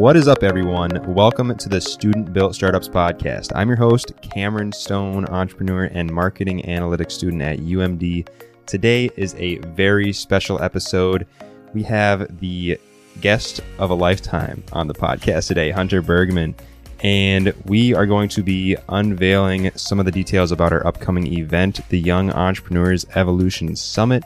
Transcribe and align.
What 0.00 0.16
is 0.16 0.28
up, 0.28 0.42
everyone? 0.42 1.14
Welcome 1.14 1.54
to 1.54 1.68
the 1.68 1.78
Student 1.78 2.32
Built 2.32 2.54
Startups 2.54 2.88
Podcast. 2.88 3.52
I'm 3.54 3.68
your 3.68 3.76
host, 3.76 4.14
Cameron 4.22 4.72
Stone, 4.72 5.26
entrepreneur 5.26 5.90
and 5.92 6.10
marketing 6.10 6.62
analytics 6.62 7.12
student 7.12 7.42
at 7.42 7.58
UMD. 7.58 8.26
Today 8.64 9.10
is 9.18 9.34
a 9.34 9.58
very 9.58 10.14
special 10.14 10.62
episode. 10.62 11.26
We 11.74 11.82
have 11.82 12.40
the 12.40 12.80
guest 13.20 13.60
of 13.78 13.90
a 13.90 13.94
lifetime 13.94 14.64
on 14.72 14.88
the 14.88 14.94
podcast 14.94 15.48
today, 15.48 15.70
Hunter 15.70 16.00
Bergman. 16.00 16.54
And 17.00 17.52
we 17.66 17.92
are 17.92 18.06
going 18.06 18.30
to 18.30 18.42
be 18.42 18.78
unveiling 18.88 19.70
some 19.76 19.98
of 19.98 20.06
the 20.06 20.12
details 20.12 20.50
about 20.50 20.72
our 20.72 20.86
upcoming 20.86 21.26
event, 21.26 21.86
the 21.90 22.00
Young 22.00 22.30
Entrepreneurs 22.30 23.04
Evolution 23.16 23.76
Summit 23.76 24.24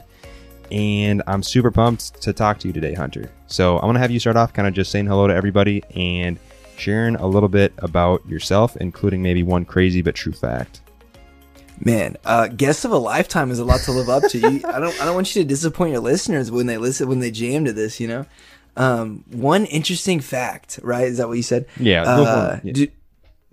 and 0.71 1.23
I'm 1.27 1.43
super 1.43 1.71
pumped 1.71 2.21
to 2.23 2.33
talk 2.33 2.59
to 2.61 2.69
you 2.69 2.73
today, 2.73 2.95
Hunter. 2.95 3.31
So 3.47 3.77
I'm 3.77 3.89
gonna 3.89 3.99
have 3.99 4.11
you 4.11 4.21
start 4.21 4.37
off 4.37 4.53
kind 4.53 4.69
of 4.69 4.75
just 4.75 4.91
saying 4.91 5.07
hello 5.07 5.27
to 5.27 5.35
everybody 5.35 5.83
and 5.95 6.39
sharing 6.77 7.17
a 7.17 7.27
little 7.27 7.49
bit 7.49 7.73
about 7.79 8.27
yourself, 8.27 8.77
including 8.77 9.23
maybe 9.23 9.43
one 9.43 9.65
crazy 9.65 10.03
but 10.03 10.15
true 10.15 10.33
fact. 10.33 10.81
Man, 11.81 12.17
uh, 12.25 12.49
guest 12.49 12.85
of 12.85 12.93
a 12.93 12.99
lifetime 12.99 13.51
is 13.51 13.59
a 13.59 13.65
lot 13.65 13.81
to 13.81 13.93
live 13.93 14.09
up 14.09 14.23
to. 14.31 14.39
You, 14.39 14.61
I 14.67 14.79
don't, 14.79 15.01
I 15.01 15.05
don't 15.05 15.15
want 15.15 15.35
you 15.35 15.43
to 15.43 15.49
disappoint 15.49 15.93
your 15.93 16.01
listeners 16.01 16.51
when 16.51 16.67
they 16.67 16.79
listen, 16.79 17.09
when 17.09 17.19
they 17.19 17.31
jam 17.31 17.65
to 17.65 17.73
this. 17.73 17.99
You 17.99 18.09
know, 18.09 18.27
um, 18.77 19.25
one 19.31 19.65
interesting 19.67 20.21
fact, 20.21 20.79
right? 20.83 21.07
Is 21.07 21.19
that 21.19 21.29
what 21.29 21.37
you 21.37 21.43
said? 21.43 21.67
Yeah. 21.79 22.05
Uh, 22.05 22.61
yeah 22.63 22.87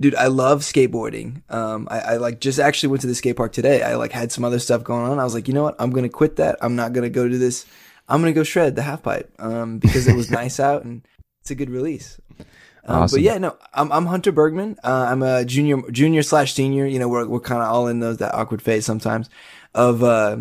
dude, 0.02 0.16
I 0.16 0.28
love 0.28 0.62
skateboarding. 0.62 1.44
Um, 1.50 1.88
I, 1.90 2.00
I, 2.00 2.18
like 2.18 2.42
just 2.42 2.59
actually 2.59 2.90
went 2.90 3.02
to 3.02 3.08
the 3.08 3.16
skate 3.16 3.38
park 3.38 3.54
today. 3.54 3.84
I 3.84 3.96
like 3.96 4.12
had 4.12 4.32
some 4.32 4.44
other 4.44 4.59
stuff 4.59 4.84
going 4.84 5.09
on. 5.09 5.20
I 5.20 5.23
was 5.23 5.34
like, 5.34 5.48
you 5.48 5.54
know 5.54 5.64
what? 5.64 5.76
I'm 5.80 5.92
gonna 5.92 6.09
quit 6.09 6.36
that. 6.38 6.58
I'm 6.62 6.76
not 6.76 6.94
gonna 6.94 7.09
go 7.09 7.28
to 7.28 7.38
this. 7.38 7.66
I'm 8.09 8.20
gonna 8.20 8.34
go 8.34 8.44
shred 8.44 8.76
the 8.76 8.82
half 8.82 9.04
pipe 9.04 9.34
um, 9.40 9.78
because 9.80 10.08
it 10.08 10.16
was 10.16 10.30
nice 10.42 10.59
out 10.59 10.84
and 10.84 11.08
it's 11.42 11.52
a 11.52 11.56
good 11.56 11.70
release. 11.70 12.20
Um, 12.84 13.03
awesome. 13.03 13.17
But 13.17 13.22
yeah, 13.22 13.38
no, 13.38 13.58
I'm, 13.73 13.92
I'm 13.92 14.08
Hunter 14.08 14.31
Bergman. 14.31 14.78
Uh, 14.84 15.08
I'm 15.09 15.22
a 15.22 15.45
junior, 15.45 15.90
junior 15.92 16.23
slash 16.23 16.53
senior. 16.53 16.86
You 16.86 17.00
know, 17.00 17.08
we're 17.08 17.28
we're 17.28 17.40
kind 17.40 17.62
of 17.62 17.70
all 17.70 17.88
in 17.88 18.00
those 18.00 18.18
that 18.18 18.34
awkward 18.34 18.62
phase 18.62 18.86
sometimes 18.86 19.30
of 19.73 20.03
uh, 20.03 20.38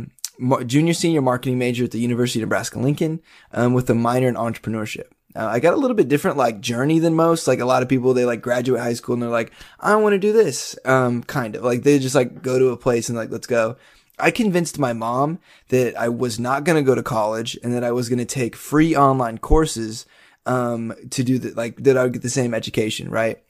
junior 0.67 0.95
senior 0.95 1.21
marketing 1.21 1.59
major 1.59 1.85
at 1.85 1.91
the 1.91 2.01
University 2.01 2.41
of 2.41 2.49
Nebraska 2.49 2.79
Lincoln 2.79 3.21
um, 3.53 3.75
with 3.75 3.89
a 3.91 3.95
minor 3.95 4.29
in 4.29 4.35
entrepreneurship. 4.35 5.09
Uh, 5.35 5.47
I 5.47 5.61
got 5.61 5.75
a 5.75 5.77
little 5.77 5.95
bit 5.95 6.09
different 6.09 6.37
like 6.37 6.61
journey 6.61 6.99
than 6.99 7.15
most. 7.15 7.47
Like 7.47 7.61
a 7.61 7.65
lot 7.65 7.83
of 7.83 7.89
people, 7.89 8.15
they 8.15 8.25
like 8.25 8.43
graduate 8.43 8.81
high 8.81 8.95
school 8.95 9.15
and 9.15 9.23
they're 9.23 9.31
like, 9.31 9.53
I 9.79 9.95
want 9.97 10.15
to 10.15 10.19
do 10.19 10.33
this. 10.33 10.77
Um, 10.85 11.23
kind 11.23 11.57
of 11.57 11.65
like 11.65 11.83
they 11.83 11.99
just 11.99 12.15
like 12.15 12.43
go 12.43 12.59
to 12.59 12.71
a 12.71 12.77
place 12.77 13.09
and 13.09 13.17
like, 13.17 13.31
let's 13.31 13.47
go. 13.47 13.77
I 14.19 14.31
convinced 14.31 14.79
my 14.79 14.93
mom 14.93 15.39
that 15.69 15.99
I 15.99 16.09
was 16.09 16.39
not 16.39 16.65
going 16.65 16.77
to 16.77 16.87
go 16.87 16.95
to 16.95 17.03
college 17.03 17.59
and 17.63 17.73
that 17.75 17.85
I 17.85 17.93
was 17.93 18.09
going 18.09 18.19
to 18.19 18.25
take 18.25 18.55
free 18.57 18.95
online 18.95 19.39
courses, 19.39 20.05
um, 20.47 20.93
to 21.11 21.23
do 21.23 21.39
that, 21.39 21.57
like 21.57 21.77
that 21.85 21.97
I 21.97 22.03
would 22.03 22.13
get 22.13 22.23
the 22.23 22.29
same 22.31 22.53
education. 22.53 23.09
Right. 23.11 23.43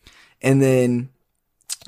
And 0.43 0.63
then, 0.63 1.09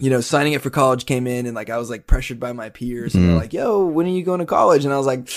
you 0.01 0.11
know, 0.11 0.21
signing 0.21 0.55
up 0.55 0.63
for 0.63 0.71
college 0.71 1.07
came 1.07 1.27
in 1.27 1.47
and 1.47 1.55
like 1.55 1.71
I 1.71 1.77
was 1.77 1.91
like 1.91 2.07
pressured 2.07 2.41
by 2.41 2.53
my 2.53 2.71
peers 2.71 3.15
and 3.15 3.25
they're 3.25 3.37
mm. 3.37 3.41
like, 3.41 3.53
yo, 3.53 3.85
when 3.87 4.07
are 4.07 4.11
you 4.11 4.25
going 4.25 4.41
to 4.41 4.47
college? 4.47 4.85
And 4.85 4.93
I 4.93 4.97
was 4.97 5.07
like, 5.07 5.29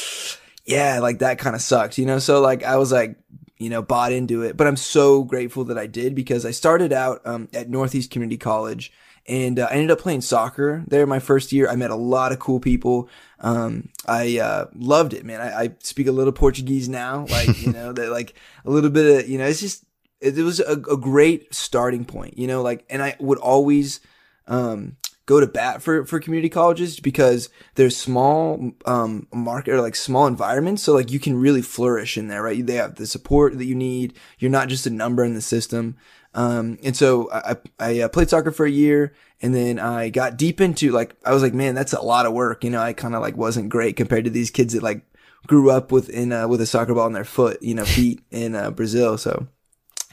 yeah, 0.66 1.00
like 1.00 1.20
that 1.20 1.38
kind 1.38 1.56
of 1.56 1.62
sucked, 1.62 1.98
you 1.98 2.06
know? 2.06 2.20
So 2.20 2.42
like 2.42 2.64
I 2.64 2.78
was 2.78 2.92
like, 2.92 3.18
you 3.58 3.70
know, 3.70 3.82
bought 3.82 4.12
into 4.12 4.42
it. 4.42 4.58
But 4.58 4.68
I'm 4.68 4.78
so 4.78 5.24
grateful 5.24 5.64
that 5.66 5.78
I 5.78 5.88
did 5.88 6.16
because 6.16 6.46
I 6.46 6.52
started 6.52 6.92
out 6.92 7.22
um, 7.26 7.50
at 7.54 7.70
Northeast 7.70 8.12
Community 8.12 8.38
College 8.38 8.92
and 9.28 9.60
uh, 9.60 9.68
I 9.70 9.74
ended 9.74 9.92
up 9.92 10.00
playing 10.00 10.22
soccer 10.22 10.84
there 10.88 11.06
my 11.08 11.20
first 11.20 11.52
year. 11.52 11.68
I 11.68 11.76
met 11.76 11.90
a 11.90 11.96
lot 11.96 12.32
of 12.32 12.40
cool 12.40 12.60
people. 12.60 13.10
Um, 13.40 13.90
I 14.06 14.38
uh, 14.40 14.66
loved 14.76 15.14
it, 15.14 15.26
man. 15.26 15.42
I, 15.42 15.64
I, 15.64 15.76
speak 15.80 16.08
a 16.08 16.12
little 16.12 16.32
Portuguese 16.32 16.88
now, 16.88 17.26
like 17.30 17.62
you 17.62 17.72
know, 17.72 17.92
that 17.92 18.12
like 18.12 18.36
a 18.66 18.70
little 18.70 18.90
bit 18.90 19.24
of 19.24 19.30
you 19.30 19.38
know, 19.38 19.46
it's 19.46 19.62
just 19.62 19.84
it, 20.22 20.38
it 20.38 20.44
was 20.44 20.60
a, 20.60 20.74
a, 20.74 20.98
great 20.98 21.54
starting 21.54 22.06
point, 22.06 22.38
you 22.38 22.48
know, 22.48 22.62
like, 22.62 22.86
and 22.90 23.02
I 23.02 23.16
would 23.20 23.38
always 23.40 24.00
um, 24.48 24.96
go 25.26 25.40
to 25.40 25.48
bat 25.48 25.82
for, 25.82 26.06
for 26.06 26.20
community 26.20 26.50
colleges 26.50 27.00
because 27.00 27.50
they're 27.76 27.90
small, 27.90 28.72
um, 28.86 29.28
market 29.34 29.74
or 29.74 29.82
like 29.82 29.96
small 29.96 30.28
environments. 30.28 30.84
So 30.84 30.94
like 30.94 31.12
you 31.12 31.20
can 31.20 31.40
really 31.40 31.62
flourish 31.62 32.18
in 32.18 32.28
there, 32.28 32.44
right? 32.44 32.66
They 32.66 32.76
have 32.76 32.96
the 32.96 33.08
support 33.08 33.58
that 33.58 33.66
you 33.66 33.76
need. 33.76 34.14
You're 34.38 34.52
not 34.52 34.68
just 34.68 34.86
a 34.86 34.92
number 34.92 35.24
in 35.24 35.34
the 35.34 35.42
system. 35.42 35.98
Um, 36.34 36.78
and 36.84 36.96
so 36.96 37.32
I, 37.32 37.56
I 37.80 38.00
uh, 38.02 38.10
played 38.10 38.30
soccer 38.30 38.52
for 38.52 38.66
a 38.66 38.72
year 38.72 39.14
and 39.42 39.56
then 39.56 39.80
I 39.80 40.10
got 40.10 40.38
deep 40.38 40.62
into 40.62 40.92
like, 40.92 41.16
I 41.26 41.34
was 41.34 41.42
like, 41.42 41.54
man, 41.54 41.76
that's 41.76 41.94
a 41.94 42.02
lot 42.02 42.26
of 42.26 42.34
work. 42.34 42.64
You 42.64 42.70
know, 42.70 42.82
I 42.82 42.94
kind 42.94 43.16
of 43.16 43.22
like 43.22 43.38
wasn't 43.38 43.70
great 43.70 43.96
compared 43.96 44.26
to 44.26 44.30
these 44.30 44.52
kids 44.52 44.74
that 44.74 44.84
like 44.84 45.06
grew 45.48 45.72
up 45.72 45.92
with 45.92 46.10
in, 46.10 46.32
uh, 46.32 46.48
with 46.48 46.62
a 46.62 46.66
soccer 46.66 46.94
ball 46.94 47.08
in 47.08 47.14
their 47.14 47.24
foot, 47.24 47.64
you 47.64 47.74
know, 47.74 47.86
feet 47.86 48.22
in, 48.32 48.54
uh, 48.54 48.70
Brazil. 48.70 49.18
So, 49.18 49.48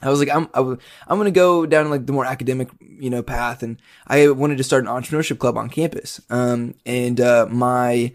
I 0.02 0.10
was 0.10 0.18
like, 0.18 0.30
I'm, 0.30 0.48
I 0.54 0.60
am 0.60 1.18
going 1.18 1.24
to 1.24 1.30
go 1.30 1.66
down 1.66 1.90
like 1.90 2.06
the 2.06 2.12
more 2.12 2.24
academic, 2.24 2.68
you 2.80 3.10
know, 3.10 3.22
path. 3.22 3.62
And 3.62 3.80
I 4.06 4.28
wanted 4.30 4.58
to 4.58 4.64
start 4.64 4.84
an 4.84 4.90
entrepreneurship 4.90 5.38
club 5.38 5.56
on 5.56 5.68
campus. 5.68 6.20
Um, 6.28 6.74
and, 6.84 7.20
uh, 7.20 7.46
my, 7.50 8.12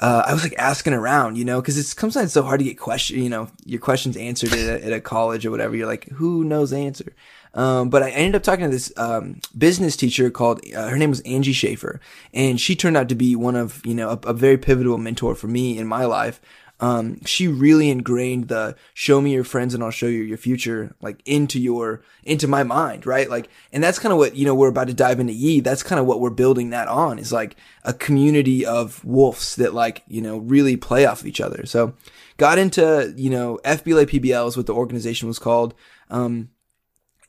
uh, 0.00 0.24
I 0.26 0.32
was 0.32 0.42
like 0.42 0.54
asking 0.58 0.92
around, 0.92 1.36
you 1.36 1.44
know, 1.44 1.60
cause 1.60 1.76
it's 1.76 1.98
sometimes 1.98 2.32
so 2.32 2.42
hard 2.42 2.60
to 2.60 2.64
get 2.64 2.78
question, 2.78 3.22
you 3.22 3.28
know, 3.28 3.48
your 3.64 3.80
questions 3.80 4.16
answered 4.16 4.52
at 4.52 4.58
a, 4.58 4.86
at 4.86 4.92
a 4.92 5.00
college 5.00 5.44
or 5.44 5.50
whatever. 5.50 5.76
You're 5.76 5.88
like, 5.88 6.08
who 6.08 6.44
knows 6.44 6.70
the 6.70 6.78
answer? 6.78 7.14
Um, 7.54 7.88
but 7.88 8.02
I 8.02 8.10
ended 8.10 8.36
up 8.36 8.42
talking 8.42 8.66
to 8.66 8.70
this, 8.70 8.92
um, 8.96 9.40
business 9.56 9.96
teacher 9.96 10.30
called, 10.30 10.60
uh, 10.74 10.88
her 10.88 10.98
name 10.98 11.10
was 11.10 11.20
Angie 11.20 11.52
Schaefer. 11.52 12.00
And 12.32 12.60
she 12.60 12.76
turned 12.76 12.96
out 12.96 13.08
to 13.08 13.16
be 13.16 13.34
one 13.34 13.56
of, 13.56 13.84
you 13.84 13.94
know, 13.94 14.10
a, 14.10 14.28
a 14.28 14.32
very 14.32 14.58
pivotal 14.58 14.98
mentor 14.98 15.34
for 15.34 15.48
me 15.48 15.78
in 15.78 15.86
my 15.86 16.04
life 16.04 16.40
um, 16.80 17.24
she 17.24 17.48
really 17.48 17.90
ingrained 17.90 18.48
the 18.48 18.76
show 18.94 19.20
me 19.20 19.32
your 19.32 19.44
friends 19.44 19.74
and 19.74 19.82
I'll 19.82 19.90
show 19.90 20.06
you 20.06 20.22
your 20.22 20.38
future, 20.38 20.94
like 21.00 21.20
into 21.24 21.58
your, 21.60 22.02
into 22.22 22.46
my 22.46 22.62
mind, 22.62 23.04
right? 23.04 23.28
Like, 23.28 23.48
and 23.72 23.82
that's 23.82 23.98
kind 23.98 24.12
of 24.12 24.18
what, 24.18 24.36
you 24.36 24.46
know, 24.46 24.54
we're 24.54 24.68
about 24.68 24.86
to 24.86 24.94
dive 24.94 25.18
into 25.18 25.32
Ye. 25.32 25.60
That's 25.60 25.82
kind 25.82 25.98
of 25.98 26.06
what 26.06 26.20
we're 26.20 26.30
building 26.30 26.70
that 26.70 26.86
on 26.86 27.18
is 27.18 27.32
like 27.32 27.56
a 27.84 27.92
community 27.92 28.64
of 28.64 29.04
wolves 29.04 29.56
that 29.56 29.74
like, 29.74 30.04
you 30.06 30.20
know, 30.20 30.38
really 30.38 30.76
play 30.76 31.04
off 31.04 31.20
of 31.20 31.26
each 31.26 31.40
other. 31.40 31.66
So 31.66 31.94
got 32.36 32.58
into, 32.58 33.12
you 33.16 33.30
know, 33.30 33.58
FBLA 33.64 34.06
PBL 34.06 34.46
is 34.46 34.56
what 34.56 34.66
the 34.66 34.74
organization 34.74 35.26
was 35.26 35.40
called. 35.40 35.74
Um, 36.10 36.50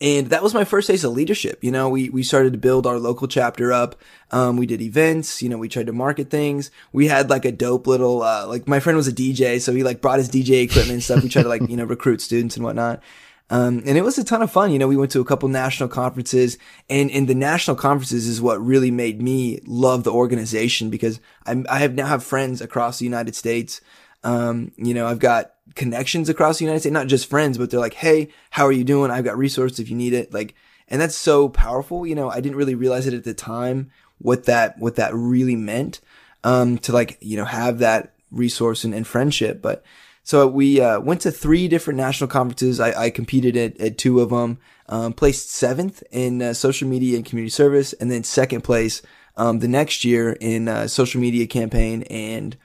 and 0.02 0.28
that 0.28 0.42
was 0.42 0.54
my 0.54 0.64
first 0.64 0.88
taste 0.88 1.04
of 1.04 1.12
leadership. 1.12 1.62
You 1.62 1.72
know, 1.72 1.90
we, 1.90 2.10
we 2.10 2.24
started 2.24 2.54
to 2.54 2.60
build 2.60 2.88
our 2.88 2.98
local 2.98 3.28
chapter 3.28 3.74
up. 3.74 3.96
Um, 4.32 4.56
we 4.56 4.66
did 4.66 4.82
events, 4.82 5.42
you 5.42 5.50
know, 5.50 5.58
we 5.58 5.68
tried 5.68 5.88
to 5.88 5.94
market 5.94 6.30
things. 6.30 6.72
We 6.94 7.08
had 7.08 7.30
like 7.30 7.44
a 7.44 7.52
dope 7.52 7.86
little, 7.86 8.24
uh, 8.24 8.48
like 8.48 8.66
my 8.66 8.80
friend 8.80 8.96
was 8.96 9.10
a 9.10 9.14
DJ. 9.14 9.60
So 9.60 9.74
he 9.74 9.84
like 9.84 10.00
brought 10.00 10.20
his 10.20 10.30
DJ 10.30 10.64
equipment 10.64 10.92
and 10.92 11.04
stuff. 11.04 11.22
We 11.22 11.30
tried 11.30 11.44
to 11.44 11.50
like, 11.50 11.62
you 11.70 11.76
know, 11.76 11.84
recruit 11.84 12.22
students 12.22 12.56
and 12.56 12.64
whatnot. 12.64 13.04
Um, 13.50 13.82
and 13.86 13.98
it 13.98 14.04
was 14.04 14.18
a 14.18 14.24
ton 14.24 14.42
of 14.42 14.52
fun. 14.52 14.72
You 14.72 14.80
know, 14.80 14.88
we 14.88 14.96
went 14.96 15.12
to 15.12 15.22
a 15.22 15.26
couple 15.26 15.50
national 15.50 15.90
conferences 15.90 16.58
and, 16.90 17.12
and 17.12 17.28
the 17.28 17.36
national 17.36 17.76
conferences 17.76 18.28
is 18.28 18.42
what 18.42 18.64
really 18.64 18.92
made 18.92 19.22
me 19.22 19.60
love 19.66 20.04
the 20.04 20.14
organization 20.14 20.90
because 20.90 21.20
I'm, 21.46 21.66
I 21.70 21.80
have 21.80 21.96
now 21.96 22.06
have 22.06 22.24
friends 22.24 22.62
across 22.62 23.00
the 23.00 23.06
United 23.06 23.36
States. 23.36 23.82
Um, 24.24 24.72
you 24.78 24.94
know, 24.94 25.08
I've 25.08 25.20
got 25.20 25.54
connections 25.76 26.30
across 26.30 26.58
the 26.58 26.66
United 26.66 26.82
States, 26.82 26.94
not 26.94 27.08
just 27.08 27.30
friends, 27.30 27.58
but 27.58 27.70
they're 27.70 27.80
like, 27.80 27.94
Hey, 27.94 28.30
how 28.50 28.66
are 28.66 28.72
you 28.72 28.84
doing? 28.84 29.12
I've 29.12 29.24
got 29.24 29.38
resources 29.38 29.80
if 29.80 29.90
you 29.90 29.96
need 29.96 30.14
it. 30.14 30.34
Like, 30.34 30.56
and 30.88 31.00
that's 31.00 31.16
so 31.16 31.50
powerful. 31.50 32.06
You 32.06 32.16
know, 32.16 32.30
I 32.30 32.42
didn't 32.42 32.58
really 32.58 32.76
realize 32.76 33.08
it 33.08 33.14
at 33.14 33.24
the 33.24 33.34
time 33.34 33.92
what 34.18 34.46
that, 34.46 34.78
what 34.80 34.96
that 34.96 35.14
really 35.14 35.56
meant, 35.56 36.02
um, 36.44 36.78
to 36.80 36.92
like, 36.92 37.18
you 37.22 37.38
know, 37.38 37.46
have 37.46 37.80
that 37.80 38.14
resource 38.32 38.84
and, 38.84 38.94
and 38.94 39.08
friendship. 39.08 39.62
But 39.62 39.84
so 40.24 40.48
we, 40.48 40.82
uh, 40.82 41.00
went 41.00 41.22
to 41.22 41.32
three 41.32 41.68
different 41.68 41.98
national 41.98 42.28
conferences. 42.28 42.80
I, 42.80 43.06
I 43.06 43.10
competed 43.10 43.56
at, 43.56 43.80
at 43.80 43.98
two 43.98 44.20
of 44.20 44.30
them, 44.30 44.60
um, 44.88 45.14
placed 45.14 45.52
seventh 45.52 46.04
in 46.12 46.42
uh, 46.42 46.54
social 46.54 46.88
media 46.88 47.16
and 47.16 47.26
community 47.26 47.52
service 47.52 47.94
and 47.94 48.12
then 48.12 48.24
second 48.24 48.62
place, 48.62 49.02
um, 49.38 49.60
the 49.60 49.68
next 49.68 50.04
year 50.04 50.34
in, 50.34 50.68
uh, 50.68 50.88
social 50.88 51.22
media 51.22 51.48
campaign 51.48 52.04
and, 52.04 52.58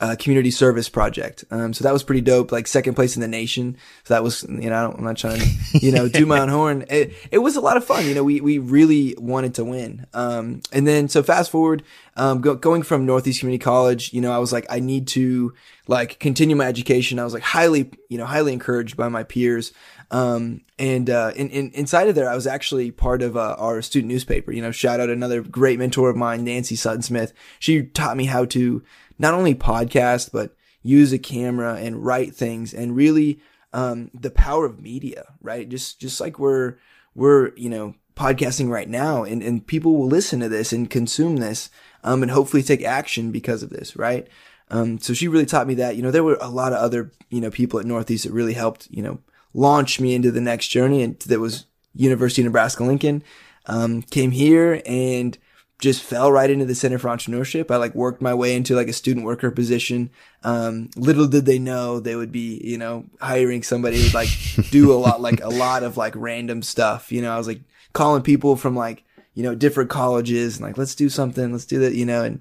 uh, 0.00 0.16
community 0.18 0.50
service 0.50 0.88
project. 0.88 1.44
Um, 1.50 1.74
so 1.74 1.84
that 1.84 1.92
was 1.92 2.02
pretty 2.02 2.22
dope. 2.22 2.50
Like 2.50 2.66
second 2.66 2.94
place 2.94 3.16
in 3.16 3.20
the 3.20 3.28
nation. 3.28 3.76
So 4.04 4.14
that 4.14 4.22
was, 4.22 4.44
you 4.44 4.70
know, 4.70 4.74
I 4.74 4.96
am 4.96 5.04
not 5.04 5.18
trying 5.18 5.40
to, 5.40 5.78
you 5.78 5.92
know, 5.92 6.08
do 6.08 6.24
my 6.24 6.40
own 6.40 6.48
horn. 6.60 6.86
It, 6.88 7.14
it 7.30 7.38
was 7.38 7.56
a 7.56 7.60
lot 7.60 7.76
of 7.76 7.84
fun. 7.84 8.06
You 8.06 8.14
know, 8.14 8.24
we, 8.24 8.40
we 8.40 8.58
really 8.58 9.14
wanted 9.18 9.54
to 9.56 9.64
win. 9.64 10.06
Um, 10.14 10.62
and 10.72 10.86
then 10.86 11.08
so 11.08 11.22
fast 11.22 11.50
forward, 11.50 11.82
um, 12.16 12.40
go, 12.40 12.54
going 12.54 12.82
from 12.82 13.04
Northeast 13.04 13.40
Community 13.40 13.62
College, 13.62 14.12
you 14.14 14.22
know, 14.22 14.32
I 14.32 14.38
was 14.38 14.52
like, 14.52 14.66
I 14.70 14.80
need 14.80 15.06
to 15.08 15.52
like 15.86 16.18
continue 16.18 16.56
my 16.56 16.66
education. 16.66 17.18
I 17.18 17.24
was 17.24 17.34
like 17.34 17.42
highly, 17.42 17.90
you 18.08 18.16
know, 18.16 18.26
highly 18.26 18.54
encouraged 18.54 18.96
by 18.96 19.08
my 19.10 19.22
peers. 19.22 19.72
Um, 20.10 20.62
and, 20.78 21.08
uh, 21.08 21.32
in, 21.36 21.50
in, 21.50 21.70
inside 21.70 22.08
of 22.08 22.16
there, 22.16 22.28
I 22.28 22.34
was 22.34 22.46
actually 22.46 22.90
part 22.90 23.22
of, 23.22 23.36
uh, 23.36 23.54
our 23.58 23.80
student 23.80 24.10
newspaper, 24.10 24.50
you 24.50 24.60
know, 24.60 24.72
shout 24.72 24.98
out 24.98 25.08
another 25.08 25.40
great 25.40 25.78
mentor 25.78 26.10
of 26.10 26.16
mine, 26.16 26.42
Nancy 26.42 26.74
Sutton 26.74 27.02
Smith. 27.02 27.32
She 27.60 27.84
taught 27.84 28.16
me 28.16 28.24
how 28.24 28.44
to 28.46 28.82
not 29.20 29.34
only 29.34 29.54
podcast, 29.54 30.32
but 30.32 30.56
use 30.82 31.12
a 31.12 31.18
camera 31.18 31.74
and 31.74 32.04
write 32.04 32.34
things 32.34 32.72
and 32.72 32.96
really, 32.96 33.38
um, 33.74 34.10
the 34.14 34.30
power 34.30 34.64
of 34.64 34.80
media, 34.80 35.34
right? 35.42 35.68
Just, 35.68 36.00
just 36.00 36.20
like 36.22 36.38
we're, 36.38 36.76
we're, 37.14 37.54
you 37.54 37.68
know, 37.68 37.94
podcasting 38.16 38.70
right 38.70 38.88
now 38.88 39.22
and, 39.22 39.42
and 39.42 39.66
people 39.66 39.94
will 39.96 40.06
listen 40.06 40.40
to 40.40 40.48
this 40.48 40.72
and 40.72 40.88
consume 40.88 41.36
this, 41.36 41.68
um, 42.02 42.22
and 42.22 42.32
hopefully 42.32 42.62
take 42.62 42.82
action 42.82 43.30
because 43.30 43.62
of 43.62 43.68
this, 43.68 43.94
right? 43.94 44.26
Um, 44.70 44.98
so 44.98 45.12
she 45.12 45.28
really 45.28 45.46
taught 45.46 45.66
me 45.66 45.74
that, 45.74 45.96
you 45.96 46.02
know, 46.02 46.10
there 46.10 46.24
were 46.24 46.38
a 46.40 46.48
lot 46.48 46.72
of 46.72 46.78
other, 46.78 47.12
you 47.28 47.42
know, 47.42 47.50
people 47.50 47.78
at 47.78 47.84
Northeast 47.86 48.24
that 48.24 48.32
really 48.32 48.54
helped, 48.54 48.88
you 48.90 49.02
know, 49.02 49.18
launch 49.52 50.00
me 50.00 50.14
into 50.14 50.30
the 50.30 50.40
next 50.40 50.68
journey 50.68 51.02
and 51.02 51.18
that 51.20 51.40
was 51.40 51.66
University 51.94 52.40
of 52.40 52.46
Nebraska 52.46 52.84
Lincoln. 52.84 53.22
Um, 53.66 54.00
came 54.00 54.30
here 54.30 54.80
and 54.86 55.36
just 55.80 56.02
fell 56.02 56.30
right 56.30 56.50
into 56.50 56.66
the 56.66 56.74
Center 56.74 56.98
for 56.98 57.08
Entrepreneurship. 57.08 57.70
I 57.70 57.76
like 57.76 57.94
worked 57.94 58.20
my 58.20 58.34
way 58.34 58.54
into 58.54 58.74
like 58.74 58.88
a 58.88 58.92
student 58.92 59.24
worker 59.24 59.50
position. 59.50 60.10
Um, 60.44 60.90
little 60.94 61.26
did 61.26 61.46
they 61.46 61.58
know 61.58 62.00
they 62.00 62.16
would 62.16 62.30
be, 62.30 62.60
you 62.62 62.76
know, 62.76 63.06
hiring 63.20 63.62
somebody 63.62 64.10
like 64.10 64.28
do 64.70 64.92
a 64.92 64.94
lot, 64.94 65.20
like 65.20 65.42
a 65.42 65.48
lot 65.48 65.82
of 65.82 65.96
like 65.96 66.14
random 66.16 66.62
stuff. 66.62 67.10
You 67.10 67.22
know, 67.22 67.32
I 67.32 67.38
was 67.38 67.46
like 67.46 67.62
calling 67.92 68.22
people 68.22 68.56
from 68.56 68.76
like, 68.76 69.04
you 69.34 69.42
know, 69.42 69.54
different 69.54 69.90
colleges 69.90 70.56
and 70.56 70.66
like, 70.66 70.76
let's 70.76 70.94
do 70.94 71.08
something, 71.08 71.50
let's 71.50 71.64
do 71.64 71.78
that, 71.80 71.94
you 71.94 72.04
know, 72.04 72.24
and 72.24 72.40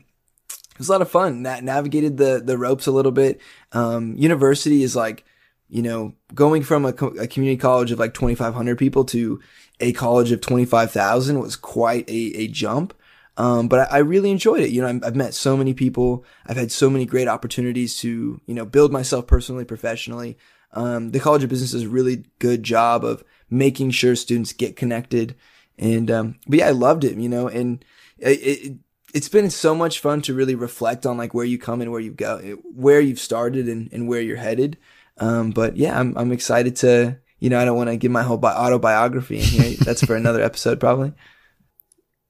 it 0.49 0.79
was 0.79 0.89
a 0.89 0.91
lot 0.91 1.01
of 1.01 1.09
fun. 1.09 1.43
That 1.43 1.63
navigated 1.63 2.17
the, 2.17 2.41
the 2.43 2.57
ropes 2.57 2.87
a 2.87 2.91
little 2.91 3.11
bit. 3.11 3.39
Um, 3.71 4.15
university 4.17 4.83
is 4.83 4.95
like, 4.95 5.23
you 5.69 5.81
know, 5.81 6.13
going 6.33 6.63
from 6.63 6.83
a, 6.83 6.89
a 6.89 7.27
community 7.27 7.57
college 7.57 7.91
of 7.91 7.99
like 7.99 8.13
2,500 8.13 8.77
people 8.77 9.05
to 9.05 9.39
a 9.79 9.93
college 9.93 10.31
of 10.31 10.41
25,000 10.41 11.39
was 11.39 11.55
quite 11.55 12.09
a, 12.09 12.35
a 12.35 12.47
jump. 12.47 12.93
Um, 13.39 13.69
but 13.69 13.89
I, 13.89 13.95
I, 13.95 13.97
really 13.99 14.31
enjoyed 14.31 14.59
it. 14.59 14.71
You 14.71 14.81
know, 14.81 14.99
I've 15.01 15.15
met 15.15 15.33
so 15.33 15.55
many 15.55 15.73
people. 15.73 16.25
I've 16.45 16.57
had 16.57 16.73
so 16.73 16.89
many 16.89 17.05
great 17.05 17.29
opportunities 17.29 17.97
to, 17.99 18.41
you 18.45 18.53
know, 18.53 18.65
build 18.65 18.91
myself 18.91 19.27
personally, 19.27 19.63
professionally. 19.63 20.37
Um, 20.73 21.11
the 21.11 21.21
College 21.21 21.43
of 21.43 21.49
Business 21.49 21.71
does 21.71 21.83
a 21.83 21.89
really 21.89 22.25
good 22.39 22.63
job 22.63 23.05
of 23.05 23.23
making 23.49 23.91
sure 23.91 24.17
students 24.17 24.51
get 24.51 24.75
connected. 24.75 25.37
And, 25.77 26.11
um, 26.11 26.39
but 26.47 26.59
yeah, 26.59 26.67
I 26.67 26.71
loved 26.71 27.05
it, 27.05 27.15
you 27.15 27.29
know, 27.29 27.47
and 27.47 27.85
it, 28.17 28.39
it, 28.41 28.77
it's 29.13 29.29
been 29.29 29.49
so 29.49 29.73
much 29.73 29.99
fun 29.99 30.21
to 30.23 30.33
really 30.33 30.55
reflect 30.55 31.05
on 31.05 31.17
like 31.17 31.33
where 31.33 31.45
you 31.45 31.57
come 31.57 31.79
and 31.79 31.93
where 31.93 32.01
you 32.01 32.11
go, 32.11 32.39
where 32.75 32.99
you've 32.99 33.21
started 33.21 33.69
and, 33.69 33.87
and 33.93 34.09
where 34.09 34.19
you're 34.21 34.35
headed. 34.35 34.77
Um, 35.17 35.51
but 35.51 35.77
yeah, 35.77 35.97
I'm, 35.97 36.13
I'm 36.17 36.33
excited 36.33 36.75
to, 36.77 37.17
you 37.39 37.49
know, 37.49 37.57
I 37.57 37.63
don't 37.63 37.77
want 37.77 37.89
to 37.89 37.95
give 37.95 38.11
my 38.11 38.23
whole 38.23 38.37
bi- 38.37 38.53
autobiography 38.53 39.37
in 39.37 39.45
here. 39.45 39.77
That's 39.77 40.03
for 40.03 40.17
another 40.17 40.41
episode, 40.41 40.81
probably. 40.81 41.13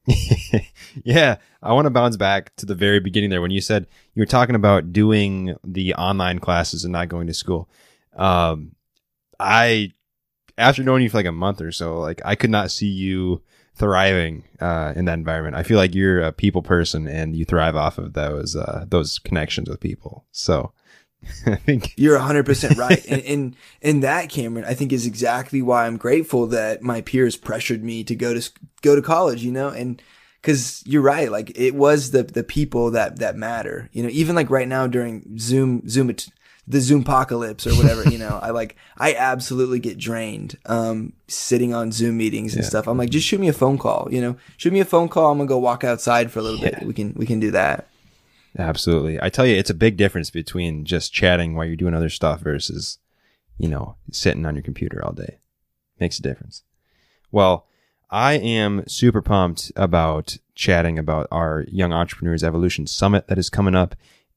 yeah, 1.04 1.36
I 1.62 1.72
want 1.72 1.86
to 1.86 1.90
bounce 1.90 2.16
back 2.16 2.54
to 2.56 2.66
the 2.66 2.74
very 2.74 3.00
beginning 3.00 3.30
there 3.30 3.42
when 3.42 3.50
you 3.50 3.60
said 3.60 3.86
you 4.14 4.20
were 4.20 4.26
talking 4.26 4.54
about 4.54 4.92
doing 4.92 5.56
the 5.64 5.94
online 5.94 6.38
classes 6.38 6.84
and 6.84 6.92
not 6.92 7.08
going 7.08 7.26
to 7.26 7.34
school. 7.34 7.68
Um, 8.16 8.74
I, 9.38 9.92
after 10.58 10.82
knowing 10.82 11.02
you 11.02 11.10
for 11.10 11.18
like 11.18 11.26
a 11.26 11.32
month 11.32 11.60
or 11.60 11.72
so, 11.72 11.98
like 11.98 12.20
I 12.24 12.34
could 12.34 12.50
not 12.50 12.70
see 12.70 12.88
you 12.88 13.42
thriving 13.74 14.44
uh, 14.60 14.92
in 14.96 15.06
that 15.06 15.14
environment. 15.14 15.56
I 15.56 15.62
feel 15.62 15.78
like 15.78 15.94
you're 15.94 16.20
a 16.20 16.32
people 16.32 16.62
person 16.62 17.06
and 17.06 17.36
you 17.36 17.44
thrive 17.44 17.76
off 17.76 17.98
of 17.98 18.12
those 18.12 18.56
uh, 18.56 18.84
those 18.88 19.18
connections 19.18 19.68
with 19.68 19.80
people. 19.80 20.26
So 20.32 20.72
I 21.46 21.56
think 21.56 21.94
you're 21.96 22.18
100% 22.18 22.76
right. 22.76 23.04
and, 23.08 23.22
and, 23.22 23.56
and 23.82 24.02
that 24.02 24.30
Cameron, 24.30 24.64
I 24.64 24.74
think 24.74 24.92
is 24.92 25.06
exactly 25.06 25.62
why 25.62 25.86
I'm 25.86 25.96
grateful 25.96 26.46
that 26.48 26.82
my 26.82 27.00
peers 27.00 27.36
pressured 27.36 27.84
me 27.84 28.04
to 28.04 28.14
go 28.14 28.38
to, 28.38 28.50
go 28.82 28.96
to 28.96 29.02
college, 29.02 29.42
you 29.42 29.52
know, 29.52 29.68
and 29.68 30.00
cause 30.42 30.82
you're 30.86 31.02
right. 31.02 31.30
Like 31.30 31.52
it 31.58 31.74
was 31.74 32.10
the, 32.10 32.22
the 32.22 32.44
people 32.44 32.90
that, 32.92 33.18
that 33.18 33.36
matter, 33.36 33.88
you 33.92 34.02
know, 34.02 34.08
even 34.10 34.34
like 34.34 34.50
right 34.50 34.68
now 34.68 34.86
during 34.86 35.38
Zoom, 35.38 35.88
Zoom, 35.88 36.14
the 36.66 36.80
Zoom 36.80 37.02
apocalypse 37.02 37.66
or 37.66 37.74
whatever, 37.74 38.08
you 38.08 38.18
know, 38.18 38.38
I 38.42 38.50
like, 38.50 38.76
I 38.96 39.14
absolutely 39.14 39.78
get 39.78 39.98
drained, 39.98 40.56
um, 40.66 41.12
sitting 41.28 41.74
on 41.74 41.92
Zoom 41.92 42.16
meetings 42.16 42.54
and 42.54 42.62
yeah. 42.62 42.68
stuff. 42.68 42.86
I'm 42.86 42.96
like, 42.96 43.10
just 43.10 43.26
shoot 43.26 43.40
me 43.40 43.48
a 43.48 43.52
phone 43.52 43.76
call, 43.76 44.08
you 44.10 44.20
know, 44.20 44.36
shoot 44.56 44.72
me 44.72 44.80
a 44.80 44.84
phone 44.86 45.08
call. 45.08 45.30
I'm 45.30 45.38
gonna 45.38 45.48
go 45.48 45.58
walk 45.58 45.84
outside 45.84 46.30
for 46.30 46.38
a 46.38 46.42
little 46.42 46.60
yeah. 46.60 46.78
bit. 46.78 46.86
We 46.86 46.94
can, 46.94 47.12
we 47.14 47.26
can 47.26 47.40
do 47.40 47.50
that. 47.50 47.89
Absolutely. 48.58 49.20
I 49.22 49.28
tell 49.28 49.46
you, 49.46 49.56
it's 49.56 49.70
a 49.70 49.74
big 49.74 49.96
difference 49.96 50.30
between 50.30 50.84
just 50.84 51.12
chatting 51.12 51.54
while 51.54 51.66
you're 51.66 51.76
doing 51.76 51.94
other 51.94 52.08
stuff 52.08 52.40
versus, 52.40 52.98
you 53.58 53.68
know, 53.68 53.96
sitting 54.10 54.44
on 54.44 54.54
your 54.54 54.62
computer 54.62 55.04
all 55.04 55.12
day. 55.12 55.38
Makes 55.98 56.18
a 56.18 56.22
difference. 56.22 56.62
Well, 57.30 57.66
I 58.10 58.34
am 58.34 58.84
super 58.88 59.22
pumped 59.22 59.70
about 59.76 60.36
chatting 60.54 60.98
about 60.98 61.28
our 61.30 61.64
Young 61.68 61.92
Entrepreneurs 61.92 62.42
Evolution 62.42 62.86
Summit 62.86 63.28
that 63.28 63.38
is 63.38 63.48
coming 63.50 63.76
up. 63.76 63.94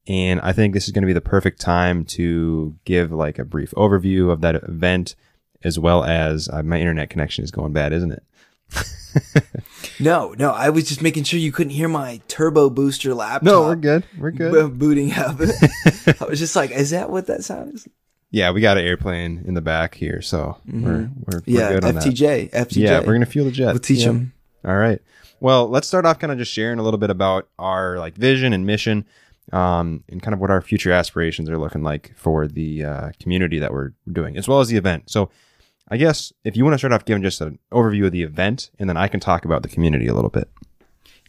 And 0.08 0.40
I 0.42 0.52
think 0.52 0.74
this 0.74 0.86
is 0.86 0.92
going 0.92 1.02
to 1.02 1.08
be 1.08 1.14
the 1.14 1.22
perfect 1.22 1.60
time 1.60 2.06
to 2.06 2.76
give 2.86 3.12
like 3.12 3.40
a 3.40 3.46
brief 3.46 3.72
overview 3.72 4.30
of 4.30 4.42
that 4.42 4.56
event, 4.56 5.16
as 5.64 5.80
well 5.80 6.04
as 6.04 6.50
uh, 6.50 6.62
my 6.62 6.80
internet 6.80 7.10
connection 7.10 7.44
is 7.44 7.52
going 7.52 7.74
bad, 7.74 7.94
isn't 7.94 8.12
it? 8.12 8.24
no, 10.00 10.34
no, 10.38 10.52
I 10.52 10.70
was 10.70 10.88
just 10.88 11.02
making 11.02 11.24
sure 11.24 11.40
you 11.40 11.52
couldn't 11.52 11.72
hear 11.72 11.88
my 11.88 12.22
turbo 12.28 12.70
booster 12.70 13.14
laptop. 13.14 13.44
No, 13.44 13.62
we're 13.62 13.76
good. 13.76 14.06
We're 14.18 14.32
good. 14.32 14.78
booting 14.80 15.14
up. 15.14 15.40
I 16.22 16.26
was 16.26 16.40
just 16.40 16.56
like, 16.56 16.72
is 16.72 16.92
that 16.92 17.10
what 17.10 17.28
that 17.28 17.44
sound 17.44 17.76
is? 17.76 17.88
Yeah, 18.32 18.50
we 18.52 18.62
got 18.62 18.78
an 18.78 18.86
airplane 18.86 19.44
in 19.46 19.54
the 19.54 19.62
back 19.62 19.94
here, 19.94 20.22
so 20.22 20.58
mm-hmm. 20.68 20.84
we're 20.84 21.12
we're, 21.28 21.44
yeah, 21.46 21.70
we're 21.70 21.82
good 21.82 21.86
on 21.86 21.94
FTJ, 21.96 22.52
that. 22.52 22.70
FTJ. 22.70 22.78
Yeah, 22.78 23.00
we're 23.00 23.14
gonna 23.14 23.28
fuel 23.28 23.46
the 23.46 23.52
jet. 23.52 23.68
We'll 23.68 23.80
teach 23.80 24.00
yeah. 24.00 24.08
them. 24.08 24.34
All 24.66 24.76
right. 24.76 25.00
Well, 25.40 25.68
let's 25.68 25.88
start 25.88 26.06
off 26.06 26.20
kind 26.20 26.32
of 26.32 26.40
just 26.40 26.52
sharing 26.52 26.80
a 26.80 26.84
little 26.84 26.98
bit 26.98 27.10
about 27.10 27.50
our 27.60 28.00
like 28.00 28.16
vision 28.16 28.54
and 28.54 28.66
mission, 28.66 29.06
um, 29.52 30.04
and 30.10 30.22
kind 30.22 30.34
of 30.34 30.40
what 30.40 30.50
our 30.50 30.62
future 30.62 30.92
aspirations 30.92 31.50
are 31.50 31.58
looking 31.58 31.84
like 31.84 32.14
for 32.16 32.48
the 32.48 32.84
uh, 32.84 33.12
community 33.20 33.60
that 33.60 33.72
we're 33.72 33.92
doing, 34.12 34.38
as 34.38 34.48
well 34.48 34.62
as 34.62 34.70
the 34.70 34.78
event. 34.78 35.12
So, 35.12 35.30
I 35.94 35.98
guess 35.98 36.34
if 36.44 36.58
you 36.58 36.64
want 36.64 36.74
to 36.74 36.80
start 36.80 36.92
off 36.92 37.06
giving 37.06 37.22
just 37.22 37.40
an 37.40 37.60
overview 37.72 38.08
of 38.08 38.12
the 38.12 38.24
event, 38.24 38.72
and 38.80 38.90
then 38.90 38.98
I 38.98 39.08
can 39.08 39.20
talk 39.20 39.46
about 39.46 39.62
the 39.62 39.70
community 39.70 40.08
a 40.08 40.16
little 40.16 40.32
bit. 40.32 40.50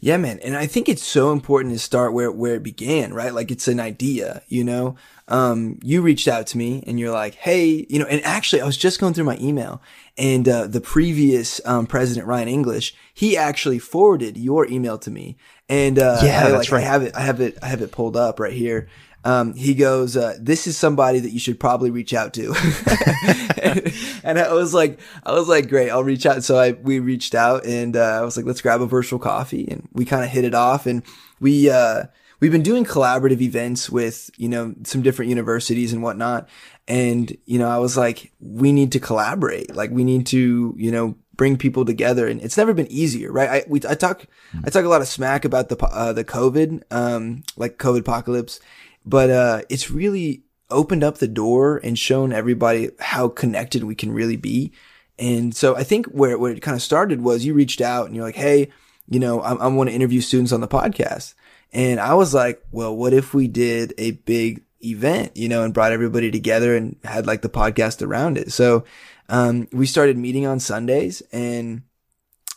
Yeah, 0.01 0.17
man. 0.17 0.39
And 0.39 0.57
I 0.57 0.65
think 0.65 0.89
it's 0.89 1.05
so 1.05 1.31
important 1.31 1.75
to 1.75 1.79
start 1.79 2.13
where, 2.13 2.31
where 2.31 2.55
it 2.55 2.63
began, 2.63 3.13
right? 3.13 3.31
Like 3.31 3.51
it's 3.51 3.67
an 3.67 3.79
idea, 3.79 4.41
you 4.47 4.63
know? 4.63 4.95
Um, 5.27 5.77
you 5.83 6.01
reached 6.01 6.27
out 6.27 6.47
to 6.47 6.57
me 6.57 6.83
and 6.87 6.99
you're 6.99 7.11
like, 7.11 7.35
Hey, 7.35 7.85
you 7.89 7.99
know, 7.99 8.07
and 8.07 8.23
actually 8.23 8.63
I 8.63 8.65
was 8.65 8.75
just 8.75 8.99
going 8.99 9.13
through 9.13 9.25
my 9.25 9.37
email 9.39 9.83
and, 10.17 10.49
uh, 10.49 10.65
the 10.65 10.81
previous, 10.81 11.61
um, 11.65 11.85
president, 11.85 12.25
Ryan 12.25 12.47
English, 12.47 12.95
he 13.13 13.37
actually 13.37 13.77
forwarded 13.77 14.35
your 14.35 14.67
email 14.67 14.97
to 14.97 15.11
me. 15.11 15.37
And, 15.69 15.99
uh, 15.99 16.21
yeah, 16.23 16.45
I, 16.45 16.49
that's 16.49 16.71
like, 16.71 16.81
right. 16.81 16.83
I 16.83 16.87
have 16.87 17.03
it, 17.03 17.15
I 17.15 17.21
have 17.21 17.39
it, 17.39 17.57
I 17.61 17.67
have 17.67 17.81
it 17.83 17.91
pulled 17.91 18.17
up 18.17 18.39
right 18.39 18.53
here 18.53 18.87
um, 19.25 19.55
he 19.55 19.73
goes, 19.73 20.15
uh, 20.15 20.37
this 20.39 20.67
is 20.67 20.77
somebody 20.77 21.19
that 21.19 21.31
you 21.31 21.39
should 21.39 21.59
probably 21.59 21.89
reach 21.89 22.13
out 22.13 22.31
to. 22.35 22.53
and, 24.23 24.37
I 24.37 24.53
was 24.53 24.71
like, 24.71 24.99
I 25.23 25.33
was 25.33 25.47
like, 25.47 25.67
great, 25.67 25.89
I'll 25.89 26.03
reach 26.03 26.27
out. 26.27 26.43
So 26.43 26.59
I, 26.59 26.73
we 26.73 26.99
reached 26.99 27.33
out 27.33 27.65
and, 27.65 27.97
uh, 27.97 28.19
I 28.19 28.21
was 28.21 28.37
like, 28.37 28.45
let's 28.45 28.61
grab 28.61 28.83
a 28.83 28.85
virtual 28.85 29.17
coffee 29.17 29.67
and 29.67 29.89
we 29.93 30.05
kind 30.05 30.23
of 30.23 30.29
hit 30.29 30.45
it 30.45 30.53
off 30.53 30.85
and 30.85 31.01
we, 31.39 31.71
uh, 31.71 32.03
we've 32.39 32.51
been 32.51 32.61
doing 32.61 32.85
collaborative 32.85 33.41
events 33.41 33.89
with, 33.89 34.29
you 34.37 34.47
know, 34.47 34.75
some 34.83 35.01
different 35.01 35.29
universities 35.29 35.91
and 35.91 36.03
whatnot. 36.03 36.47
And, 36.87 37.35
you 37.45 37.57
know, 37.57 37.67
I 37.67 37.79
was 37.79 37.97
like, 37.97 38.31
we 38.39 38.71
need 38.71 38.91
to 38.91 38.99
collaborate. 38.99 39.75
Like 39.75 39.89
we 39.89 40.03
need 40.03 40.27
to, 40.27 40.75
you 40.77 40.91
know, 40.91 41.15
bring 41.35 41.57
people 41.57 41.83
together 41.83 42.27
and 42.27 42.41
it's 42.43 42.57
never 42.57 42.75
been 42.75 42.91
easier, 42.91 43.31
right? 43.31 43.49
I, 43.49 43.63
we, 43.67 43.81
I 43.89 43.95
talk, 43.95 44.27
I 44.63 44.69
talk 44.69 44.85
a 44.85 44.89
lot 44.89 45.01
of 45.01 45.07
smack 45.07 45.45
about 45.45 45.69
the, 45.69 45.83
uh, 45.83 46.13
the 46.13 46.23
COVID, 46.23 46.83
um, 46.91 47.43
like 47.57 47.79
COVID 47.79 48.01
apocalypse 48.01 48.59
but 49.05 49.29
uh, 49.29 49.61
it's 49.69 49.91
really 49.91 50.43
opened 50.69 51.03
up 51.03 51.17
the 51.17 51.27
door 51.27 51.79
and 51.83 51.97
shown 51.97 52.33
everybody 52.33 52.89
how 52.99 53.27
connected 53.27 53.83
we 53.83 53.95
can 53.95 54.11
really 54.11 54.35
be. 54.35 54.71
And 55.17 55.55
so 55.55 55.75
I 55.75 55.83
think 55.83 56.07
where, 56.07 56.37
where 56.37 56.51
it 56.51 56.61
kind 56.61 56.75
of 56.75 56.81
started 56.81 57.21
was 57.21 57.45
you 57.45 57.53
reached 57.53 57.81
out 57.81 58.07
and 58.07 58.15
you're 58.15 58.25
like, 58.25 58.35
Hey, 58.35 58.69
you 59.07 59.19
know, 59.19 59.41
I, 59.41 59.53
I 59.53 59.67
want 59.67 59.89
to 59.89 59.95
interview 59.95 60.21
students 60.21 60.51
on 60.51 60.61
the 60.61 60.67
podcast. 60.67 61.35
And 61.71 61.99
I 61.99 62.13
was 62.13 62.33
like, 62.33 62.63
well, 62.71 62.95
what 62.95 63.13
if 63.13 63.33
we 63.33 63.47
did 63.47 63.93
a 63.97 64.11
big 64.11 64.63
event, 64.83 65.35
you 65.35 65.49
know, 65.49 65.63
and 65.63 65.73
brought 65.73 65.91
everybody 65.91 66.31
together 66.31 66.75
and 66.75 66.95
had 67.03 67.27
like 67.27 67.41
the 67.41 67.49
podcast 67.49 68.05
around 68.05 68.37
it. 68.37 68.51
So, 68.51 68.85
um, 69.27 69.67
we 69.71 69.87
started 69.87 70.17
meeting 70.17 70.45
on 70.45 70.59
Sundays 70.59 71.21
and 71.31 71.81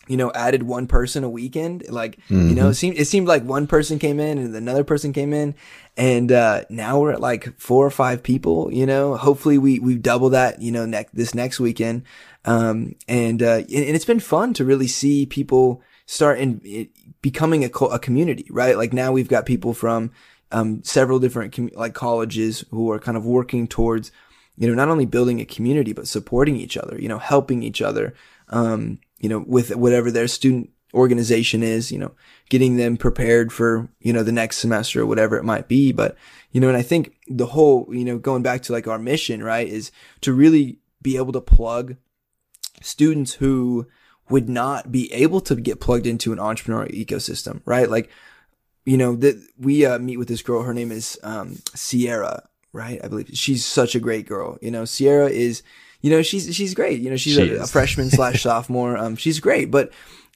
you 0.09 0.17
know, 0.17 0.33
added 0.35 0.63
one 0.63 0.87
person 0.87 1.25
a 1.25 1.31
weekend. 1.31 1.85
Like, 1.89 2.17
mm-hmm. 2.29 2.49
you 2.49 2.55
know, 2.55 2.63
it 2.63 2.71
mm-hmm. 2.71 2.73
seemed, 2.73 2.99
it 2.99 3.05
seemed 3.07 3.29
like 3.29 3.45
one 3.45 3.67
person 3.67 3.99
came 3.99 4.19
in 4.19 4.39
and 4.39 4.55
another 4.55 4.85
person 4.85 5.13
came 5.13 5.33
in. 5.33 5.55
And, 5.97 6.33
uh, 6.33 6.65
now 6.71 7.01
we're 7.01 7.13
at 7.13 7.21
like 7.21 7.59
four 7.59 7.85
or 7.85 7.91
five 7.91 8.23
people, 8.23 8.73
you 8.73 8.87
know, 8.87 9.17
hopefully 9.17 9.59
we, 9.59 9.79
we 9.79 9.97
double 9.97 10.31
that, 10.31 10.63
you 10.63 10.73
know, 10.73 10.87
next, 10.87 11.15
this 11.15 11.35
next 11.35 11.61
weekend. 11.61 12.05
Um, 12.45 12.95
and, 13.07 13.43
uh, 13.43 13.59
and, 13.59 13.69
it's 13.69 14.05
been 14.05 14.21
fun 14.21 14.55
to 14.55 14.65
really 14.65 14.87
see 14.87 15.27
people 15.27 15.83
start 16.07 16.39
in 16.39 16.61
it, 16.65 16.91
becoming 17.21 17.65
a, 17.65 17.69
co- 17.69 17.89
a 17.89 17.99
community, 17.99 18.47
right? 18.51 18.77
Like 18.77 18.93
now 18.93 19.13
we've 19.13 19.29
got 19.29 19.45
people 19.45 19.75
from, 19.75 20.13
um, 20.53 20.83
several 20.85 21.19
different 21.19 21.53
com- 21.53 21.71
like 21.75 21.95
colleges 21.95 22.65
who 22.71 22.91
are 22.91 22.99
kind 22.99 23.17
of 23.17 23.27
working 23.27 23.67
towards, 23.67 24.11
you 24.57 24.67
know, 24.67 24.75
not 24.75 24.89
only 24.89 25.07
building 25.07 25.41
a 25.41 25.45
community, 25.45 25.93
but 25.93 26.09
supporting 26.09 26.57
each 26.57 26.77
other, 26.77 26.99
you 26.99 27.09
know, 27.09 27.19
helping 27.19 27.63
each 27.63 27.83
other. 27.83 28.15
Um, 28.49 28.99
you 29.19 29.29
know, 29.29 29.45
with 29.47 29.75
whatever 29.75 30.11
their 30.11 30.29
student 30.29 30.71
organization 30.95 31.63
is, 31.63 31.93
you 31.93 31.99
know, 31.99 32.13
getting 32.49 32.77
them 32.77 32.97
prepared 32.97 33.53
for, 33.53 33.89
you 34.01 34.13
know, 34.13 34.23
the 34.23 34.33
next 34.33 34.59
semester 34.59 35.03
or 35.03 35.07
whatever 35.07 35.37
it 35.37 35.45
might 35.45 35.69
be. 35.69 35.93
But, 35.93 36.17
you 36.51 36.61
know, 36.61 36.69
and 36.69 36.77
I 36.77 36.83
think 36.83 37.15
the 37.29 37.47
whole, 37.47 37.87
you 37.91 38.05
know, 38.05 38.19
going 38.19 38.43
back 38.43 38.63
to 38.63 38.73
like 38.73 38.87
our 38.87 38.99
mission, 38.99 39.43
right, 39.43 39.69
is 39.69 39.91
to 40.23 40.33
really 40.33 40.79
be 41.03 41.17
able 41.17 41.33
to 41.33 41.41
plug 41.41 41.97
students 42.81 43.35
who 43.35 43.87
would 44.31 44.49
not 44.49 44.93
be 44.93 45.13
able 45.13 45.41
to 45.43 45.57
get 45.57 45.81
plugged 45.81 46.07
into 46.07 46.33
an 46.33 46.39
entrepreneurial 46.39 46.93
ecosystem, 46.93 47.61
right? 47.65 47.91
Like, 47.91 48.11
you 48.85 48.97
know, 48.97 49.17
that 49.17 49.37
we 49.59 49.85
uh, 49.85 49.99
meet 49.99 50.17
with 50.17 50.29
this 50.29 50.43
girl. 50.43 50.63
Her 50.63 50.75
name 50.75 50.93
is 50.93 51.19
um, 51.23 51.59
Sierra, 51.75 52.49
right? 52.73 53.01
I 53.03 53.09
believe 53.09 53.31
she's 53.35 53.65
such 53.65 53.95
a 53.95 54.01
great 54.01 54.27
girl. 54.27 54.59
You 54.63 54.71
know, 54.71 54.85
Sierra 54.85 55.29
is 55.29 55.63
you 56.01 56.11
know, 56.11 56.23
she's 56.23 56.55
she's 56.55 56.75
great. 56.75 57.01
You 57.01 57.11
know, 57.11 57.17
she's 57.17 57.35
She 57.35 57.55
a, 57.55 57.63
a 57.63 57.67
freshman 57.67 58.11
slash 58.11 58.43
sophomore. 58.43 58.97
Um, 58.97 59.17
she's 59.17 59.41
great, 59.41 59.71
but 59.71 59.93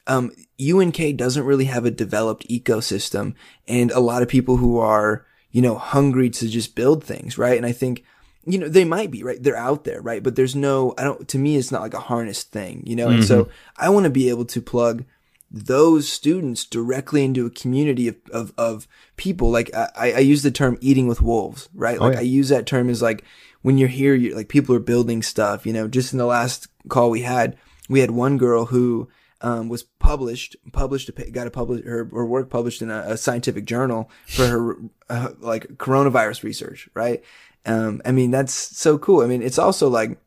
um, 0.07 0.33
UNK 0.61 1.16
doesn't 1.16 1.45
really 1.45 1.66
have 1.66 1.85
a 1.85 1.90
developed 1.90 2.49
ecosystem, 2.49 3.35
and 3.69 3.90
a 3.92 4.00
lot 4.00 4.23
of 4.23 4.28
people 4.28 4.57
who 4.57 4.78
are 4.78 5.25
you 5.50 5.62
know 5.62 5.76
hungry 5.76 6.31
to 6.31 6.49
just 6.49 6.75
build 6.75 7.04
things, 7.04 7.38
right? 7.38 7.57
And 7.57 7.66
I 7.66 7.73
think 7.73 8.04
you 8.45 8.59
know 8.59 8.69
they 8.69 8.85
might 8.85 9.11
be 9.11 9.23
right. 9.23 9.40
They're 9.40 9.57
out 9.57 9.85
there, 9.85 10.00
right? 10.00 10.23
But 10.23 10.37
there's 10.37 10.57
no. 10.57 10.95
I 10.99 11.04
don't. 11.04 11.28
To 11.28 11.38
me, 11.38 11.57
it's 11.57 11.71
not 11.71 11.83
like 11.83 11.95
a 11.95 12.00
harnessed 12.00 12.50
thing, 12.50 12.83
you 12.87 12.97
know. 12.97 13.09
And 13.09 13.25
so 13.25 13.49
I 13.76 13.88
want 13.88 14.04
to 14.04 14.11
be 14.11 14.28
able 14.28 14.47
to 14.47 14.61
plug 14.61 15.04
those 15.52 16.09
students 16.09 16.64
directly 16.64 17.23
into 17.23 17.45
a 17.45 17.50
community 17.50 18.09
of, 18.09 18.16
of, 18.33 18.54
of 18.57 18.88
people. 19.16 19.50
Like 19.50 19.71
I, 19.75 20.14
I 20.16 20.19
use 20.21 20.42
the 20.42 20.50
term 20.50 20.78
eating 20.81 21.07
with 21.07 21.21
wolves, 21.21 21.69
right? 21.75 22.00
Like 22.00 22.14
yeah. 22.14 22.21
I 22.21 22.23
use 22.23 22.49
that 22.49 22.66
term 22.66 22.88
as 22.88 23.02
like 23.02 23.23
when 23.62 23.78
you're 23.78 23.88
here, 23.88 24.14
you're 24.14 24.37
like 24.37 24.49
people 24.49 24.75
are 24.75 24.81
building 24.81 25.23
stuff, 25.23 25.66
you 25.66 25.73
know, 25.73 25.88
just 25.88 26.12
in 26.12 26.19
the 26.19 26.26
last 26.26 26.69
call 26.88 27.11
we 27.11 27.23
had, 27.23 27.57
we 27.88 28.00
had 28.00 28.11
one 28.11 28.38
girl 28.38 28.66
who, 28.66 29.09
um, 29.40 29.69
was 29.69 29.83
published, 29.83 30.57
published, 30.73 31.09
a 31.09 31.31
got 31.31 31.47
a 31.47 31.50
publish 31.50 31.85
her, 31.85 32.09
her 32.12 32.26
work 32.26 32.49
published 32.50 32.83
in 32.83 32.90
a, 32.90 33.00
a 33.09 33.16
scientific 33.16 33.64
journal 33.64 34.11
for 34.26 34.47
her, 34.47 34.76
uh, 35.09 35.31
like 35.40 35.66
coronavirus 35.78 36.42
research, 36.45 36.88
right? 36.95 37.23
Um, 37.66 38.00
I 38.04 38.12
mean, 38.12 38.31
that's 38.31 38.52
so 38.54 38.99
cool. 38.99 39.23
I 39.23 39.26
mean, 39.26 39.42
it's 39.42 39.59
also 39.59 39.88
like 39.88 40.19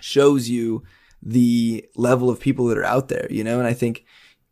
shows 0.00 0.48
you 0.48 0.82
the 1.22 1.88
level 1.94 2.30
of 2.30 2.40
people 2.40 2.66
that 2.66 2.78
are 2.78 2.84
out 2.84 3.08
there, 3.08 3.28
you 3.30 3.44
know, 3.44 3.58
and 3.58 3.66
I 3.68 3.74
think, 3.74 4.04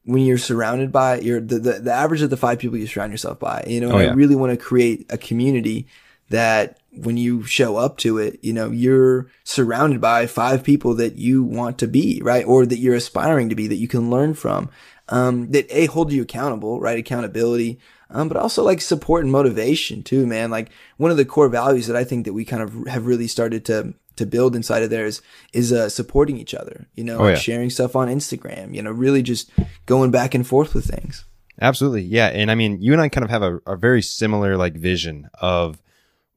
when 0.05 0.25
you're 0.25 0.39
surrounded 0.39 0.91
by 0.91 1.21
you're 1.21 1.41
the, 1.41 1.59
the, 1.59 1.73
the 1.75 1.93
average 1.93 2.23
of 2.23 2.31
the 2.31 2.37
five 2.37 2.59
people 2.59 2.79
you 2.79 2.87
surround 2.87 3.13
yourself 3.13 3.39
by 3.39 3.63
you 3.67 3.81
know 3.81 3.93
Oh, 3.93 3.99
yeah. 3.99 4.11
i 4.11 4.15
really 4.15 4.35
want 4.35 4.51
to 4.51 4.57
create 4.57 5.07
a 5.11 5.19
community 5.19 5.87
that 6.31 6.79
when 6.93 7.17
you 7.17 7.45
show 7.45 7.77
up 7.77 7.99
to 7.99 8.19
it 8.19 8.39
you 8.43 8.53
know 8.53 8.71
you're 8.71 9.29
surrounded 9.45 10.01
by 10.01 10.27
five 10.27 10.65
people 10.65 10.95
that 10.95 11.17
you 11.17 11.43
want 11.45 11.79
to 11.79 11.87
be 11.87 12.21
right 12.25 12.45
or 12.47 12.67
that 12.67 12.79
you're 12.79 12.95
aspiring 12.97 13.49
to 13.49 13.55
be 13.55 13.67
that 13.69 13.77
you 13.77 13.87
can 13.89 14.11
learn 14.11 14.35
from 14.35 14.69
um, 15.09 15.51
that 15.53 15.67
a 15.71 15.87
hold 15.87 16.13
you 16.13 16.23
accountable 16.23 16.81
right 16.81 16.99
accountability 16.99 17.79
um, 18.11 18.27
but 18.27 18.37
also 18.37 18.65
like 18.65 18.81
support 18.81 19.23
and 19.23 19.31
motivation 19.33 20.03
too 20.03 20.27
man 20.27 20.51
like 20.51 20.71
one 20.97 21.11
of 21.13 21.17
the 21.17 21.25
core 21.25 21.49
values 21.49 21.87
that 21.87 21.97
i 21.97 22.03
think 22.05 22.25
that 22.25 22.33
we 22.33 22.45
kind 22.45 22.63
of 22.63 22.87
have 22.89 23.07
really 23.07 23.29
started 23.29 23.65
to 23.65 23.95
to 24.17 24.27
build 24.27 24.55
inside 24.57 24.83
of 24.83 24.91
there 24.91 25.07
is 25.07 25.23
is 25.53 25.73
uh, 25.73 25.89
supporting 25.89 26.37
each 26.37 26.55
other 26.55 26.87
you 26.95 27.05
know 27.05 27.19
Oh, 27.19 27.29
yeah. 27.29 27.35
sharing 27.37 27.71
stuff 27.71 27.95
on 27.95 28.09
instagram 28.09 28.75
you 28.75 28.83
know 28.83 28.91
really 28.91 29.23
just 29.23 29.51
going 29.87 30.11
back 30.11 30.35
and 30.35 30.47
forth 30.47 30.75
with 30.75 30.87
things 30.87 31.25
Absolutely. 31.63 32.05
Yeah. 32.05 32.29
And 32.29 32.51
I 32.51 32.55
mean, 32.55 32.81
you 32.81 32.95
and 32.95 33.03
I 33.03 33.11
kind 33.11 33.23
of 33.23 33.29
have 33.29 33.43
a, 33.43 33.61
a 33.67 33.77
very 33.77 34.01
similar 34.01 34.57
like 34.57 34.73
vision 34.73 35.29
of 35.43 35.77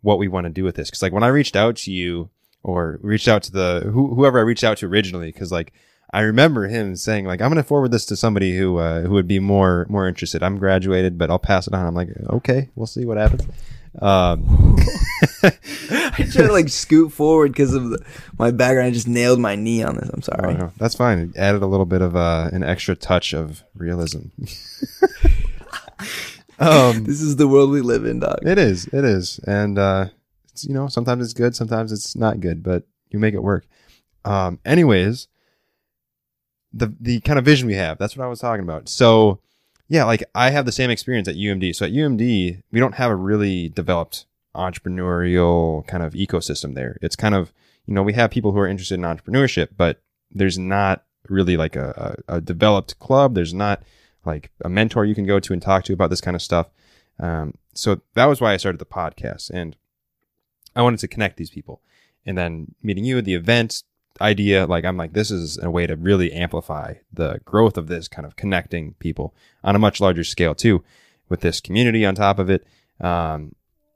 what 0.03 0.19
we 0.19 0.27
want 0.27 0.43
to 0.43 0.51
do 0.51 0.63
with 0.63 0.75
this. 0.75 0.91
Cause 0.91 1.01
like 1.01 1.13
when 1.13 1.23
I 1.23 1.29
reached 1.29 1.55
out 1.55 1.77
to 1.77 1.91
you 1.91 2.29
or 2.61 2.99
reached 3.01 3.27
out 3.27 3.41
to 3.43 3.51
the, 3.51 3.89
who, 3.91 4.13
whoever 4.13 4.37
I 4.37 4.43
reached 4.43 4.63
out 4.63 4.77
to 4.77 4.85
originally, 4.85 5.31
cause 5.31 5.51
like 5.51 5.73
I 6.13 6.21
remember 6.21 6.67
him 6.67 6.95
saying 6.95 7.25
like, 7.25 7.41
I'm 7.41 7.49
going 7.49 7.61
to 7.61 7.67
forward 7.67 7.91
this 7.91 8.05
to 8.07 8.15
somebody 8.15 8.55
who, 8.55 8.77
uh, 8.77 9.01
who 9.01 9.11
would 9.11 9.27
be 9.27 9.39
more, 9.39 9.87
more 9.89 10.07
interested. 10.07 10.43
I'm 10.43 10.59
graduated, 10.59 11.17
but 11.17 11.31
I'll 11.31 11.39
pass 11.39 11.65
it 11.65 11.73
on. 11.73 11.87
I'm 11.87 11.95
like, 11.95 12.09
okay, 12.29 12.69
we'll 12.75 12.85
see 12.85 13.05
what 13.05 13.17
happens. 13.17 13.47
Um, 13.99 14.75
i 15.43 15.51
tried 16.17 16.31
to 16.31 16.51
like 16.51 16.67
scoot 16.67 17.13
forward 17.13 17.51
because 17.51 17.75
of 17.75 17.91
the, 17.91 18.03
my 18.39 18.49
background 18.49 18.87
i 18.87 18.91
just 18.91 19.07
nailed 19.07 19.39
my 19.39 19.55
knee 19.55 19.83
on 19.83 19.95
this 19.95 20.09
i'm 20.09 20.23
sorry 20.23 20.41
don't 20.41 20.59
know. 20.59 20.71
That's 20.77 20.95
fine. 20.95 21.19
It 21.19 21.37
added 21.37 21.61
a 21.61 21.67
little 21.67 21.85
bit 21.85 22.01
of, 22.01 22.15
uh, 22.15 22.49
an 22.51 22.63
extra 22.63 22.95
touch 22.95 23.33
of 23.33 23.63
realism. 23.75 24.29
um, 26.59 27.03
this 27.05 27.21
is 27.21 27.35
the 27.35 27.47
world 27.47 27.69
we 27.69 27.81
live 27.81 28.05
in 28.05 28.19
dog 28.19 28.39
It 28.43 28.57
is. 28.57 28.85
It 28.87 29.05
is. 29.05 29.39
And 29.39 29.77
uh 29.77 30.07
it's 30.51 30.65
you 30.65 30.73
know, 30.73 30.87
sometimes 30.87 31.23
it's 31.23 31.33
good, 31.33 31.55
sometimes 31.55 31.91
it's 31.91 32.15
not 32.15 32.39
good, 32.39 32.63
but 32.63 32.83
you 33.09 33.19
make 33.19 33.33
it 33.33 33.43
work. 33.43 33.65
Um 34.25 34.59
anyways, 34.65 35.27
the 36.73 36.93
the 36.99 37.19
kind 37.21 37.39
of 37.39 37.45
vision 37.45 37.67
we 37.67 37.75
have, 37.75 37.97
that's 37.97 38.17
what 38.17 38.25
I 38.25 38.27
was 38.27 38.39
talking 38.39 38.63
about. 38.63 38.89
So, 38.89 39.39
yeah, 39.87 40.03
like 40.05 40.23
I 40.33 40.49
have 40.49 40.65
the 40.65 40.71
same 40.71 40.89
experience 40.89 41.27
at 41.27 41.35
UMD. 41.35 41.75
So 41.75 41.85
at 41.85 41.91
UMD, 41.91 42.63
we 42.71 42.79
don't 42.79 42.95
have 42.95 43.11
a 43.11 43.15
really 43.15 43.69
developed 43.69 44.25
entrepreneurial 44.55 45.85
kind 45.87 46.03
of 46.03 46.13
ecosystem 46.13 46.75
there. 46.75 46.97
It's 47.01 47.15
kind 47.15 47.35
of, 47.35 47.53
you 47.85 47.93
know, 47.93 48.03
we 48.03 48.13
have 48.13 48.31
people 48.31 48.51
who 48.51 48.59
are 48.59 48.67
interested 48.67 48.95
in 48.95 49.01
entrepreneurship, 49.01 49.69
but 49.77 50.01
there's 50.31 50.57
not 50.57 51.03
really 51.29 51.57
like 51.57 51.75
a, 51.75 52.17
a, 52.27 52.37
a 52.37 52.41
developed 52.41 52.99
club. 52.99 53.35
There's 53.35 53.53
not 53.53 53.83
like 54.25 54.51
a 54.63 54.69
mentor 54.69 55.05
you 55.05 55.15
can 55.15 55.25
go 55.25 55.39
to 55.39 55.53
and 55.53 55.61
talk 55.61 55.83
to 55.85 55.93
about 55.93 56.09
this 56.09 56.21
kind 56.21 56.35
of 56.35 56.41
stuff. 56.41 56.69
Um, 57.19 57.55
so 57.73 58.01
that 58.15 58.25
was 58.25 58.41
why 58.41 58.53
I 58.53 58.57
started 58.57 58.79
the 58.79 58.85
podcast, 58.85 59.49
and 59.49 59.75
I 60.75 60.81
wanted 60.81 60.99
to 60.99 61.07
connect 61.07 61.37
these 61.37 61.49
people. 61.49 61.81
And 62.25 62.37
then 62.37 62.75
meeting 62.81 63.03
you 63.03 63.17
at 63.17 63.25
the 63.25 63.35
event 63.35 63.83
idea, 64.21 64.65
like 64.65 64.85
I'm 64.85 64.97
like, 64.97 65.13
this 65.13 65.31
is 65.31 65.57
a 65.61 65.69
way 65.69 65.87
to 65.87 65.95
really 65.95 66.31
amplify 66.31 66.95
the 67.11 67.41
growth 67.45 67.77
of 67.77 67.87
this 67.87 68.07
kind 68.07 68.25
of 68.25 68.35
connecting 68.35 68.93
people 68.99 69.33
on 69.63 69.75
a 69.75 69.79
much 69.79 69.99
larger 69.99 70.23
scale 70.23 70.55
too, 70.55 70.83
with 71.29 71.41
this 71.41 71.59
community 71.59 72.05
on 72.05 72.15
top 72.15 72.39
of 72.39 72.49
it. 72.49 72.65
Um, 73.01 73.55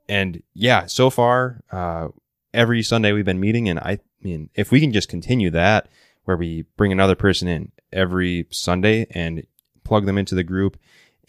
and 0.10 0.42
yeah, 0.54 0.86
so 0.86 1.10
far, 1.10 1.62
uh, 1.72 2.10
every 2.54 2.82
Sunday 2.82 3.12
we've 3.12 3.26
been 3.26 3.40
meeting, 3.40 3.70
and 3.70 3.80
I 3.80 4.00
mean, 4.22 4.50
if 4.56 4.72
we 4.72 4.80
can 4.80 4.92
just 4.92 5.10
continue 5.10 5.50
that, 5.52 5.88
where 6.26 6.38
we 6.38 6.64
bring 6.76 6.92
another 6.92 7.16
person 7.16 7.48
in 7.48 7.72
every 7.94 8.48
Sunday 8.50 9.08
and 9.12 9.46
plug 9.88 10.06
them 10.06 10.18
into 10.18 10.36
the 10.36 10.44
group, 10.44 10.78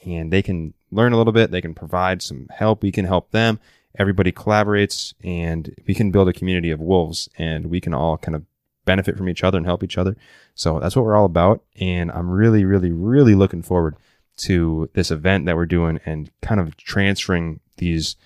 and 0.05 0.33
they 0.33 0.43
can 0.43 0.75
learn 0.91 1.13
a 1.13 1.17
little 1.17 1.33
bit, 1.33 1.51
they 1.51 1.61
can 1.61 1.75
provide 1.75 2.23
some 2.23 2.49
help, 2.51 2.83
we 2.83 2.93
can 2.93 3.05
help 3.05 3.31
them. 3.31 3.61
Everybody 3.99 4.33
collaborates, 4.33 5.15
and 5.23 5.75
we 5.87 5.95
can 5.95 6.11
build 6.11 6.29
a 6.29 6.33
community 6.33 6.71
of 6.71 6.81
wolves, 6.81 7.29
and 7.39 7.67
we 7.67 7.81
can 7.81 7.95
all 7.95 8.19
kind 8.19 8.35
of 8.35 8.45
benefit 8.85 9.17
from 9.17 9.29
each 9.29 9.45
other 9.45 9.59
and 9.59 9.67
help 9.67 9.85
each 9.85 9.99
other. 9.99 10.17
So 10.55 10.81
that's 10.81 10.97
what 10.97 11.05
we're 11.05 11.17
all 11.17 11.25
about, 11.25 11.63
and 11.81 12.11
I'm 12.11 12.29
really, 12.29 12.65
really, 12.65 12.91
really 12.91 13.35
looking 13.35 13.63
forward 13.63 13.97
to 14.39 14.89
this 14.95 15.11
event 15.11 15.47
that 15.47 15.57
we're 15.57 15.67
doing 15.67 16.01
and 16.05 16.31
kind 16.43 16.61
of 16.61 16.77
transferring 16.77 17.61
these 17.77 18.17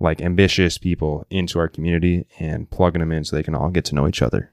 like 0.00 0.20
ambitious 0.20 0.78
people 0.78 1.26
into 1.30 1.58
our 1.58 1.68
community 1.68 2.26
and 2.38 2.68
plugging 2.70 3.00
them 3.00 3.12
in 3.12 3.24
so 3.24 3.36
they 3.36 3.42
can 3.42 3.54
all 3.54 3.70
get 3.70 3.84
to 3.86 3.94
know 3.94 4.08
each 4.08 4.22
other. 4.22 4.52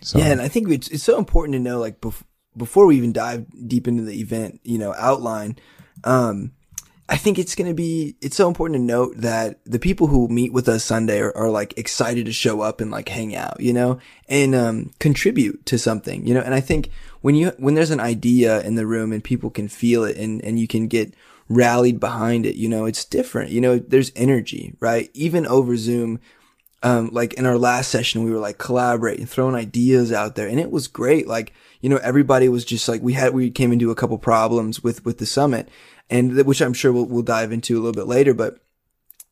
So 0.00 0.18
Yeah, 0.18 0.26
and 0.26 0.40
I 0.40 0.48
think 0.48 0.68
it's, 0.70 0.88
it's 0.88 1.02
so 1.02 1.18
important 1.18 1.54
to 1.54 1.60
know, 1.60 1.78
like, 1.78 2.00
bef- 2.00 2.22
before 2.58 2.86
we 2.86 2.96
even 2.96 3.12
dive 3.12 3.46
deep 3.66 3.88
into 3.88 4.02
the 4.02 4.20
event, 4.20 4.60
you 4.64 4.78
know, 4.78 4.94
outline, 4.98 5.56
um, 6.04 6.52
I 7.10 7.16
think 7.16 7.38
it's 7.38 7.54
going 7.54 7.68
to 7.68 7.74
be, 7.74 8.16
it's 8.20 8.36
so 8.36 8.48
important 8.48 8.78
to 8.78 8.84
note 8.84 9.14
that 9.16 9.60
the 9.64 9.78
people 9.78 10.08
who 10.08 10.28
meet 10.28 10.52
with 10.52 10.68
us 10.68 10.84
Sunday 10.84 11.20
are, 11.20 11.34
are 11.34 11.48
like 11.48 11.78
excited 11.78 12.26
to 12.26 12.32
show 12.32 12.60
up 12.60 12.82
and 12.82 12.90
like 12.90 13.08
hang 13.08 13.34
out, 13.34 13.60
you 13.60 13.72
know, 13.72 13.98
and, 14.28 14.54
um, 14.54 14.90
contribute 14.98 15.64
to 15.66 15.78
something, 15.78 16.26
you 16.26 16.34
know, 16.34 16.42
and 16.42 16.52
I 16.52 16.60
think 16.60 16.90
when 17.22 17.34
you, 17.34 17.52
when 17.56 17.74
there's 17.74 17.90
an 17.90 18.00
idea 18.00 18.60
in 18.60 18.74
the 18.74 18.86
room 18.86 19.12
and 19.12 19.24
people 19.24 19.48
can 19.48 19.68
feel 19.68 20.04
it 20.04 20.18
and, 20.18 20.44
and 20.44 20.60
you 20.60 20.68
can 20.68 20.86
get 20.86 21.14
rallied 21.48 21.98
behind 21.98 22.44
it, 22.44 22.56
you 22.56 22.68
know, 22.68 22.84
it's 22.84 23.06
different, 23.06 23.52
you 23.52 23.62
know, 23.62 23.78
there's 23.78 24.12
energy, 24.14 24.74
right? 24.78 25.10
Even 25.14 25.46
over 25.46 25.78
Zoom, 25.78 26.20
um, 26.82 27.10
like 27.12 27.34
in 27.34 27.46
our 27.46 27.58
last 27.58 27.90
session, 27.90 28.24
we 28.24 28.30
were 28.30 28.38
like 28.38 28.58
collaborating, 28.58 29.26
throwing 29.26 29.54
ideas 29.54 30.12
out 30.12 30.36
there, 30.36 30.46
and 30.46 30.60
it 30.60 30.70
was 30.70 30.86
great. 30.88 31.26
Like, 31.26 31.52
you 31.80 31.88
know, 31.88 31.98
everybody 31.98 32.48
was 32.48 32.64
just 32.64 32.88
like, 32.88 33.02
we 33.02 33.14
had, 33.14 33.34
we 33.34 33.50
came 33.50 33.72
into 33.72 33.90
a 33.90 33.94
couple 33.94 34.18
problems 34.18 34.82
with, 34.82 35.04
with 35.04 35.18
the 35.18 35.26
summit, 35.26 35.68
and 36.08 36.36
which 36.44 36.60
I'm 36.60 36.72
sure 36.74 36.92
we'll, 36.92 37.06
we'll 37.06 37.22
dive 37.22 37.52
into 37.52 37.74
a 37.74 37.80
little 37.80 37.92
bit 37.92 38.06
later. 38.06 38.34
But, 38.34 38.58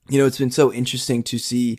you 0.08 0.18
know, 0.18 0.26
it's 0.26 0.38
been 0.38 0.50
so 0.50 0.72
interesting 0.72 1.22
to 1.24 1.38
see, 1.38 1.78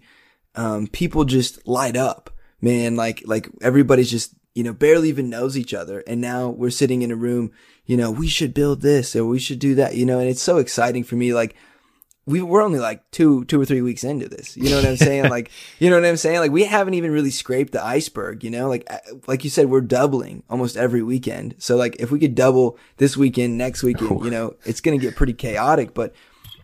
um, 0.56 0.88
people 0.88 1.26
just 1.26 1.68
light 1.68 1.96
up, 1.96 2.30
man. 2.62 2.96
Like, 2.96 3.24
like 3.26 3.50
everybody's 3.62 4.12
just, 4.12 4.34
you 4.56 4.64
know, 4.64 4.74
barely 4.74 5.10
even 5.10 5.30
knows 5.30 5.58
each 5.58 5.74
other. 5.74 6.04
And 6.08 6.20
now 6.20 6.50
we're 6.50 6.70
sitting 6.70 7.02
in 7.02 7.12
a 7.12 7.16
room, 7.16 7.52
you 7.86 7.96
know, 7.96 8.10
we 8.10 8.28
should 8.28 8.54
build 8.54 8.82
this 8.82 9.16
or 9.16 9.26
we 9.26 9.40
should 9.40 9.60
do 9.60 9.76
that, 9.76 9.96
you 9.96 10.06
know, 10.06 10.20
and 10.20 10.30
it's 10.30 10.42
so 10.42 10.58
exciting 10.58 11.04
for 11.04 11.16
me. 11.16 11.34
Like, 11.34 11.56
we 12.27 12.41
we're 12.41 12.62
only 12.62 12.77
like 12.77 13.10
two 13.10 13.46
two 13.46 13.60
or 13.60 13.65
three 13.65 13.81
weeks 13.81 14.03
into 14.03 14.27
this. 14.27 14.55
You 14.57 14.69
know 14.69 14.75
what 14.75 14.86
I'm 14.86 14.98
saying? 14.98 15.24
like 15.29 15.50
you 15.79 15.89
know 15.89 15.96
what 15.96 16.05
I'm 16.05 16.17
saying? 16.17 16.39
Like 16.39 16.51
we 16.51 16.65
haven't 16.65 16.93
even 16.93 17.12
really 17.12 17.31
scraped 17.31 17.72
the 17.72 17.84
iceberg. 17.84 18.43
You 18.43 18.51
know, 18.51 18.67
like 18.67 18.86
uh, 18.91 19.00
like 19.27 19.43
you 19.46 19.50
said, 19.50 19.69
we're 19.69 19.81
doubling 19.81 20.43
almost 20.50 20.75
every 20.75 21.01
weekend. 21.01 21.55
So 21.57 21.77
like 21.77 21.96
if 22.00 22.12
we 22.12 22.19
could 22.19 22.36
double 22.36 22.77
this 22.98 23.15
weekend, 23.15 23.57
next 23.57 23.81
weekend, 23.81 24.25
you 24.25 24.29
know, 24.29 24.55
it's 24.65 24.81
gonna 24.81 24.98
get 24.98 25.15
pretty 25.15 25.34
chaotic. 25.34 25.93
But 25.93 26.13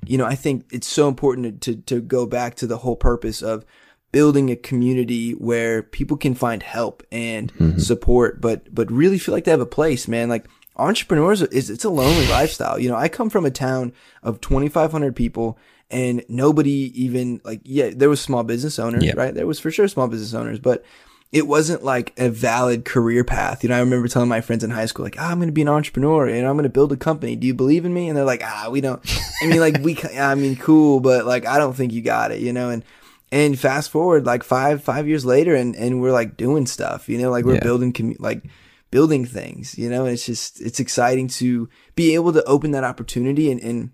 you 0.05 0.17
know, 0.17 0.25
I 0.25 0.35
think 0.35 0.65
it's 0.69 0.87
so 0.87 1.07
important 1.07 1.61
to 1.61 1.75
to, 1.75 1.81
to 1.83 2.01
go 2.01 2.25
back 2.25 2.55
to 2.55 2.67
the 2.67 2.79
whole 2.79 2.97
purpose 2.97 3.41
of 3.41 3.65
building 4.11 4.51
a 4.51 4.55
community 4.55 5.31
where 5.31 5.81
people 5.81 6.17
can 6.17 6.35
find 6.35 6.61
help 6.61 7.03
and 7.09 7.51
support, 7.81 8.41
but 8.41 8.73
but 8.75 8.91
really 8.91 9.17
feel 9.17 9.33
like 9.33 9.45
they 9.45 9.51
have 9.51 9.61
a 9.61 9.65
place, 9.65 10.09
man. 10.09 10.27
Like 10.27 10.45
entrepreneurs 10.75 11.41
is 11.41 11.69
it's 11.69 11.85
a 11.85 11.89
lonely 11.89 12.27
lifestyle. 12.27 12.79
You 12.79 12.89
know, 12.89 12.95
I 12.95 13.07
come 13.09 13.29
from 13.29 13.45
a 13.45 13.51
town 13.51 13.93
of 14.21 14.41
2,500 14.41 15.15
people 15.15 15.57
and 15.91 16.23
nobody 16.27 16.91
even 17.01 17.41
like, 17.43 17.61
yeah, 17.63 17.91
there 17.95 18.09
was 18.09 18.19
small 18.21 18.43
business 18.43 18.79
owners, 18.79 19.03
Yeah. 19.03 19.13
right? 19.15 19.33
There 19.33 19.45
was 19.47 19.59
for 19.59 19.69
sure 19.71 19.87
small 19.87 20.07
business 20.07 20.33
owners, 20.33 20.59
but 20.59 20.83
it 21.31 21.47
wasn't 21.47 21.83
like 21.83 22.13
a 22.17 22.29
valid 22.29 22.85
career 22.85 23.23
path. 23.23 23.63
You 23.63 23.69
know, 23.69 23.75
I 23.75 23.79
remember 23.79 24.07
telling 24.07 24.29
my 24.29 24.41
friends 24.41 24.63
in 24.63 24.69
high 24.71 24.85
school, 24.85 25.03
like, 25.03 25.15
ah, 25.19 25.31
I'm 25.31 25.37
going 25.39 25.49
to 25.49 25.53
be 25.53 25.63
an 25.63 25.67
entrepreneur 25.67 26.27
and 26.27 26.45
I'm 26.47 26.53
going 26.55 26.63
to 26.63 26.69
build 26.69 26.91
a 26.91 26.97
company. 26.97 27.35
Do 27.35 27.47
you 27.47 27.53
believe 27.53 27.85
in 27.85 27.93
me? 27.93 28.07
And 28.07 28.15
they're 28.17 28.23
like, 28.25 28.43
ah, 28.43 28.67
we 28.71 28.81
don't, 28.81 29.01
I 29.41 29.47
mean, 29.47 29.59
like, 29.59 29.79
we, 29.81 29.97
I 30.19 30.35
mean, 30.35 30.55
cool, 30.55 30.99
but 30.99 31.25
like, 31.25 31.45
I 31.47 31.57
don't 31.57 31.73
think 31.73 31.91
you 31.91 32.01
got 32.01 32.31
it, 32.31 32.39
you 32.39 32.53
know? 32.53 32.69
And, 32.69 32.83
And 33.31 33.57
fast 33.59 33.89
forward 33.89 34.27
like 34.27 34.43
five 34.43 34.83
five 34.83 35.07
years 35.07 35.25
later, 35.25 35.55
and 35.55 35.75
and 35.75 35.99
we're 35.99 36.11
like 36.11 36.37
doing 36.37 36.67
stuff. 36.67 37.09
You 37.09 37.17
know, 37.17 37.31
like 37.31 37.45
we're 37.45 37.55
Yeah. 37.55 37.63
building 37.63 37.91
commu- 37.91 38.19
like 38.19 38.43
building 38.93 39.25
things. 39.25 39.77
You 39.77 39.89
know, 39.89 40.05
and 40.05 40.13
it's 40.13 40.27
just 40.27 40.61
it's 40.61 40.79
exciting 40.79 41.27
to 41.39 41.67
be 41.95 42.13
able 42.13 42.31
to 42.33 42.43
open 42.43 42.71
that 42.71 42.83
opportunity 42.83 43.51
and 43.51 43.59
and 43.59 43.91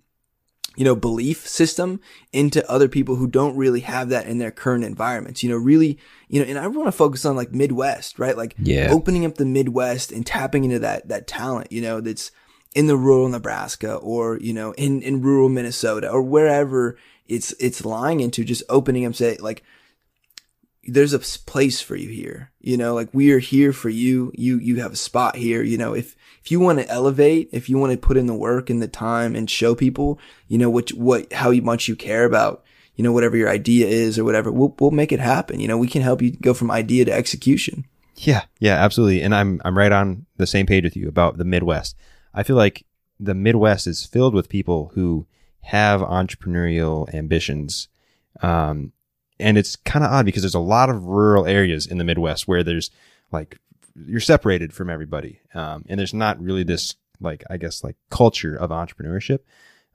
you 0.75 0.85
know, 0.85 0.95
belief 0.95 1.45
system 1.47 1.99
into 2.31 2.69
other 2.71 2.87
people 2.87 3.15
who 3.15 3.27
don't 3.27 3.57
really 3.57 3.81
have 3.81 4.07
that 4.09 4.27
in 4.27 4.37
their 4.37 4.51
current 4.51 4.85
environments. 4.85 5.43
You 5.43 5.49
know, 5.49 5.57
really, 5.57 5.97
you 6.29 6.39
know, 6.39 6.47
and 6.47 6.57
I 6.57 6.67
want 6.67 6.87
to 6.87 6.93
focus 6.93 7.25
on 7.25 7.35
like 7.35 7.51
Midwest, 7.51 8.19
right? 8.19 8.37
Like 8.37 8.55
Yeah. 8.61 8.91
opening 8.91 9.25
up 9.25 9.35
the 9.35 9.45
Midwest 9.45 10.11
and 10.11 10.25
tapping 10.25 10.63
into 10.63 10.79
that 10.79 11.09
that 11.09 11.27
talent, 11.27 11.71
you 11.71 11.81
know, 11.81 11.99
that's 11.99 12.31
in 12.75 12.87
the 12.87 12.95
rural 12.95 13.27
Nebraska 13.27 13.95
or, 13.95 14.37
you 14.39 14.53
know, 14.53 14.73
in, 14.73 15.01
in 15.01 15.21
rural 15.21 15.49
Minnesota 15.49 16.09
or 16.09 16.21
wherever 16.21 16.97
it's 17.27 17.51
it's 17.59 17.83
lying 17.83 18.19
into, 18.19 18.45
just 18.45 18.63
opening 18.69 19.05
up 19.05 19.15
say 19.15 19.37
like 19.39 19.63
there's 20.83 21.13
a 21.13 21.19
place 21.19 21.81
for 21.81 21.95
you 21.95 22.09
here. 22.09 22.51
You 22.59 22.77
know, 22.77 22.93
like 22.93 23.09
we 23.13 23.31
are 23.31 23.39
here 23.39 23.73
for 23.73 23.89
you. 23.89 24.31
You 24.35 24.57
you 24.59 24.77
have 24.77 24.93
a 24.93 24.97
spot 24.97 25.35
here. 25.35 25.61
You 25.61 25.77
know, 25.77 25.93
if 25.93 26.15
if 26.43 26.51
you 26.51 26.59
want 26.59 26.79
to 26.79 26.87
elevate, 26.89 27.49
if 27.51 27.69
you 27.69 27.77
want 27.77 27.91
to 27.91 27.97
put 27.97 28.17
in 28.17 28.27
the 28.27 28.33
work 28.33 28.69
and 28.69 28.81
the 28.81 28.87
time 28.87 29.35
and 29.35 29.49
show 29.49 29.75
people, 29.75 30.19
you 30.47 30.57
know, 30.57 30.69
what 30.69 30.89
what 30.91 31.31
how 31.33 31.51
much 31.51 31.87
you 31.87 31.95
care 31.95 32.25
about, 32.25 32.63
you 32.95 33.03
know, 33.03 33.11
whatever 33.11 33.37
your 33.37 33.49
idea 33.49 33.87
is 33.87 34.17
or 34.17 34.23
whatever, 34.23 34.51
we'll 34.51 34.75
we'll 34.79 34.91
make 34.91 35.11
it 35.11 35.19
happen. 35.19 35.59
You 35.59 35.67
know, 35.67 35.77
we 35.77 35.87
can 35.87 36.01
help 36.01 36.21
you 36.21 36.31
go 36.31 36.53
from 36.53 36.71
idea 36.71 37.05
to 37.05 37.13
execution. 37.13 37.85
Yeah, 38.15 38.43
yeah, 38.59 38.75
absolutely. 38.75 39.21
And 39.21 39.33
I'm 39.33 39.61
I'm 39.63 39.77
right 39.77 39.91
on 39.91 40.25
the 40.37 40.47
same 40.47 40.65
page 40.65 40.83
with 40.83 40.95
you 40.95 41.07
about 41.07 41.37
the 41.37 41.45
Midwest. 41.45 41.95
I 42.33 42.43
feel 42.43 42.55
like 42.55 42.85
the 43.19 43.33
Midwest 43.33 43.87
is 43.87 44.05
filled 44.05 44.33
with 44.33 44.49
people 44.49 44.91
who 44.95 45.27
have 45.61 46.01
entrepreneurial 46.01 47.13
ambitions. 47.13 47.89
Um, 48.41 48.93
and 49.39 49.57
it's 49.57 49.75
kind 49.75 50.03
of 50.03 50.11
odd 50.11 50.25
because 50.25 50.43
there's 50.43 50.53
a 50.55 50.59
lot 50.59 50.89
of 50.89 51.05
rural 51.05 51.45
areas 51.45 51.87
in 51.87 51.97
the 51.97 52.03
Midwest 52.03 52.47
where 52.47 52.63
there's 52.63 52.91
like 53.31 53.57
you're 54.05 54.19
separated 54.19 54.73
from 54.73 54.89
everybody. 54.89 55.41
Um, 55.53 55.85
and 55.87 55.99
there's 55.99 56.13
not 56.13 56.41
really 56.41 56.63
this 56.63 56.95
like 57.19 57.43
I 57.49 57.57
guess 57.57 57.83
like 57.83 57.95
culture 58.09 58.55
of 58.55 58.69
entrepreneurship. 58.69 59.39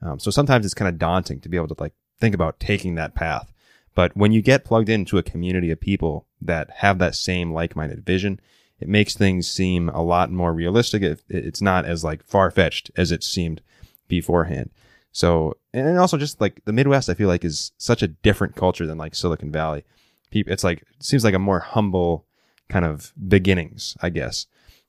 Um, 0.03 0.19
so 0.19 0.31
sometimes 0.31 0.65
it's 0.65 0.75
kind 0.75 0.89
of 0.89 0.99
daunting 0.99 1.41
to 1.41 1.49
be 1.49 1.57
able 1.57 1.69
to 1.69 1.77
like 1.79 1.95
think 2.21 2.35
about 2.35 2.61
taking 2.61 2.95
that 2.95 3.15
path. 3.15 3.53
But 3.95 4.17
when 4.17 4.33
you 4.33 4.43
get 4.43 4.65
plugged 4.65 4.89
into 4.89 5.19
a 5.19 5.23
community 5.23 5.71
of 5.71 5.81
people 5.81 6.27
that 6.41 6.69
have 6.79 6.99
that 6.99 7.15
same 7.15 7.53
like-minded 7.53 8.05
vision, 8.05 8.41
it 8.81 8.89
makes 8.89 9.15
things 9.15 9.51
seem 9.51 9.89
a 9.89 10.03
lot 10.03 10.33
more 10.33 10.53
realistic. 10.53 11.03
It, 11.03 11.23
it's 11.29 11.63
not 11.63 11.85
as 11.85 12.03
like 12.03 12.25
far-fetched 12.25 12.91
as 12.97 13.13
it 13.13 13.23
seemed 13.23 13.63
beforehand. 14.09 14.71
So, 15.13 15.57
and 15.75 15.99
also 15.99 16.17
just 16.17 16.41
like 16.41 16.61
the 16.65 16.73
Midwest, 16.73 17.09
I 17.09 17.15
feel 17.15 17.29
like 17.29 17.45
is 17.45 17.73
such 17.79 18.03
a 18.03 18.09
different 18.09 18.57
culture 18.57 18.87
than 18.87 18.99
like 18.99 19.15
Silicon 19.15 19.51
Valley. 19.53 19.85
People, 20.31 20.53
it's 20.53 20.65
like, 20.65 20.83
it 20.83 21.05
seems 21.05 21.25
like 21.25 21.35
a 21.35 21.39
more 21.39 21.61
humble 21.61 22.27
kind 22.69 22.85
of 22.85 23.13
beginnings, 23.29 23.97
I 24.01 24.11
guess. 24.11 24.47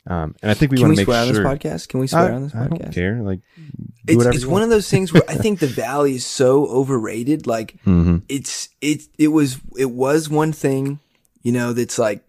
Um, 0.08 0.36
and 0.42 0.52
I 0.52 0.54
think 0.54 0.72
we 0.72 0.78
Can 0.78 0.84
want 0.88 0.92
we 0.92 0.96
to 0.96 1.00
make 1.02 1.06
swear 1.06 1.34
sure. 1.34 1.48
on 1.48 1.58
this 1.58 1.64
podcast? 1.64 1.88
Can 1.90 2.00
we 2.00 2.08
swear 2.08 2.32
I, 2.32 2.36
on 2.36 2.44
this 2.44 2.54
I 2.56 2.58
podcast? 2.68 2.70
don't 2.80 2.94
care. 2.94 3.22
Like, 3.24 3.40
do 3.58 3.74
It's, 4.08 4.18
whatever 4.18 4.36
it's 4.36 4.46
one 4.46 4.62
of 4.62 4.70
those 4.70 4.90
things 4.90 5.12
where 5.12 5.24
I 5.28 5.34
think 5.36 5.60
the 5.60 5.68
valley 5.86 6.16
is 6.16 6.26
so 6.26 6.68
overrated. 6.68 7.48
Like 7.48 7.78
Mhm. 7.86 8.22
it's 8.30 8.70
it 8.82 9.02
it 9.18 9.30
was 9.30 9.58
it 9.78 9.90
was 9.92 10.30
one 10.30 10.52
thing, 10.54 11.00
you 11.42 11.52
know, 11.52 11.74
that's 11.74 11.98
like 11.98 12.24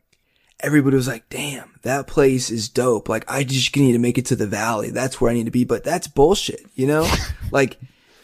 everybody 0.61 0.97
was 0.97 1.07
like, 1.07 1.29
"Damn, 1.29 1.69
that 1.83 2.07
place 2.07 2.51
is 2.51 2.71
dope." 2.71 3.11
Like 3.11 3.31
I 3.31 3.45
just 3.45 3.77
need 3.77 3.93
to 3.93 3.99
make 3.99 4.17
it 4.17 4.25
to 4.27 4.37
the 4.37 4.47
valley. 4.47 4.89
That's 4.89 5.21
where 5.21 5.31
I 5.31 5.35
need 5.35 5.45
to 5.45 5.51
be. 5.51 5.65
But 5.65 5.85
that's 5.85 6.09
bullshit, 6.09 6.65
you 6.77 6.87
know? 6.87 7.07
like 7.51 7.79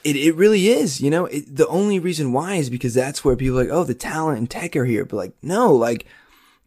it 0.04 0.16
it 0.16 0.34
really 0.34 0.68
is, 0.68 1.00
you 1.00 1.10
know? 1.10 1.26
It, 1.26 1.54
the 1.54 1.68
only 1.68 1.98
reason 1.98 2.32
why 2.32 2.54
is 2.54 2.70
because 2.70 2.94
that's 2.94 3.24
where 3.24 3.36
people 3.36 3.58
are 3.58 3.64
like, 3.64 3.72
"Oh, 3.72 3.84
the 3.84 3.94
talent 3.94 4.38
and 4.38 4.50
tech 4.50 4.76
are 4.76 4.84
here." 4.84 5.04
But 5.04 5.16
like, 5.16 5.32
no, 5.42 5.74
like 5.74 6.06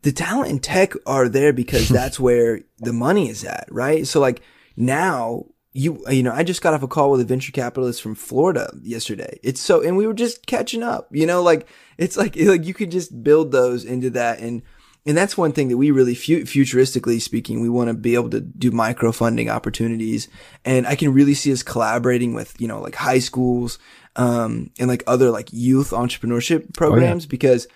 the 0.02 0.12
talent 0.12 0.52
and 0.52 0.64
tech 0.64 0.94
are 1.06 1.28
there 1.28 1.54
because 1.54 1.90
that's 2.00 2.20
where 2.20 2.62
the 2.78 2.94
money 2.94 3.30
is 3.30 3.44
at, 3.44 3.68
right? 3.70 4.06
So 4.08 4.20
like 4.20 4.42
now 4.78 5.46
you 5.74 6.02
you 6.10 6.24
know 6.24 6.32
I 6.32 6.44
just 6.44 6.62
got 6.62 6.74
off 6.74 6.84
a 6.84 6.88
call 6.88 7.12
with 7.12 7.22
a 7.22 7.26
venture 7.26 7.52
capitalist 7.52 8.02
from 8.02 8.16
Florida 8.16 8.72
yesterday. 8.82 9.40
It's 9.44 9.60
so 9.60 9.82
and 9.82 9.98
we 9.98 10.08
were 10.08 10.14
just 10.14 10.46
catching 10.46 10.84
up, 10.84 11.10
you 11.12 11.26
know, 11.26 11.44
like 11.44 11.68
it's 11.98 12.16
like 12.16 12.36
like 12.40 12.66
you 12.66 12.74
could 12.74 12.92
just 12.92 13.24
build 13.24 13.52
those 13.52 13.84
into 13.84 14.10
that 14.12 14.40
and 14.40 14.62
and 15.06 15.16
that's 15.16 15.38
one 15.38 15.52
thing 15.52 15.68
that 15.70 15.78
we 15.78 15.92
really 15.92 16.16
fu- 16.16 16.44
futuristically 16.46 17.22
speaking 17.22 17.62
we 17.62 17.70
want 17.70 17.90
to 17.90 17.94
be 17.94 18.16
able 18.16 18.30
to 18.30 18.42
do 18.42 18.72
micro 18.72 19.12
funding 19.12 19.50
opportunities 19.50 20.28
and 20.64 20.88
I 20.88 20.96
can 20.96 21.14
really 21.14 21.34
see 21.34 21.52
us 21.54 21.64
collaborating 21.64 22.34
with 22.34 22.60
you 22.60 22.68
know 22.68 22.82
like 22.82 22.96
high 22.96 23.20
schools 23.20 23.80
um 24.16 24.72
and 24.80 24.88
like 24.88 25.04
other 25.08 25.30
like 25.30 25.50
youth 25.52 25.92
entrepreneurship 25.92 26.74
programs 26.74 27.26
because 27.26 27.68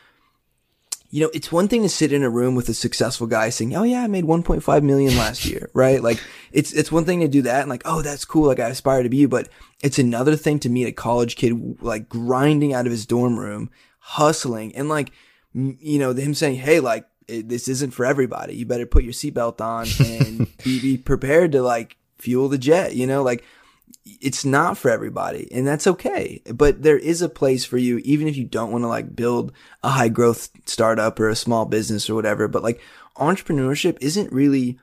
you 1.11 1.23
know, 1.23 1.31
it's 1.33 1.51
one 1.51 1.67
thing 1.67 1.81
to 1.81 1.89
sit 1.89 2.13
in 2.13 2.21
a 2.21 2.29
room 2.29 2.53
with 2.53 2.69
a 2.69 2.73
successful 2.75 3.25
guy 3.25 3.49
saying, 3.49 3.75
"Oh 3.75 3.81
yeah, 3.81 4.03
I 4.03 4.07
made 4.07 4.25
1.5 4.25 4.83
million 4.83 5.17
last 5.17 5.43
year," 5.43 5.71
right? 5.73 6.03
Like 6.03 6.21
it's 6.51 6.71
it's 6.71 6.91
one 6.91 7.03
thing 7.03 7.21
to 7.21 7.27
do 7.27 7.41
that 7.41 7.61
and 7.61 7.69
like, 7.69 7.81
"Oh, 7.83 8.03
that's 8.03 8.25
cool, 8.25 8.45
like 8.45 8.59
I 8.59 8.69
aspire 8.69 9.01
to 9.01 9.09
be 9.09 9.17
you," 9.17 9.27
but 9.27 9.49
it's 9.81 9.97
another 9.97 10.35
thing 10.35 10.59
to 10.59 10.69
meet 10.69 10.85
a 10.85 10.91
college 10.91 11.35
kid 11.35 11.81
like 11.81 12.09
grinding 12.09 12.75
out 12.75 12.85
of 12.85 12.91
his 12.91 13.07
dorm 13.07 13.39
room, 13.39 13.71
hustling 13.97 14.75
and 14.75 14.87
like 14.87 15.11
m- 15.55 15.79
you 15.81 15.97
know, 15.97 16.13
him 16.13 16.35
saying, 16.35 16.57
"Hey, 16.57 16.79
like 16.79 17.07
it, 17.29 17.49
this 17.49 17.67
isn't 17.67 17.91
for 17.91 18.05
everybody. 18.05 18.55
You 18.55 18.65
better 18.65 18.85
put 18.85 19.03
your 19.03 19.13
seatbelt 19.13 19.61
on 19.61 19.87
and 20.05 20.47
be, 20.63 20.79
be 20.79 20.97
prepared 20.97 21.51
to 21.53 21.61
like 21.61 21.97
fuel 22.17 22.49
the 22.49 22.57
jet," 22.57 22.95
you 22.95 23.07
know, 23.07 23.23
like 23.23 23.43
it's 24.21 24.45
not 24.45 24.77
for 24.77 24.89
everybody 24.89 25.47
and 25.51 25.67
that's 25.67 25.87
okay. 25.87 26.41
But 26.53 26.83
there 26.83 26.97
is 26.97 27.21
a 27.21 27.29
place 27.29 27.65
for 27.65 27.77
you 27.77 27.99
even 27.99 28.27
if 28.27 28.37
you 28.37 28.45
don't 28.45 28.71
want 28.71 28.83
to 28.83 28.87
like 28.87 29.15
build 29.15 29.51
a 29.83 29.89
high 29.89 30.09
growth 30.09 30.49
startup 30.65 31.19
or 31.19 31.29
a 31.29 31.35
small 31.35 31.65
business 31.65 32.09
or 32.09 32.15
whatever 32.15 32.47
but 32.47 32.63
like 32.63 32.81
entrepreneurship 33.17 33.97
isn't 34.01 34.31
really 34.31 34.79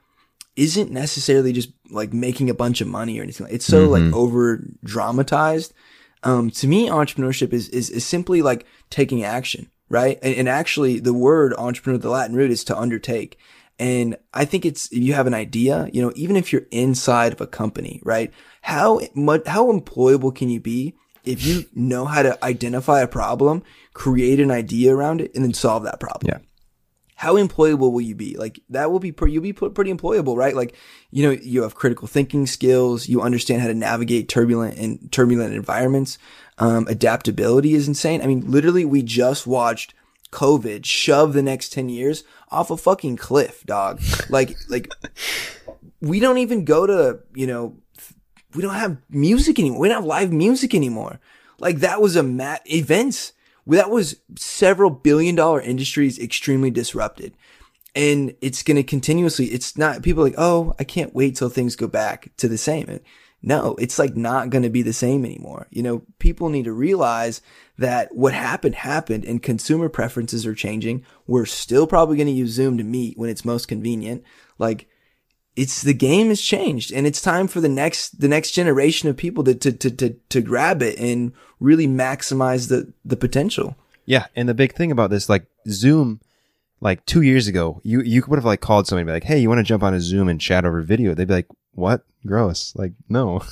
isn't 0.56 0.90
necessarily 0.90 1.52
just 1.52 1.70
like 1.90 2.12
making 2.12 2.50
a 2.50 2.54
bunch 2.54 2.80
of 2.80 2.88
money 2.88 3.18
or 3.18 3.22
anything 3.22 3.46
it's 3.50 3.64
so 3.64 3.88
like 3.88 4.02
over 4.14 4.64
dramatized 4.84 5.72
um 6.22 6.50
to 6.50 6.66
me 6.66 6.88
entrepreneurship 6.88 7.52
is, 7.52 7.68
is 7.70 7.90
is 7.90 8.04
simply 8.04 8.42
like 8.42 8.66
taking 8.90 9.24
action 9.24 9.70
right 9.88 10.18
and, 10.22 10.34
and 10.34 10.48
actually 10.48 10.98
the 11.00 11.14
word 11.14 11.54
entrepreneur 11.58 11.98
the 11.98 12.10
latin 12.10 12.36
root 12.36 12.50
is 12.50 12.64
to 12.64 12.76
undertake 12.76 13.38
and 13.78 14.16
I 14.32 14.44
think 14.44 14.64
it's, 14.64 14.90
if 14.90 14.98
you 14.98 15.12
have 15.12 15.26
an 15.26 15.34
idea, 15.34 15.90
you 15.92 16.00
know, 16.00 16.12
even 16.16 16.36
if 16.36 16.52
you're 16.52 16.66
inside 16.70 17.32
of 17.32 17.40
a 17.40 17.46
company, 17.46 18.00
right? 18.04 18.32
How 18.62 19.00
much, 19.14 19.46
how 19.46 19.70
employable 19.70 20.34
can 20.34 20.48
you 20.48 20.60
be 20.60 20.94
if 21.24 21.44
you 21.44 21.64
know 21.74 22.06
how 22.06 22.22
to 22.22 22.42
identify 22.44 23.00
a 23.00 23.08
problem, 23.08 23.62
create 23.92 24.40
an 24.40 24.50
idea 24.50 24.94
around 24.94 25.20
it, 25.20 25.34
and 25.34 25.44
then 25.44 25.52
solve 25.52 25.82
that 25.84 26.00
problem? 26.00 26.32
Yeah. 26.32 26.38
How 27.16 27.36
employable 27.36 27.92
will 27.92 28.02
you 28.02 28.14
be? 28.14 28.36
Like 28.36 28.60
that 28.68 28.90
will 28.90 29.00
be, 29.00 29.10
pre- 29.10 29.32
you'll 29.32 29.42
be 29.42 29.54
pre- 29.54 29.70
pretty 29.70 29.92
employable, 29.92 30.36
right? 30.36 30.54
Like, 30.54 30.76
you 31.10 31.22
know, 31.22 31.30
you 31.30 31.62
have 31.62 31.74
critical 31.74 32.06
thinking 32.06 32.46
skills. 32.46 33.08
You 33.08 33.22
understand 33.22 33.62
how 33.62 33.68
to 33.68 33.74
navigate 33.74 34.28
turbulent 34.28 34.76
and 34.78 35.10
turbulent 35.10 35.54
environments. 35.54 36.18
Um, 36.58 36.86
adaptability 36.88 37.74
is 37.74 37.88
insane. 37.88 38.22
I 38.22 38.26
mean, 38.26 38.50
literally, 38.50 38.84
we 38.84 39.02
just 39.02 39.46
watched 39.46 39.94
COVID 40.30 40.84
shove 40.84 41.32
the 41.32 41.42
next 41.42 41.72
10 41.72 41.88
years 41.88 42.24
off 42.50 42.70
a 42.70 42.76
fucking 42.76 43.16
cliff, 43.16 43.64
dog. 43.64 44.00
Like, 44.28 44.56
like, 44.68 44.90
we 46.00 46.20
don't 46.20 46.38
even 46.38 46.64
go 46.64 46.86
to, 46.86 47.20
you 47.34 47.46
know, 47.46 47.76
we 48.54 48.62
don't 48.62 48.74
have 48.74 48.98
music 49.08 49.58
anymore. 49.58 49.80
We 49.80 49.88
don't 49.88 49.96
have 49.96 50.04
live 50.04 50.32
music 50.32 50.74
anymore. 50.74 51.20
Like, 51.58 51.78
that 51.78 52.02
was 52.02 52.16
a 52.16 52.22
mat 52.22 52.62
events. 52.66 53.32
That 53.66 53.90
was 53.90 54.20
several 54.36 54.90
billion 54.90 55.34
dollar 55.34 55.60
industries 55.60 56.18
extremely 56.18 56.70
disrupted. 56.70 57.36
And 57.94 58.34
it's 58.40 58.62
going 58.62 58.76
to 58.76 58.82
continuously, 58.82 59.46
it's 59.46 59.76
not, 59.78 60.02
people 60.02 60.22
like, 60.22 60.34
oh, 60.36 60.74
I 60.78 60.84
can't 60.84 61.14
wait 61.14 61.36
till 61.36 61.48
things 61.48 61.76
go 61.76 61.88
back 61.88 62.30
to 62.36 62.46
the 62.46 62.58
same. 62.58 63.00
No, 63.42 63.74
it's 63.78 63.98
like 63.98 64.16
not 64.16 64.50
going 64.50 64.64
to 64.64 64.70
be 64.70 64.82
the 64.82 64.92
same 64.92 65.24
anymore. 65.24 65.66
You 65.70 65.82
know, 65.82 66.02
people 66.18 66.48
need 66.48 66.64
to 66.64 66.72
realize 66.72 67.40
that 67.78 68.14
what 68.14 68.34
happened 68.34 68.74
happened 68.74 69.24
and 69.24 69.42
consumer 69.42 69.88
preferences 69.88 70.46
are 70.46 70.54
changing. 70.54 71.04
We're 71.26 71.46
still 71.46 71.86
probably 71.86 72.16
going 72.16 72.26
to 72.26 72.32
use 72.32 72.50
Zoom 72.50 72.76
to 72.78 72.84
meet 72.84 73.16
when 73.16 73.30
it's 73.30 73.44
most 73.44 73.66
convenient. 73.66 74.24
Like 74.58 74.88
it's 75.56 75.82
the 75.82 75.94
game 75.94 76.28
has 76.28 76.40
changed 76.40 76.92
and 76.92 77.06
it's 77.06 77.20
time 77.20 77.48
for 77.48 77.60
the 77.60 77.68
next 77.68 78.20
the 78.20 78.28
next 78.28 78.52
generation 78.52 79.08
of 79.08 79.16
people 79.16 79.42
to 79.44 79.54
to 79.54 79.72
to 79.72 79.90
to, 79.90 80.10
to 80.28 80.40
grab 80.40 80.82
it 80.82 80.98
and 80.98 81.32
really 81.58 81.88
maximize 81.88 82.68
the 82.68 82.92
the 83.04 83.16
potential. 83.16 83.76
Yeah, 84.04 84.26
and 84.36 84.48
the 84.48 84.54
big 84.54 84.74
thing 84.74 84.92
about 84.92 85.10
this, 85.10 85.28
like 85.28 85.46
Zoom, 85.68 86.20
like 86.80 87.04
two 87.06 87.22
years 87.22 87.48
ago, 87.48 87.80
you 87.82 88.00
you 88.02 88.22
would 88.28 88.36
have 88.36 88.44
like 88.44 88.60
called 88.60 88.86
somebody 88.86 89.02
and 89.02 89.08
be 89.08 89.12
like, 89.12 89.24
"Hey, 89.24 89.38
you 89.38 89.48
want 89.48 89.58
to 89.58 89.64
jump 89.64 89.82
on 89.82 89.94
a 89.94 90.00
Zoom 90.00 90.28
and 90.28 90.40
chat 90.40 90.64
over 90.64 90.82
video?" 90.82 91.14
They'd 91.14 91.28
be 91.28 91.34
like, 91.34 91.48
"What? 91.72 92.04
Gross!" 92.24 92.72
Like, 92.76 92.92
no. 93.08 93.42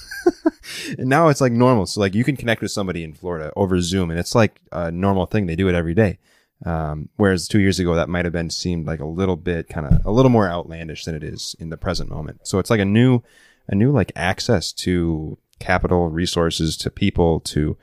and 0.99 1.09
now 1.09 1.29
it's 1.29 1.41
like 1.41 1.53
normal. 1.53 1.87
So 1.87 2.01
like, 2.01 2.15
you 2.15 2.23
can 2.23 2.37
connect 2.37 2.63
with 2.63 2.71
somebody 2.71 3.03
in 3.03 3.15
Florida 3.15 3.53
over 3.57 3.81
Zoom, 3.81 4.11
and 4.11 4.21
it's 4.21 4.35
like 4.35 4.61
a 4.71 4.93
normal 4.93 5.27
thing. 5.27 5.47
They 5.47 5.57
do 5.57 5.69
it 5.69 5.75
every 5.75 5.95
day. 5.95 6.19
Um, 6.65 7.09
whereas 7.17 7.47
two 7.47 7.61
years 7.61 7.79
ago, 7.79 7.95
that 7.95 8.09
might 8.09 8.25
have 8.25 8.33
been 8.33 8.51
seemed 8.51 8.87
like 8.87 9.01
a 9.01 9.05
little 9.07 9.37
bit 9.37 9.69
kind 9.69 9.87
of 9.87 10.05
a 10.07 10.11
little 10.11 10.31
more 10.31 10.49
outlandish 10.49 11.05
than 11.05 11.15
it 11.15 11.23
is 11.23 11.55
in 11.59 11.69
the 11.69 11.77
present 11.77 12.09
moment. 12.11 12.47
So 12.47 12.59
it's 12.59 12.71
like 12.71 12.81
a 12.81 12.85
new, 12.87 13.21
a 13.69 13.75
new 13.75 13.91
like 13.93 14.13
access 14.17 14.73
to 14.85 15.37
capital, 15.59 16.09
resources, 16.09 16.77
to 16.79 16.91
people, 16.91 17.41
to 17.41 17.77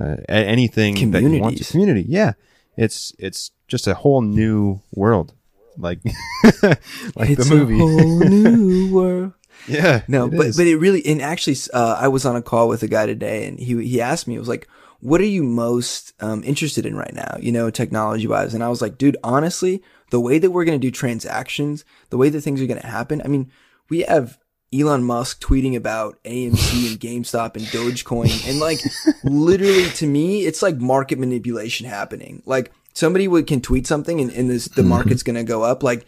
uh, 0.00 0.16
anything 0.28 1.10
that 1.10 1.22
you 1.22 1.40
want 1.40 1.58
to 1.58 1.64
community. 1.64 2.04
Yeah. 2.08 2.34
it's 2.76 3.12
it's 3.18 3.50
just 3.66 3.86
a 3.88 3.94
whole 3.94 4.22
new 4.22 4.80
world, 4.94 5.34
like 5.76 5.98
like 6.62 7.30
it's 7.30 7.48
the 7.48 7.54
movie. 7.54 7.74
a 7.74 7.78
whole 7.78 8.18
new 8.20 8.94
world. 8.94 9.32
yeah, 9.66 10.02
No, 10.08 10.28
but 10.28 10.46
is. 10.46 10.56
but 10.56 10.66
it 10.66 10.76
really 10.76 11.04
and 11.04 11.20
actually, 11.20 11.56
uh, 11.74 11.96
I 12.00 12.08
was 12.08 12.24
on 12.24 12.36
a 12.36 12.42
call 12.42 12.68
with 12.68 12.82
a 12.84 12.88
guy 12.88 13.06
today, 13.06 13.46
and 13.48 13.58
he 13.58 13.84
he 13.84 14.00
asked 14.00 14.28
me, 14.28 14.36
it 14.36 14.38
was 14.38 14.48
like, 14.48 14.68
"What 15.00 15.20
are 15.20 15.26
you 15.26 15.42
most 15.42 16.12
um, 16.20 16.42
interested 16.44 16.86
in 16.86 16.96
right 16.96 17.14
now?" 17.14 17.36
You 17.40 17.52
know, 17.52 17.70
technology 17.70 18.26
wise, 18.26 18.54
and 18.54 18.62
I 18.64 18.68
was 18.68 18.82
like, 18.82 18.98
"Dude, 18.98 19.16
honestly, 19.22 19.82
the 20.10 20.20
way 20.20 20.38
that 20.38 20.50
we're 20.50 20.64
gonna 20.64 20.78
do 20.78 20.90
transactions, 20.90 21.84
the 22.10 22.16
way 22.16 22.28
that 22.28 22.40
things 22.40 22.60
are 22.60 22.66
gonna 22.66 22.86
happen. 22.86 23.22
I 23.24 23.28
mean, 23.28 23.50
we 23.88 24.00
have." 24.00 24.38
Elon 24.70 25.02
Musk 25.02 25.40
tweeting 25.40 25.74
about 25.74 26.22
AMC 26.24 26.88
and 26.90 27.00
GameStop 27.00 27.56
and 27.56 27.64
Dogecoin 27.68 28.46
and 28.46 28.60
like 28.60 28.78
literally 29.24 29.88
to 29.92 30.06
me 30.06 30.44
it's 30.44 30.60
like 30.60 30.76
market 30.76 31.18
manipulation 31.18 31.86
happening. 31.86 32.42
Like 32.44 32.70
somebody 32.92 33.28
would 33.28 33.46
can 33.46 33.62
tweet 33.62 33.86
something 33.86 34.20
and, 34.20 34.30
and 34.30 34.50
this 34.50 34.66
the 34.66 34.82
market's 34.82 35.22
gonna 35.22 35.42
go 35.42 35.62
up. 35.62 35.82
Like 35.82 36.06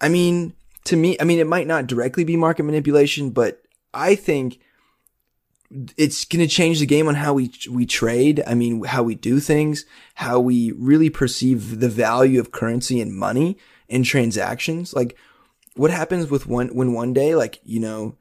I 0.00 0.08
mean, 0.08 0.54
to 0.84 0.96
me, 0.96 1.16
I 1.20 1.24
mean, 1.24 1.38
it 1.38 1.46
might 1.46 1.66
not 1.66 1.86
directly 1.86 2.24
be 2.24 2.36
market 2.36 2.62
manipulation, 2.62 3.30
but 3.30 3.62
I 3.92 4.14
think 4.14 4.58
it's 5.96 6.24
going 6.24 6.46
to 6.46 6.52
change 6.52 6.80
the 6.80 6.86
game 6.86 7.08
on 7.08 7.14
how 7.14 7.34
we 7.34 7.52
we 7.70 7.84
trade. 7.84 8.42
I 8.46 8.54
mean, 8.54 8.84
how 8.84 9.02
we 9.02 9.14
do 9.14 9.40
things, 9.40 9.84
how 10.14 10.40
we 10.40 10.72
really 10.72 11.10
perceive 11.10 11.80
the 11.80 11.88
value 11.88 12.40
of 12.40 12.52
currency 12.52 13.00
and 13.00 13.14
money 13.14 13.58
and 13.88 14.04
transactions. 14.04 14.94
Like, 14.94 15.16
what 15.74 15.90
happens 15.90 16.30
with 16.30 16.46
one 16.46 16.68
when 16.68 16.92
one 16.92 17.12
day, 17.12 17.34
like 17.34 17.60
you 17.64 17.80
know, 17.80 18.16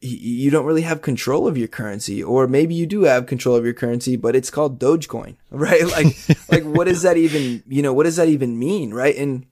you 0.00 0.50
don't 0.50 0.66
really 0.66 0.82
have 0.82 1.00
control 1.00 1.46
of 1.46 1.56
your 1.56 1.68
currency, 1.68 2.22
or 2.22 2.48
maybe 2.48 2.74
you 2.74 2.86
do 2.86 3.02
have 3.02 3.26
control 3.26 3.54
of 3.54 3.64
your 3.64 3.74
currency, 3.74 4.16
but 4.16 4.34
it's 4.34 4.50
called 4.50 4.80
Dogecoin, 4.80 5.36
right? 5.50 5.86
Like, 5.86 6.16
like 6.50 6.64
what 6.64 6.88
does 6.88 7.02
that 7.02 7.16
even, 7.16 7.62
you 7.68 7.82
know, 7.82 7.92
what 7.92 8.04
does 8.04 8.16
that 8.16 8.28
even 8.28 8.58
mean, 8.58 8.92
right? 8.92 9.16
And 9.16 9.46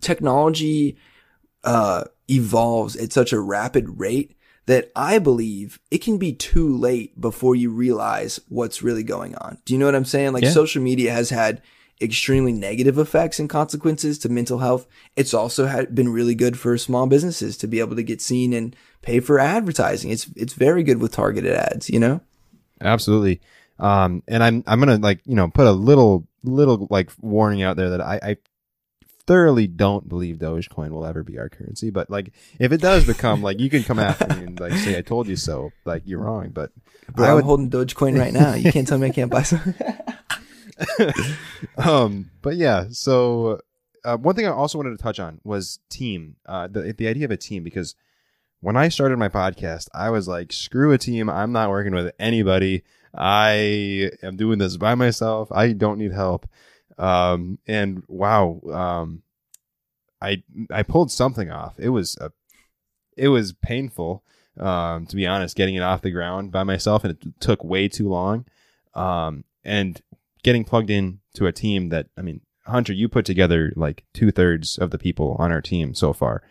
technology 0.00 0.96
uh, 1.64 2.04
evolves 2.28 2.94
at 2.94 3.12
such 3.12 3.32
a 3.32 3.40
rapid 3.40 3.98
rate 3.98 4.36
that 4.68 4.90
I 4.94 5.18
believe 5.18 5.80
it 5.90 6.02
can 6.02 6.18
be 6.18 6.34
too 6.34 6.76
late 6.76 7.18
before 7.18 7.56
you 7.56 7.70
realize 7.70 8.38
what's 8.50 8.82
really 8.82 9.02
going 9.02 9.34
on. 9.36 9.56
Do 9.64 9.72
you 9.72 9.78
know 9.78 9.86
what 9.86 9.94
I'm 9.94 10.04
saying? 10.04 10.34
Like 10.34 10.44
Yeah. 10.44 10.50
social 10.50 10.82
media 10.82 11.10
has 11.10 11.30
had 11.30 11.62
extremely 12.02 12.52
negative 12.52 12.98
effects 12.98 13.38
and 13.38 13.48
consequences 13.48 14.18
to 14.18 14.28
mental 14.28 14.58
health. 14.58 14.86
It's 15.16 15.32
also 15.32 15.66
had 15.66 15.94
been 15.94 16.10
really 16.10 16.34
good 16.34 16.58
for 16.58 16.76
small 16.76 17.06
businesses 17.06 17.56
to 17.56 17.66
be 17.66 17.80
able 17.80 17.96
to 17.96 18.02
get 18.02 18.20
seen 18.20 18.52
and 18.52 18.76
pay 19.00 19.20
for 19.20 19.38
advertising. 19.40 20.10
It's 20.10 20.26
it's 20.36 20.52
very 20.52 20.82
good 20.82 21.00
with 21.00 21.12
targeted 21.12 21.54
ads, 21.54 21.88
you 21.88 21.98
know? 21.98 22.20
Absolutely. 22.82 23.40
Um, 23.78 24.22
and 24.28 24.44
I'm 24.44 24.62
I'm 24.66 24.80
gonna 24.80 24.98
like 24.98 25.20
you 25.24 25.34
know 25.34 25.48
put 25.48 25.66
a 25.66 25.72
little 25.72 26.28
little 26.44 26.86
like 26.90 27.10
warning 27.22 27.62
out 27.62 27.76
there 27.78 27.88
that 27.90 28.02
I, 28.02 28.20
I 28.22 28.36
thoroughly 29.28 29.66
don't 29.68 30.08
believe 30.08 30.38
Dogecoin 30.38 30.88
will 30.90 31.04
ever 31.06 31.22
be 31.22 31.38
our 31.38 31.48
currency. 31.50 31.90
But 31.90 32.08
like 32.10 32.32
if 32.58 32.72
it 32.72 32.80
does 32.80 33.06
become 33.06 33.42
like 33.42 33.60
you 33.60 33.70
can 33.70 33.84
come 33.84 33.98
after 34.00 34.26
me 34.34 34.46
and 34.46 34.58
like 34.58 34.72
say 34.72 34.98
I 34.98 35.02
told 35.02 35.28
you 35.28 35.36
so. 35.36 35.70
Like 35.84 36.02
you're 36.06 36.18
wrong. 36.20 36.48
But 36.48 36.72
Bro, 37.14 37.26
I 37.26 37.28
I'm 37.28 37.34
would- 37.36 37.44
holding 37.44 37.70
Dogecoin 37.70 38.18
right 38.18 38.32
now. 38.32 38.54
You 38.54 38.72
can't 38.72 38.88
tell 38.88 38.98
me 38.98 39.08
I 39.08 39.10
can't 39.10 39.30
buy 39.30 39.42
some. 39.42 39.74
um, 41.76 42.30
but 42.42 42.56
yeah. 42.56 42.86
So 42.90 43.60
uh, 44.04 44.16
one 44.16 44.34
thing 44.34 44.46
I 44.46 44.50
also 44.50 44.78
wanted 44.78 44.96
to 44.96 45.02
touch 45.02 45.20
on 45.20 45.40
was 45.44 45.78
team. 45.90 46.36
Uh, 46.46 46.66
the 46.66 46.92
the 46.96 47.06
idea 47.06 47.24
of 47.26 47.30
a 47.30 47.36
team 47.36 47.62
because 47.62 47.94
when 48.60 48.76
I 48.76 48.88
started 48.88 49.18
my 49.18 49.28
podcast, 49.28 49.88
I 49.94 50.10
was 50.10 50.26
like, 50.26 50.52
screw 50.52 50.92
a 50.92 50.98
team. 50.98 51.28
I'm 51.30 51.52
not 51.52 51.70
working 51.70 51.94
with 51.94 52.12
anybody. 52.18 52.82
I 53.14 54.10
am 54.22 54.36
doing 54.36 54.58
this 54.58 54.76
by 54.76 54.94
myself. 54.94 55.50
I 55.52 55.72
don't 55.72 55.98
need 55.98 56.12
help. 56.12 56.48
Um, 56.98 57.58
and 57.66 58.02
wow, 58.08 58.60
um, 58.72 59.22
I 60.20 60.42
I 60.70 60.82
pulled 60.82 61.10
something 61.10 61.50
off. 61.50 61.78
It 61.78 61.90
was 61.90 62.16
a, 62.20 62.32
it 63.16 63.28
was 63.28 63.52
painful. 63.52 64.24
Um, 64.58 65.06
to 65.06 65.14
be 65.14 65.26
honest, 65.26 65.56
getting 65.56 65.76
it 65.76 65.82
off 65.82 66.02
the 66.02 66.10
ground 66.10 66.50
by 66.50 66.64
myself, 66.64 67.04
and 67.04 67.12
it 67.12 67.40
took 67.40 67.62
way 67.62 67.86
too 67.88 68.08
long. 68.08 68.44
Um, 68.94 69.44
and 69.64 70.00
getting 70.42 70.64
plugged 70.64 70.90
in 70.90 71.20
to 71.34 71.46
a 71.46 71.52
team 71.52 71.90
that 71.90 72.08
I 72.16 72.22
mean, 72.22 72.40
Hunter, 72.66 72.92
you 72.92 73.08
put 73.08 73.24
together 73.24 73.72
like 73.76 74.04
two 74.12 74.30
thirds 74.32 74.76
of 74.76 74.90
the 74.90 74.98
people 74.98 75.36
on 75.38 75.52
our 75.52 75.62
team 75.62 75.94
so 75.94 76.12
far. 76.12 76.42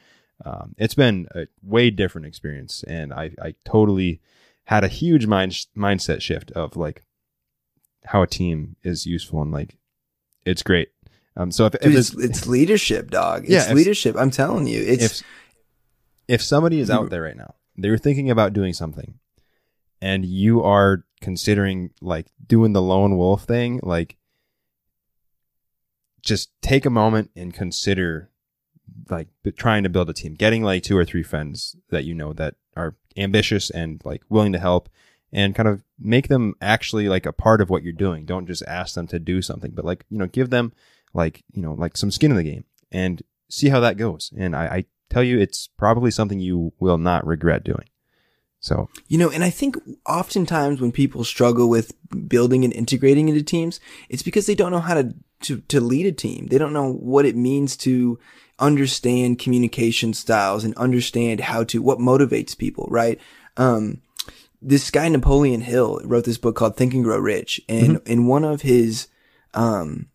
Um, 0.45 0.75
it's 0.77 0.95
been 0.95 1.27
a 1.35 1.47
way 1.61 1.89
different 1.89 2.27
experience, 2.27 2.83
and 2.87 3.13
I, 3.13 3.31
I 3.41 3.55
totally 3.65 4.21
had 4.65 4.83
a 4.83 4.89
huge 4.89 5.25
mind 5.25 5.65
mindset 5.75 6.21
shift 6.21 6.51
of 6.51 6.75
like 6.77 7.03
how 8.05 8.21
a 8.21 8.27
team 8.27 8.75
is 8.83 9.05
useful 9.05 9.41
and 9.41 9.51
like 9.51 9.77
it's 10.47 10.63
great. 10.63 10.89
Um, 11.35 11.51
so 11.51 11.65
if, 11.67 11.75
if, 11.75 11.81
Dude, 11.81 11.93
there's- 11.93 12.13
it's, 12.13 12.23
it's 12.23 12.47
leadership, 12.47 13.11
dog. 13.11 13.43
It's 13.43 13.51
Yeah, 13.51 13.67
if- 13.69 13.75
leadership. 13.75 14.15
I'm 14.17 14.31
telling 14.31 14.65
you. 14.67 14.81
It's 14.81 15.21
if 15.21 15.27
if 16.27 16.41
somebody 16.41 16.79
is 16.79 16.89
out 16.89 17.09
there 17.09 17.21
right 17.21 17.37
now, 17.37 17.53
they're 17.75 17.97
thinking 17.97 18.29
about 18.31 18.53
doing 18.53 18.73
something, 18.73 19.19
and 20.01 20.25
you 20.25 20.63
are 20.63 21.03
considering 21.21 21.91
like 22.01 22.27
doing 22.45 22.73
the 22.73 22.81
lone 22.81 23.17
wolf 23.17 23.43
thing, 23.43 23.79
like 23.83 24.17
just 26.21 26.49
take 26.61 26.85
a 26.85 26.89
moment 26.89 27.31
and 27.35 27.53
consider 27.53 28.29
like 29.09 29.27
trying 29.55 29.83
to 29.83 29.89
build 29.89 30.09
a 30.09 30.13
team, 30.13 30.33
getting 30.33 30.63
like 30.63 30.83
two 30.83 30.97
or 30.97 31.05
three 31.05 31.23
friends 31.23 31.75
that 31.89 32.03
you 32.03 32.13
know 32.13 32.33
that 32.33 32.55
are 32.75 32.95
ambitious 33.15 33.69
and 33.69 34.01
like 34.03 34.21
willing 34.29 34.51
to 34.53 34.59
help 34.59 34.89
and 35.31 35.55
kind 35.55 35.67
of 35.67 35.83
make 35.99 36.27
them 36.27 36.55
actually 36.61 37.09
like 37.09 37.25
a 37.25 37.33
part 37.33 37.61
of 37.61 37.69
what 37.69 37.83
you're 37.83 37.93
doing. 37.93 38.25
Don't 38.25 38.47
just 38.47 38.63
ask 38.67 38.95
them 38.95 39.07
to 39.07 39.19
do 39.19 39.41
something, 39.41 39.71
but 39.71 39.85
like, 39.85 40.05
you 40.09 40.17
know, 40.17 40.27
give 40.27 40.49
them 40.49 40.73
like, 41.13 41.43
you 41.51 41.61
know, 41.61 41.73
like 41.73 41.97
some 41.97 42.11
skin 42.11 42.31
in 42.31 42.37
the 42.37 42.43
game 42.43 42.65
and 42.91 43.23
see 43.49 43.69
how 43.69 43.79
that 43.79 43.97
goes. 43.97 44.31
And 44.37 44.55
I, 44.55 44.65
I 44.65 44.85
tell 45.09 45.23
you, 45.23 45.39
it's 45.39 45.67
probably 45.67 46.11
something 46.11 46.39
you 46.39 46.73
will 46.79 46.97
not 46.97 47.25
regret 47.25 47.63
doing. 47.63 47.89
So 48.59 48.89
You 49.07 49.17
know, 49.17 49.29
and 49.29 49.43
I 49.43 49.49
think 49.49 49.77
oftentimes 50.07 50.81
when 50.81 50.91
people 50.91 51.23
struggle 51.23 51.69
with 51.69 51.93
building 52.27 52.63
and 52.63 52.73
integrating 52.73 53.29
into 53.29 53.43
teams, 53.43 53.79
it's 54.09 54.23
because 54.23 54.45
they 54.45 54.55
don't 54.55 54.71
know 54.71 54.79
how 54.79 54.95
to, 54.95 55.13
to, 55.41 55.61
to 55.67 55.79
lead 55.79 56.05
a 56.05 56.11
team. 56.11 56.47
They 56.47 56.57
don't 56.57 56.73
know 56.73 56.91
what 56.91 57.25
it 57.25 57.35
means 57.35 57.77
to 57.77 58.19
understand 58.59 59.37
communication 59.37 60.13
styles 60.13 60.63
and 60.63 60.73
understand 60.75 61.41
how 61.41 61.63
to, 61.65 61.81
what 61.81 61.99
motivates 61.99 62.57
people, 62.57 62.87
right? 62.89 63.19
Um, 63.57 64.01
this 64.61 64.89
guy, 64.91 65.07
Napoleon 65.07 65.61
Hill, 65.61 66.01
wrote 66.03 66.25
this 66.25 66.37
book 66.37 66.55
called 66.55 66.75
Think 66.75 66.93
and 66.93 67.03
Grow 67.03 67.19
Rich. 67.19 67.61
And 67.69 68.01
in 68.05 68.25
one 68.25 68.43
of 68.43 68.61
his, 68.61 69.07
um, 69.53 70.07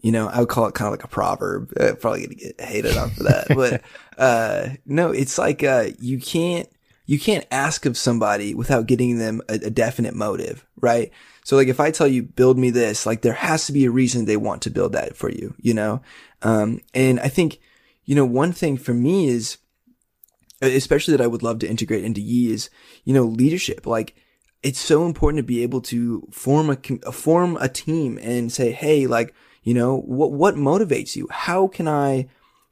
you 0.00 0.12
know, 0.12 0.28
I 0.28 0.40
would 0.40 0.48
call 0.48 0.66
it 0.66 0.74
kind 0.74 0.86
of 0.86 0.92
like 0.92 1.04
a 1.04 1.08
proverb. 1.08 1.72
Uh, 1.78 1.94
probably 1.94 2.22
gonna 2.22 2.34
get 2.34 2.60
hated 2.60 2.96
on 2.96 3.10
for 3.10 3.24
that, 3.24 3.46
but 3.48 3.82
uh, 4.18 4.68
no, 4.84 5.10
it's 5.10 5.38
like 5.38 5.64
uh, 5.64 5.88
you 5.98 6.20
can't 6.20 6.68
you 7.06 7.18
can't 7.18 7.46
ask 7.50 7.86
of 7.86 7.96
somebody 7.96 8.54
without 8.54 8.86
getting 8.86 9.18
them 9.18 9.40
a, 9.48 9.54
a 9.54 9.70
definite 9.70 10.14
motive, 10.14 10.66
right? 10.80 11.10
So 11.44 11.56
like 11.56 11.68
if 11.68 11.80
I 11.80 11.90
tell 11.90 12.08
you 12.08 12.22
build 12.22 12.58
me 12.58 12.70
this, 12.70 13.06
like 13.06 13.22
there 13.22 13.32
has 13.32 13.66
to 13.66 13.72
be 13.72 13.84
a 13.84 13.90
reason 13.90 14.24
they 14.24 14.36
want 14.36 14.62
to 14.62 14.70
build 14.70 14.92
that 14.92 15.16
for 15.16 15.30
you, 15.30 15.54
you 15.60 15.74
know. 15.74 16.02
Um, 16.42 16.80
and 16.94 17.18
I 17.20 17.28
think 17.28 17.58
you 18.04 18.14
know 18.14 18.24
one 18.24 18.52
thing 18.52 18.76
for 18.76 18.94
me 18.94 19.28
is 19.28 19.58
especially 20.60 21.16
that 21.16 21.24
I 21.24 21.26
would 21.26 21.42
love 21.42 21.58
to 21.60 21.68
integrate 21.68 22.04
into 22.04 22.20
Yi 22.20 22.52
is, 22.52 22.70
you 23.04 23.12
know, 23.12 23.24
leadership. 23.24 23.86
Like 23.86 24.14
it's 24.62 24.80
so 24.80 25.06
important 25.06 25.38
to 25.38 25.46
be 25.46 25.62
able 25.62 25.80
to 25.82 26.26
form 26.30 26.70
a, 26.70 27.12
form 27.12 27.56
a 27.60 27.68
team 27.68 28.18
and 28.22 28.50
say, 28.50 28.72
Hey, 28.72 29.06
like, 29.06 29.34
you 29.62 29.74
know, 29.74 29.98
what, 29.98 30.32
what 30.32 30.54
motivates 30.54 31.16
you? 31.16 31.28
How 31.30 31.66
can 31.68 31.88
I, 31.88 32.28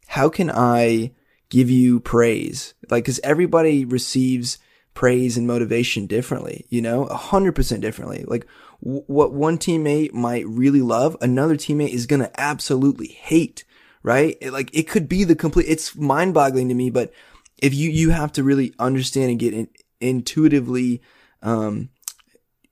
how 0.07 0.29
can 0.29 0.51
I 0.51 1.13
give 1.51 1.71
you 1.71 2.01
praise? 2.01 2.75
Like, 2.91 3.05
cause 3.05 3.21
everybody 3.23 3.85
receives 3.85 4.59
praise 4.95 5.37
and 5.37 5.47
motivation 5.47 6.07
differently, 6.07 6.67
you 6.69 6.81
know, 6.81 7.05
a 7.05 7.17
hundred 7.17 7.55
percent 7.55 7.83
differently. 7.83 8.25
Like 8.27 8.47
what 8.81 9.33
one 9.33 9.59
teammate 9.59 10.13
might 10.13 10.47
really 10.47 10.83
love, 10.83 11.17
another 11.21 11.57
teammate 11.57 11.91
is 11.91 12.07
going 12.07 12.21
to 12.21 12.41
absolutely 12.41 13.09
hate, 13.09 13.65
right? 14.03 14.37
It, 14.41 14.53
like 14.53 14.71
it 14.73 14.89
could 14.89 15.09
be 15.09 15.25
the 15.25 15.35
complete, 15.35 15.67
it's 15.69 15.97
mind 15.97 16.35
boggling 16.35 16.69
to 16.69 16.75
me, 16.75 16.91
but 16.91 17.13
if 17.65 17.73
you 17.73 17.89
you 17.91 18.11
have 18.11 18.31
to 18.33 18.45
really 18.45 18.75
understand 18.79 19.31
and 19.31 19.41
get 19.41 19.55
in, 19.55 19.69
intuitively 20.01 21.01
um 21.43 21.89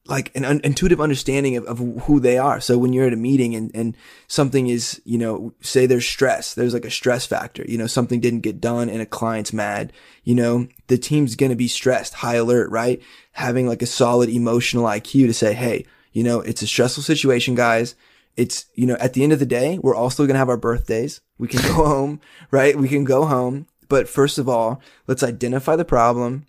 like 0.06 0.34
an 0.34 0.44
un- 0.44 0.60
intuitive 0.64 1.00
understanding 1.00 1.56
of, 1.56 1.64
of 1.64 1.78
who 2.02 2.18
they 2.18 2.36
are. 2.36 2.60
So 2.60 2.76
when 2.76 2.92
you're 2.92 3.06
at 3.06 3.12
a 3.12 3.16
meeting 3.16 3.54
and 3.54 3.70
and 3.74 3.96
something 4.26 4.66
is 4.66 5.00
you 5.04 5.16
know 5.16 5.54
say 5.62 5.86
there's 5.86 6.06
stress 6.06 6.52
there's 6.54 6.74
like 6.74 6.84
a 6.84 6.90
stress 6.90 7.24
factor 7.24 7.64
you 7.66 7.78
know 7.78 7.86
something 7.86 8.20
didn't 8.20 8.40
get 8.40 8.60
done 8.60 8.90
and 8.90 9.00
a 9.00 9.06
client's 9.06 9.52
mad 9.52 9.92
you 10.24 10.34
know 10.34 10.68
the 10.88 10.98
team's 10.98 11.36
going 11.36 11.50
to 11.50 11.56
be 11.56 11.68
stressed 11.68 12.14
high 12.14 12.34
alert 12.34 12.70
right? 12.70 13.00
Having 13.32 13.68
like 13.68 13.80
a 13.80 13.86
solid 13.86 14.28
emotional 14.28 14.84
IQ 14.84 15.26
to 15.26 15.34
say 15.34 15.54
hey 15.54 15.86
you 16.12 16.22
know 16.22 16.40
it's 16.40 16.62
a 16.62 16.66
stressful 16.66 17.02
situation 17.02 17.54
guys. 17.54 17.94
It's 18.36 18.66
you 18.74 18.86
know 18.86 18.96
at 19.00 19.14
the 19.14 19.22
end 19.22 19.32
of 19.32 19.38
the 19.38 19.46
day 19.46 19.78
we're 19.78 19.96
also 19.96 20.24
going 20.24 20.34
to 20.34 20.38
have 20.38 20.50
our 20.50 20.58
birthdays. 20.58 21.22
We 21.38 21.48
can 21.48 21.62
go 21.62 21.84
home 21.94 22.20
right? 22.50 22.76
We 22.76 22.88
can 22.88 23.04
go 23.04 23.24
home 23.24 23.68
but 23.92 24.08
first 24.08 24.38
of 24.38 24.48
all, 24.48 24.80
let's 25.06 25.22
identify 25.22 25.76
the 25.76 25.84
problem, 25.84 26.46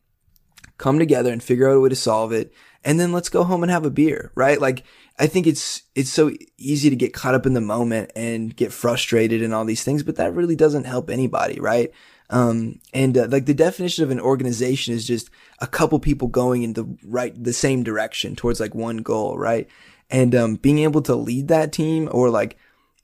come 0.78 0.98
together 0.98 1.30
and 1.30 1.44
figure 1.44 1.70
out 1.70 1.76
a 1.76 1.80
way 1.82 1.90
to 1.90 1.96
solve 1.96 2.32
it. 2.32 2.54
and 2.86 2.98
then 2.98 3.12
let's 3.12 3.28
go 3.28 3.44
home 3.44 3.64
and 3.64 3.70
have 3.70 3.86
a 3.86 3.90
beer, 3.90 4.32
right? 4.34 4.62
Like, 4.62 4.86
I 5.20 5.28
think 5.28 5.46
it's, 5.46 5.84
it's 5.94 6.10
so 6.10 6.32
easy 6.58 6.90
to 6.90 6.96
get 6.96 7.14
caught 7.14 7.36
up 7.36 7.46
in 7.46 7.54
the 7.54 7.60
moment 7.60 8.14
and 8.16 8.56
get 8.56 8.72
frustrated 8.72 9.44
and 9.44 9.54
all 9.54 9.66
these 9.66 9.84
things, 9.84 10.04
but 10.04 10.16
that 10.16 10.34
really 10.34 10.56
doesn't 10.56 10.86
help 10.86 11.10
anybody, 11.10 11.60
right? 11.60 11.92
Um, 12.30 12.80
and 12.94 13.18
uh, 13.18 13.28
like 13.30 13.46
the 13.46 13.54
definition 13.54 14.06
of 14.06 14.10
an 14.12 14.22
organization 14.22 14.94
is 14.94 15.06
just 15.06 15.30
a 15.60 15.68
couple 15.68 16.00
people 16.00 16.30
going 16.30 16.64
in 16.64 16.74
the 16.74 16.98
right, 17.04 17.34
the 17.44 17.52
same 17.52 17.84
direction 17.84 18.38
towards 18.38 18.62
like 18.62 18.74
one 18.74 19.00
goal, 19.00 19.38
right? 19.38 19.68
And, 20.10 20.34
um, 20.34 20.56
being 20.56 20.80
able 20.80 21.02
to 21.02 21.16
lead 21.16 21.50
that 21.50 21.74
team 21.74 22.08
or 22.10 22.30
like, 22.30 22.58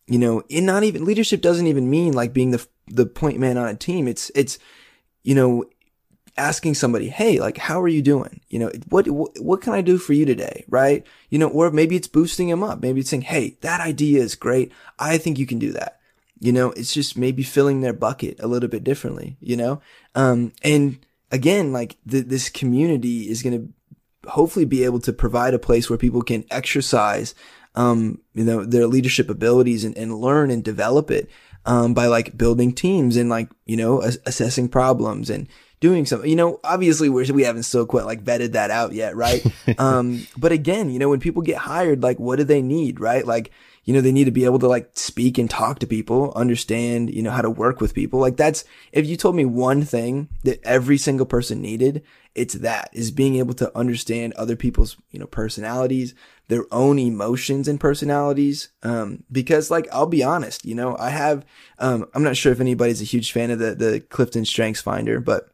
you 0.10 0.18
know, 0.18 0.42
in 0.50 0.66
not 0.66 0.84
even 0.84 1.06
leadership 1.06 1.40
doesn't 1.40 1.68
even 1.68 1.90
mean 1.90 2.14
like 2.14 2.34
being 2.34 2.50
the, 2.52 2.66
the 2.88 3.06
point 3.06 3.40
man 3.40 3.58
on 3.58 3.68
a 3.68 3.76
team. 3.76 4.08
It's, 4.08 4.32
it's, 4.34 4.58
you 5.24 5.36
know, 5.36 5.66
asking 6.36 6.74
somebody, 6.74 7.10
Hey, 7.10 7.40
like, 7.40 7.58
how 7.58 7.80
are 7.80 7.88
you 7.88 8.02
doing? 8.02 8.42
You 8.50 8.60
know, 8.60 8.72
what, 8.90 9.06
what, 9.08 9.62
can 9.62 9.74
I 9.74 9.82
do 9.82 10.00
for 10.00 10.14
you 10.14 10.26
today? 10.26 10.66
Right. 10.68 11.06
You 11.30 11.38
know, 11.38 11.48
or 11.48 11.70
maybe 11.70 11.96
it's 11.96 12.08
boosting 12.08 12.50
them 12.50 12.64
up. 12.64 12.82
Maybe 12.82 13.02
it's 13.02 13.12
saying, 13.12 13.22
Hey, 13.22 13.58
that 13.62 13.82
idea 13.82 14.22
is 14.22 14.34
great. 14.34 14.72
I 14.98 15.20
think 15.20 15.38
you 15.38 15.46
can 15.46 15.60
do 15.60 15.74
that. 15.74 16.00
You 16.40 16.54
know, 16.54 16.72
it's 16.72 16.94
just 16.94 17.18
maybe 17.18 17.44
filling 17.44 17.82
their 17.82 17.94
bucket 17.94 18.40
a 18.40 18.48
little 18.48 18.70
bit 18.70 18.84
differently, 18.84 19.38
you 19.40 19.58
know? 19.58 19.82
Um, 20.16 20.54
and 20.64 20.98
again, 21.32 21.72
like 21.72 21.98
th- 22.10 22.26
this 22.26 22.50
community 22.50 23.30
is 23.30 23.44
going 23.44 23.60
to 23.60 24.30
hopefully 24.30 24.66
be 24.66 24.84
able 24.84 25.00
to 25.02 25.14
provide 25.14 25.54
a 25.54 25.60
place 25.60 25.90
where 25.90 25.98
people 25.98 26.22
can 26.22 26.46
exercise, 26.50 27.36
um, 27.80 28.20
you 28.34 28.44
know, 28.44 28.66
their 28.66 28.88
leadership 28.88 29.30
abilities 29.30 29.84
and, 29.84 29.98
and 29.98 30.20
learn 30.20 30.52
and 30.52 30.64
develop 30.64 31.10
it, 31.10 31.30
um, 31.66 31.94
by 31.94 32.08
like 32.08 32.38
building 32.38 32.74
teams 32.74 33.16
and 33.16 33.30
like, 33.30 33.50
you 33.66 33.78
know, 33.78 34.02
as- 34.02 34.20
assessing 34.26 34.68
problems 34.68 35.30
and, 35.30 35.48
doing 35.80 36.06
something. 36.06 36.30
You 36.30 36.36
know, 36.36 36.60
obviously 36.64 37.10
we're, 37.10 37.32
we 37.32 37.44
haven't 37.44 37.64
still 37.64 37.86
quite 37.86 38.06
like 38.06 38.24
vetted 38.24 38.52
that 38.52 38.72
out 38.72 38.94
yet, 38.94 39.16
right? 39.16 39.46
um, 39.78 40.28
but 40.38 40.52
again, 40.52 40.90
you 40.90 41.00
know, 41.00 41.10
when 41.10 41.20
people 41.20 41.42
get 41.42 41.58
hired, 41.58 42.04
like 42.04 42.20
what 42.20 42.38
do 42.38 42.44
they 42.44 42.62
need, 42.62 43.00
right? 43.00 43.26
Like, 43.26 43.52
you 43.90 43.96
know, 43.96 44.02
they 44.02 44.12
need 44.12 44.26
to 44.26 44.32
be 44.32 44.46
able 44.46 44.60
to 44.60 44.68
like 44.68 44.92
speak 44.94 45.40
and 45.40 45.50
talk 45.50 45.80
to 45.80 45.88
people, 45.88 46.32
understand, 46.36 47.12
you 47.12 47.24
know, 47.24 47.32
how 47.32 47.42
to 47.42 47.50
work 47.50 47.82
with 47.82 47.96
people. 47.96 48.20
Like 48.20 48.38
that's, 48.38 48.64
if 48.92 49.08
you 49.08 49.18
told 49.18 49.36
me 49.36 49.46
one 49.46 49.82
thing 49.82 50.30
that 50.44 50.64
every 50.64 51.00
single 51.00 51.26
person 51.26 51.60
needed, 51.60 52.04
it's 52.36 52.54
that 52.54 52.92
is 52.94 53.10
being 53.10 53.38
able 53.38 53.56
to 53.56 53.76
understand 53.76 54.34
other 54.34 54.56
people's, 54.56 54.96
you 55.10 55.18
know, 55.18 55.26
personalities, 55.26 56.14
their 56.50 56.66
own 56.72 57.00
emotions 57.00 57.68
and 57.68 57.80
personalities. 57.80 58.70
Um, 58.84 59.24
because 59.32 59.72
like, 59.72 59.88
I'll 59.92 60.06
be 60.06 60.22
honest, 60.24 60.66
you 60.66 60.76
know, 60.76 60.96
I 61.00 61.10
have, 61.10 61.44
um, 61.80 62.06
I'm 62.14 62.22
not 62.22 62.38
sure 62.38 62.52
if 62.52 62.62
anybody's 62.62 63.02
a 63.02 63.06
huge 63.06 63.32
fan 63.32 63.50
of 63.50 63.58
the, 63.58 63.74
the 63.74 64.02
Clifton 64.02 64.46
Strengths 64.46 64.82
Finder, 64.82 65.20
but 65.20 65.50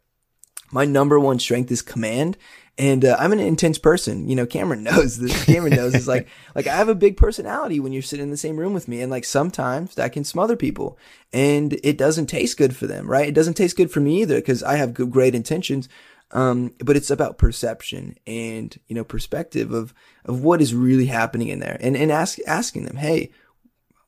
my 0.74 0.84
number 0.84 1.18
one 1.22 1.40
strength 1.40 1.72
is 1.72 1.82
command. 1.82 2.36
And 2.78 3.06
uh, 3.06 3.16
I'm 3.18 3.32
an 3.32 3.40
intense 3.40 3.78
person. 3.78 4.28
You 4.28 4.36
know, 4.36 4.46
Cameron 4.46 4.84
knows 4.84 5.18
this. 5.18 5.46
Cameron 5.46 5.76
knows 5.76 5.94
it's 5.94 6.08
like, 6.08 6.28
like 6.56 6.68
I 6.68 6.76
have 6.76 6.90
a 6.90 6.96
big 6.96 7.18
personality 7.18 7.80
when 7.80 7.94
you're 7.94 8.02
sitting 8.02 8.24
in 8.24 8.32
the 8.32 8.38
same 8.38 8.58
room 8.58 8.74
with 8.74 8.88
me. 8.88 9.02
And 9.02 9.12
like 9.12 9.26
sometimes 9.26 9.96
that 9.96 10.12
can 10.14 10.24
smother 10.24 10.56
people 10.56 10.98
and 11.32 11.74
it 11.84 11.98
doesn't 11.98 12.28
taste 12.28 12.58
good 12.58 12.76
for 12.76 12.88
them, 12.88 13.10
right? 13.10 13.28
It 13.28 13.36
doesn't 13.36 13.56
taste 13.56 13.78
good 13.78 13.92
for 13.92 14.00
me 14.00 14.22
either 14.22 14.36
because 14.36 14.64
I 14.64 14.76
have 14.76 14.94
good, 14.94 15.12
great 15.12 15.36
intentions. 15.36 15.88
Um, 16.32 16.74
but 16.80 16.98
it's 16.98 17.12
about 17.12 17.38
perception 17.38 18.18
and, 18.26 18.78
you 18.88 18.96
know, 18.96 19.04
perspective 19.04 19.72
of, 19.72 19.94
of 20.26 20.44
what 20.44 20.62
is 20.62 20.74
really 20.74 21.06
happening 21.06 21.50
in 21.50 21.60
there 21.60 21.78
and, 21.80 21.96
and 21.96 22.12
ask, 22.12 22.40
asking 22.48 22.86
them, 22.86 22.98
Hey, 22.98 23.32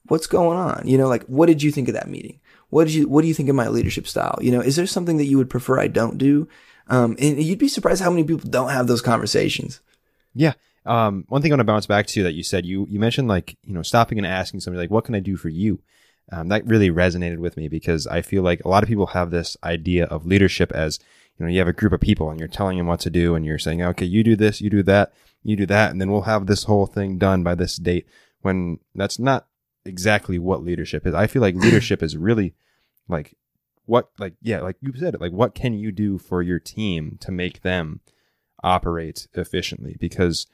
what's 0.07 0.27
going 0.27 0.57
on? 0.57 0.87
You 0.87 0.97
know, 0.97 1.07
like, 1.07 1.23
what 1.25 1.45
did 1.45 1.61
you 1.61 1.71
think 1.71 1.87
of 1.87 1.93
that 1.93 2.09
meeting? 2.09 2.39
What 2.69 2.85
did 2.85 2.95
you, 2.95 3.07
what 3.07 3.21
do 3.21 3.27
you 3.27 3.33
think 3.33 3.49
of 3.49 3.55
my 3.55 3.67
leadership 3.67 4.07
style? 4.07 4.37
You 4.41 4.51
know, 4.51 4.61
is 4.61 4.75
there 4.75 4.87
something 4.87 5.17
that 5.17 5.25
you 5.25 5.37
would 5.37 5.49
prefer 5.49 5.79
I 5.79 5.87
don't 5.87 6.17
do? 6.17 6.49
Um, 6.89 7.15
and 7.19 7.41
you'd 7.41 7.59
be 7.59 7.67
surprised 7.67 8.01
how 8.01 8.09
many 8.09 8.23
people 8.23 8.49
don't 8.49 8.69
have 8.69 8.87
those 8.87 9.01
conversations. 9.01 9.81
Yeah. 10.33 10.53
Um, 10.85 11.25
one 11.27 11.41
thing 11.41 11.51
I 11.51 11.55
want 11.55 11.61
to 11.61 11.65
bounce 11.65 11.85
back 11.85 12.07
to 12.07 12.23
that 12.23 12.33
you 12.33 12.43
said, 12.43 12.65
you, 12.65 12.87
you 12.89 12.99
mentioned 12.99 13.27
like, 13.27 13.57
you 13.63 13.73
know, 13.73 13.81
stopping 13.81 14.17
and 14.17 14.25
asking 14.25 14.61
somebody 14.61 14.83
like, 14.83 14.91
what 14.91 15.03
can 15.03 15.15
I 15.15 15.19
do 15.19 15.35
for 15.35 15.49
you? 15.49 15.81
Um, 16.31 16.49
that 16.49 16.65
really 16.65 16.89
resonated 16.89 17.39
with 17.39 17.57
me 17.57 17.67
because 17.67 18.07
I 18.07 18.21
feel 18.21 18.43
like 18.43 18.63
a 18.63 18.69
lot 18.69 18.83
of 18.83 18.89
people 18.89 19.07
have 19.07 19.31
this 19.31 19.57
idea 19.63 20.05
of 20.05 20.25
leadership 20.25 20.71
as, 20.71 20.99
you 21.37 21.45
know, 21.45 21.51
you 21.51 21.59
have 21.59 21.67
a 21.67 21.73
group 21.73 21.93
of 21.93 22.01
people 22.01 22.29
and 22.29 22.39
you're 22.39 22.47
telling 22.47 22.77
them 22.77 22.87
what 22.87 22.99
to 23.01 23.09
do 23.09 23.35
and 23.35 23.45
you're 23.45 23.59
saying, 23.59 23.81
okay, 23.81 24.05
you 24.05 24.23
do 24.23 24.35
this, 24.35 24.59
you 24.59 24.69
do 24.69 24.83
that, 24.83 25.13
you 25.43 25.55
do 25.55 25.65
that, 25.65 25.91
and 25.91 26.01
then 26.01 26.11
we'll 26.11 26.21
have 26.21 26.47
this 26.47 26.63
whole 26.63 26.85
thing 26.85 27.17
done 27.17 27.43
by 27.43 27.55
this 27.55 27.77
date 27.77 28.07
when 28.41 28.79
that's 28.95 29.19
not 29.19 29.47
exactly 29.85 30.37
what 30.37 30.63
leadership 30.63 31.07
is. 31.07 31.13
I 31.13 31.27
feel 31.27 31.41
like 31.41 31.55
leadership 31.55 32.03
is 32.03 32.17
really 32.17 32.53
like 33.07 33.35
what 33.87 34.09
like 34.19 34.35
yeah 34.41 34.61
like 34.61 34.75
you 34.81 34.93
said 34.95 35.15
it 35.15 35.21
like 35.21 35.31
what 35.31 35.55
can 35.55 35.73
you 35.73 35.91
do 35.91 36.17
for 36.17 36.41
your 36.41 36.59
team 36.59 37.17
to 37.21 37.31
make 37.31 37.61
them 37.63 38.01
operate 38.63 39.27
efficiently? 39.33 39.95
Because 39.99 40.47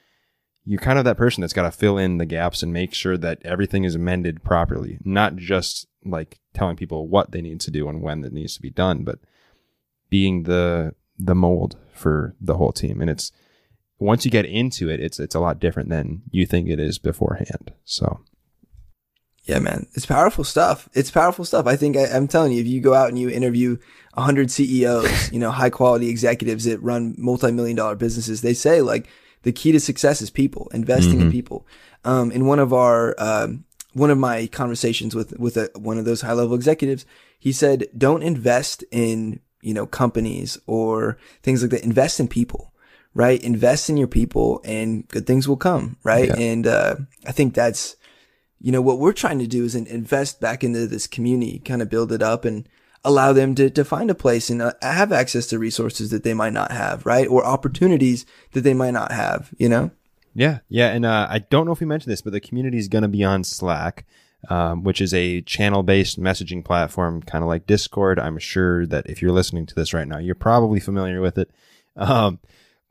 you're 0.66 0.80
kind 0.80 0.98
of 0.98 1.06
that 1.06 1.18
person 1.18 1.42
that's 1.42 1.54
got 1.54 1.64
to 1.64 1.72
fill 1.72 1.98
in 1.98 2.18
the 2.18 2.26
gaps 2.26 2.64
and 2.64 2.72
make 2.72 2.94
sure 2.94 3.18
that 3.18 3.42
everything 3.44 3.84
is 3.84 3.96
amended 3.96 4.44
properly 4.44 4.98
not 5.04 5.36
just 5.36 5.88
like 6.06 6.40
telling 6.54 6.78
people 6.78 7.08
what 7.08 7.32
they 7.32 7.42
need 7.42 7.60
to 7.60 7.72
do 7.72 7.90
and 7.90 8.02
when 8.02 8.22
that 8.22 8.32
needs 8.32 8.56
to 8.56 8.62
be 8.62 8.70
done 8.70 9.04
but 9.04 9.20
being 10.10 10.44
the 10.44 10.94
the 11.18 11.36
mold 11.36 11.78
for 11.92 12.36
the 12.40 12.58
whole 12.58 12.72
team. 12.72 13.02
And 13.02 13.10
it's 13.10 13.32
once 14.00 14.26
you 14.26 14.32
get 14.32 14.46
into 14.46 14.90
it 14.90 15.00
it's 15.00 15.20
it's 15.20 15.36
a 15.36 15.40
lot 15.40 15.60
different 15.60 15.90
than 15.90 16.24
you 16.30 16.46
think 16.46 16.70
it 16.70 16.80
is 16.80 17.00
beforehand. 17.00 17.74
So 17.84 18.22
yeah, 19.46 19.60
man, 19.60 19.88
it's 19.94 20.06
powerful 20.06 20.44
stuff. 20.44 20.88
It's 20.94 21.12
powerful 21.12 21.44
stuff. 21.44 21.68
I 21.68 21.76
think 21.76 21.98
I, 21.98 22.04
am 22.04 22.28
telling 22.28 22.54
you, 22.54 22.62
if 22.62 22.68
you 22.68 22.80
go 22.80 22.94
out 22.94 23.10
and 23.10 23.20
you 23.20 23.30
interview 23.30 23.78
100 24.14 24.50
CEOs, 24.50 25.32
you 25.34 25.40
know, 25.40 25.52
high 25.52 25.70
quality 25.70 26.10
executives 26.10 26.64
that 26.64 26.82
run 26.82 27.16
multi-million 27.18 27.76
dollar 27.76 27.96
businesses, 27.96 28.42
they 28.42 28.54
say 28.54 28.82
like 28.82 29.08
the 29.42 29.52
key 29.52 29.74
to 29.74 29.80
success 29.80 30.22
is 30.22 30.30
people, 30.30 30.70
investing 30.74 31.16
mm-hmm. 31.16 31.24
in 31.24 31.32
people. 31.32 31.68
Um, 32.06 32.32
in 32.32 32.46
one 32.46 32.60
of 32.60 32.72
our, 32.72 33.16
um, 33.18 33.66
one 33.92 34.10
of 34.10 34.18
my 34.18 34.48
conversations 34.48 35.14
with, 35.14 35.38
with 35.38 35.58
a, 35.58 35.70
one 35.76 35.98
of 35.98 36.06
those 36.06 36.22
high 36.22 36.34
level 36.34 36.56
executives, 36.56 37.06
he 37.38 37.52
said, 37.52 37.88
don't 37.98 38.24
invest 38.24 38.86
in, 38.92 39.42
you 39.62 39.74
know, 39.74 39.86
companies 39.86 40.58
or 40.68 41.18
things 41.42 41.62
like 41.62 41.72
that. 41.72 41.84
Invest 41.84 42.20
in 42.20 42.28
people 42.28 42.70
right? 43.16 43.44
Invest 43.44 43.92
in 43.92 43.98
your 43.98 44.08
people 44.08 44.60
and 44.64 45.08
good 45.10 45.28
things 45.28 45.48
will 45.48 45.56
come, 45.56 45.98
right? 46.04 46.30
Yeah. 46.30 46.36
And, 46.36 46.66
uh, 46.66 46.96
I 47.28 47.32
think 47.32 47.54
that's, 47.54 47.96
you 48.64 48.72
know, 48.72 48.82
what 48.82 48.98
we're 48.98 49.14
trying 49.14 49.40
to 49.40 49.46
do 49.46 49.66
is 49.66 49.76
invest 49.76 50.40
back 50.40 50.64
into 50.64 50.88
this 50.88 51.06
community, 51.06 51.60
kind 51.60 51.82
of 51.82 51.90
build 51.90 52.14
it 52.14 52.24
up 52.24 52.46
and 52.46 52.68
allow 53.04 53.34
them 53.34 53.54
to, 53.56 53.70
to 53.70 53.84
find 53.84 54.10
a 54.10 54.16
place 54.16 54.50
and 54.50 54.62
uh, 54.62 54.72
have 54.82 55.12
access 55.12 55.48
to 55.48 55.60
resources 55.60 56.12
that 56.12 56.24
they 56.24 56.34
might 56.34 56.54
not 56.54 56.72
have, 56.72 57.06
right? 57.06 57.28
Or 57.28 57.46
opportunities 57.46 58.26
that 58.54 58.62
they 58.62 58.74
might 58.74 58.92
not 58.92 59.12
have, 59.12 59.54
you 59.58 59.68
know? 59.68 59.92
Yeah. 60.34 60.60
Yeah. 60.70 60.94
And 60.94 61.06
uh, 61.06 61.28
I 61.30 61.40
don't 61.40 61.66
know 61.66 61.74
if 61.74 61.82
we 61.82 61.86
mentioned 61.86 62.14
this, 62.14 62.22
but 62.22 62.32
the 62.32 62.40
community 62.40 62.78
is 62.78 62.88
going 62.88 63.02
to 63.02 63.10
be 63.10 63.24
on 63.24 63.44
Slack. 63.44 64.06
Um, 64.50 64.84
which 64.84 65.00
is 65.00 65.14
a 65.14 65.40
channel 65.40 65.84
based 65.84 66.20
messaging 66.20 66.66
platform, 66.66 67.22
kind 67.22 67.46
of 67.46 67.48
like 67.48 67.66
Discord. 67.66 68.20
I'm 68.20 68.38
sure 68.38 68.86
that 68.88 69.10
if 69.10 69.22
you're 69.22 69.32
listening 69.32 69.66
to 69.68 69.74
this 69.74 69.94
right 69.94 70.06
now, 70.06 70.18
you're 70.18 70.36
probably 70.36 70.82
familiar 70.82 71.22
with 71.22 71.38
it. 71.38 71.50
Um, 71.96 72.40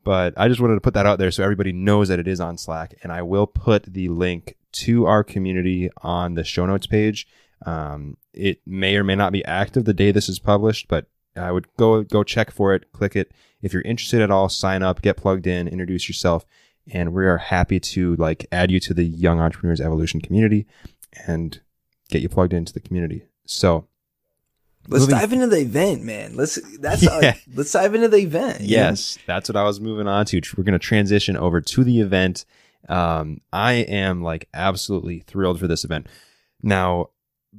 but 0.03 0.33
I 0.35 0.47
just 0.47 0.59
wanted 0.59 0.73
to 0.73 0.81
put 0.81 0.95
that 0.95 1.05
out 1.05 1.19
there 1.19 1.29
so 1.29 1.43
everybody 1.43 1.71
knows 1.71 2.07
that 2.07 2.17
it 2.17 2.27
is 2.27 2.39
on 2.39 2.57
Slack. 2.57 2.95
And 3.03 3.11
I 3.11 3.21
will 3.21 3.45
put 3.45 3.83
the 3.83 4.09
link 4.09 4.55
to 4.73 5.05
our 5.05 5.23
community 5.23 5.89
on 6.01 6.35
the 6.35 6.43
show 6.43 6.65
notes 6.65 6.87
page. 6.87 7.27
Um, 7.65 8.17
it 8.33 8.61
may 8.65 8.97
or 8.97 9.03
may 9.03 9.15
not 9.15 9.31
be 9.31 9.45
active 9.45 9.85
the 9.85 9.93
day 9.93 10.11
this 10.11 10.27
is 10.27 10.39
published, 10.39 10.87
but 10.87 11.07
I 11.35 11.51
would 11.51 11.67
go 11.77 12.03
go 12.03 12.23
check 12.23 12.51
for 12.51 12.73
it, 12.73 12.91
click 12.91 13.15
it. 13.15 13.31
If 13.61 13.73
you're 13.73 13.81
interested 13.83 14.21
at 14.21 14.31
all, 14.31 14.49
sign 14.49 14.83
up, 14.83 15.01
get 15.01 15.17
plugged 15.17 15.47
in, 15.47 15.67
introduce 15.67 16.07
yourself, 16.09 16.45
and 16.91 17.13
we 17.13 17.25
are 17.25 17.37
happy 17.37 17.79
to 17.79 18.15
like 18.17 18.45
add 18.51 18.71
you 18.71 18.79
to 18.81 18.93
the 18.93 19.05
Young 19.05 19.39
Entrepreneurs 19.39 19.81
Evolution 19.81 20.21
community 20.21 20.65
and 21.27 21.61
get 22.09 22.21
you 22.21 22.29
plugged 22.29 22.53
into 22.53 22.73
the 22.73 22.79
community. 22.79 23.23
So 23.45 23.87
let's 24.87 25.03
moving, 25.03 25.17
dive 25.17 25.33
into 25.33 25.47
the 25.47 25.59
event, 25.59 26.03
man. 26.03 26.35
Let's 26.35 26.59
that's 26.79 27.03
yeah. 27.03 27.35
let's 27.55 27.71
dive 27.71 27.95
into 27.95 28.09
the 28.09 28.17
event. 28.17 28.61
Yes, 28.61 29.17
know? 29.17 29.23
that's 29.27 29.49
what 29.49 29.55
I 29.55 29.63
was 29.63 29.79
moving 29.79 30.07
on 30.07 30.25
to. 30.27 30.41
We're 30.57 30.63
going 30.63 30.73
to 30.73 30.79
transition 30.79 31.37
over 31.37 31.61
to 31.61 31.83
the 31.83 32.01
event 32.01 32.45
um, 32.89 33.41
I 33.51 33.73
am 33.73 34.21
like 34.21 34.49
absolutely 34.53 35.19
thrilled 35.19 35.59
for 35.59 35.67
this 35.67 35.83
event. 35.83 36.07
Now, 36.61 37.09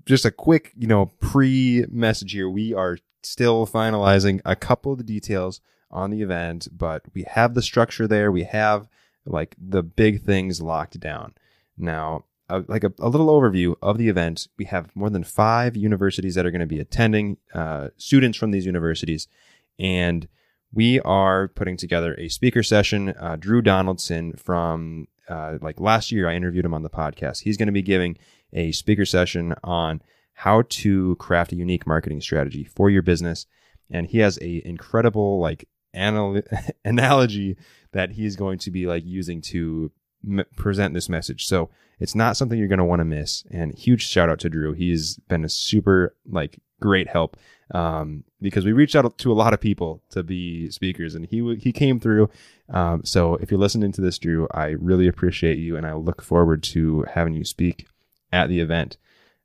just 0.07 0.25
a 0.25 0.31
quick, 0.31 0.73
you 0.77 0.87
know, 0.87 1.07
pre 1.21 1.87
message 1.91 2.33
here. 2.33 2.49
We 2.49 2.75
are 2.75 2.99
still 3.23 3.67
finalizing 3.67 4.41
a 4.45 4.57
couple 4.57 4.93
of 4.93 4.99
the 4.99 5.05
details 5.05 5.61
on 5.91 6.11
the 6.11 6.23
event, 6.23 6.69
but 6.73 7.03
we 7.15 7.25
have 7.29 7.55
the 7.55 7.63
structure 7.63 8.07
there. 8.07 8.31
We 8.31 8.45
have 8.45 8.89
like 9.25 9.55
the 9.59 9.83
big 9.83 10.23
things 10.23 10.61
locked 10.61 10.99
down. 11.01 11.35
Now, 11.79 12.25
uh, 12.51 12.63
like 12.69 12.85
a, 12.85 12.93
a, 12.99 13.09
little 13.09 13.29
overview 13.29 13.75
of 13.81 13.97
the 13.97 14.09
event, 14.09 14.49
we 14.59 14.67
have 14.67 14.95
more 14.95 15.09
than 15.09 15.25
five 15.25 15.77
universities 15.77 16.35
that 16.35 16.45
are 16.45 16.51
going 16.51 16.61
to 16.61 16.67
be 16.67 16.79
attending, 16.79 17.39
uh, 17.55 17.89
students 17.97 18.37
from 18.37 18.51
these 18.51 18.67
universities, 18.67 19.29
and 19.79 20.29
we 20.73 21.01
are 21.01 21.49
putting 21.49 21.77
together 21.77 22.15
a 22.19 22.29
speaker 22.29 22.63
session. 22.63 23.11
Uh, 23.19 23.37
Drew 23.37 23.63
Donaldson 23.63 24.35
from 24.35 25.09
uh, 25.29 25.59
like 25.61 25.81
last 25.81 26.13
year, 26.13 26.29
I 26.29 26.35
interviewed 26.35 26.65
him 26.65 26.75
on 26.75 26.83
the 26.83 26.91
podcast. 26.91 27.43
He's 27.43 27.57
going 27.57 27.67
to 27.69 27.73
be 27.73 27.83
giving 27.83 28.17
a 28.53 28.73
speaker 28.73 29.05
session 29.05 29.55
on 29.65 30.03
how 30.35 30.63
to 30.69 31.17
craft 31.17 31.53
a 31.53 31.57
unique 31.57 31.87
marketing 31.87 32.21
strategy 32.21 32.65
for 32.65 32.91
your 32.91 33.03
business. 33.03 33.47
And 33.91 34.07
he 34.07 34.19
has 34.19 34.39
a 34.41 34.67
incredible 34.67 35.39
like 35.41 35.69
anal- 35.95 36.43
analogy 36.85 37.57
that 37.93 38.11
he's 38.13 38.37
going 38.37 38.59
to 38.59 38.71
be 38.71 38.87
like 38.87 39.05
using 39.05 39.41
to 39.41 39.93
m- 40.27 40.45
present 40.57 40.95
this 40.95 41.09
message. 41.09 41.47
So 41.47 41.71
it's 42.01 42.15
not 42.15 42.37
something 42.37 42.59
you're 42.59 42.69
going 42.69 42.79
to 42.79 42.85
want 42.85 43.01
to 43.01 43.05
miss. 43.05 43.45
And 43.51 43.75
huge 43.75 44.07
shout 44.07 44.29
out 44.29 44.41
to 44.41 44.51
Drew. 44.51 44.73
He's 44.73 45.17
been 45.29 45.45
a 45.45 45.49
super 45.49 46.15
like 46.27 46.59
great 46.81 47.09
help 47.09 47.37
um, 47.73 48.25
because 48.41 48.65
we 48.65 48.73
reached 48.73 48.95
out 48.95 49.17
to 49.17 49.33
a 49.33 49.35
lot 49.35 49.55
of 49.55 49.61
people 49.61 50.03
to 50.11 50.23
be 50.23 50.71
speakers, 50.71 51.15
and 51.15 51.27
he 51.27 51.57
he 51.57 51.73
came 51.73 51.99
through. 51.99 52.29
Um, 52.69 53.05
so 53.05 53.37
if 53.37 53.51
you're 53.51 53.61
listening 53.61 53.93
to 53.93 54.01
this, 54.01 54.19
Drew, 54.19 54.47
I 54.53 54.69
really 54.69 55.09
appreciate 55.09 55.59
you, 55.59 55.77
and 55.77 55.87
I 55.87 55.95
look 55.95 56.23
forward 56.23 56.63
to 56.65 57.05
having 57.15 57.35
you 57.35 57.45
speak 57.45 57.87
at 58.33 58.49
the 58.49 58.61
event. 58.61 58.97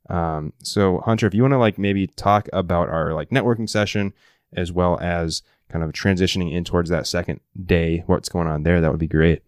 Um, 0.08 0.52
so 0.62 1.00
Hunter, 1.00 1.26
if 1.26 1.34
you 1.34 1.42
want 1.42 1.52
to 1.52 1.58
like 1.58 1.78
maybe 1.78 2.06
talk 2.06 2.48
about 2.52 2.88
our 2.88 3.14
like 3.14 3.30
networking 3.30 3.68
session 3.68 4.12
as 4.52 4.72
well 4.72 4.98
as 5.00 5.42
kind 5.68 5.84
of 5.84 5.92
transitioning 5.92 6.52
in 6.52 6.64
towards 6.64 6.90
that 6.90 7.06
second 7.06 7.40
day, 7.64 8.02
what's 8.06 8.28
going 8.28 8.48
on 8.48 8.64
there, 8.64 8.80
that 8.80 8.90
would 8.90 9.00
be 9.00 9.06
great. 9.06 9.42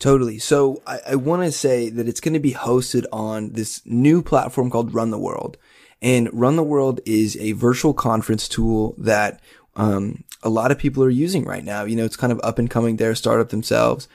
Totally. 0.00 0.38
So 0.38 0.82
I, 0.86 1.00
I 1.10 1.14
want 1.16 1.42
to 1.42 1.52
say 1.52 1.90
that 1.90 2.08
it's 2.08 2.20
going 2.20 2.34
to 2.34 2.40
be 2.40 2.54
hosted 2.54 3.04
on 3.12 3.50
this 3.52 3.82
new 3.84 4.22
platform 4.22 4.70
called 4.70 4.94
Run 4.94 5.10
the 5.10 5.18
World. 5.18 5.58
And 6.02 6.30
Run 6.32 6.56
the 6.56 6.62
World 6.62 7.00
is 7.04 7.36
a 7.36 7.52
virtual 7.52 7.92
conference 7.92 8.48
tool 8.48 8.94
that 8.96 9.42
um, 9.76 10.24
a 10.42 10.48
lot 10.48 10.72
of 10.72 10.78
people 10.78 11.04
are 11.04 11.10
using 11.10 11.44
right 11.44 11.62
now. 11.62 11.84
You 11.84 11.96
know, 11.96 12.06
it's 12.06 12.16
kind 12.16 12.32
of 12.32 12.40
up 12.42 12.58
and 12.58 12.70
coming. 12.70 12.96
They're 12.96 13.14
startup 13.14 13.50
themselves. 13.50 14.08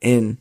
And 0.00 0.38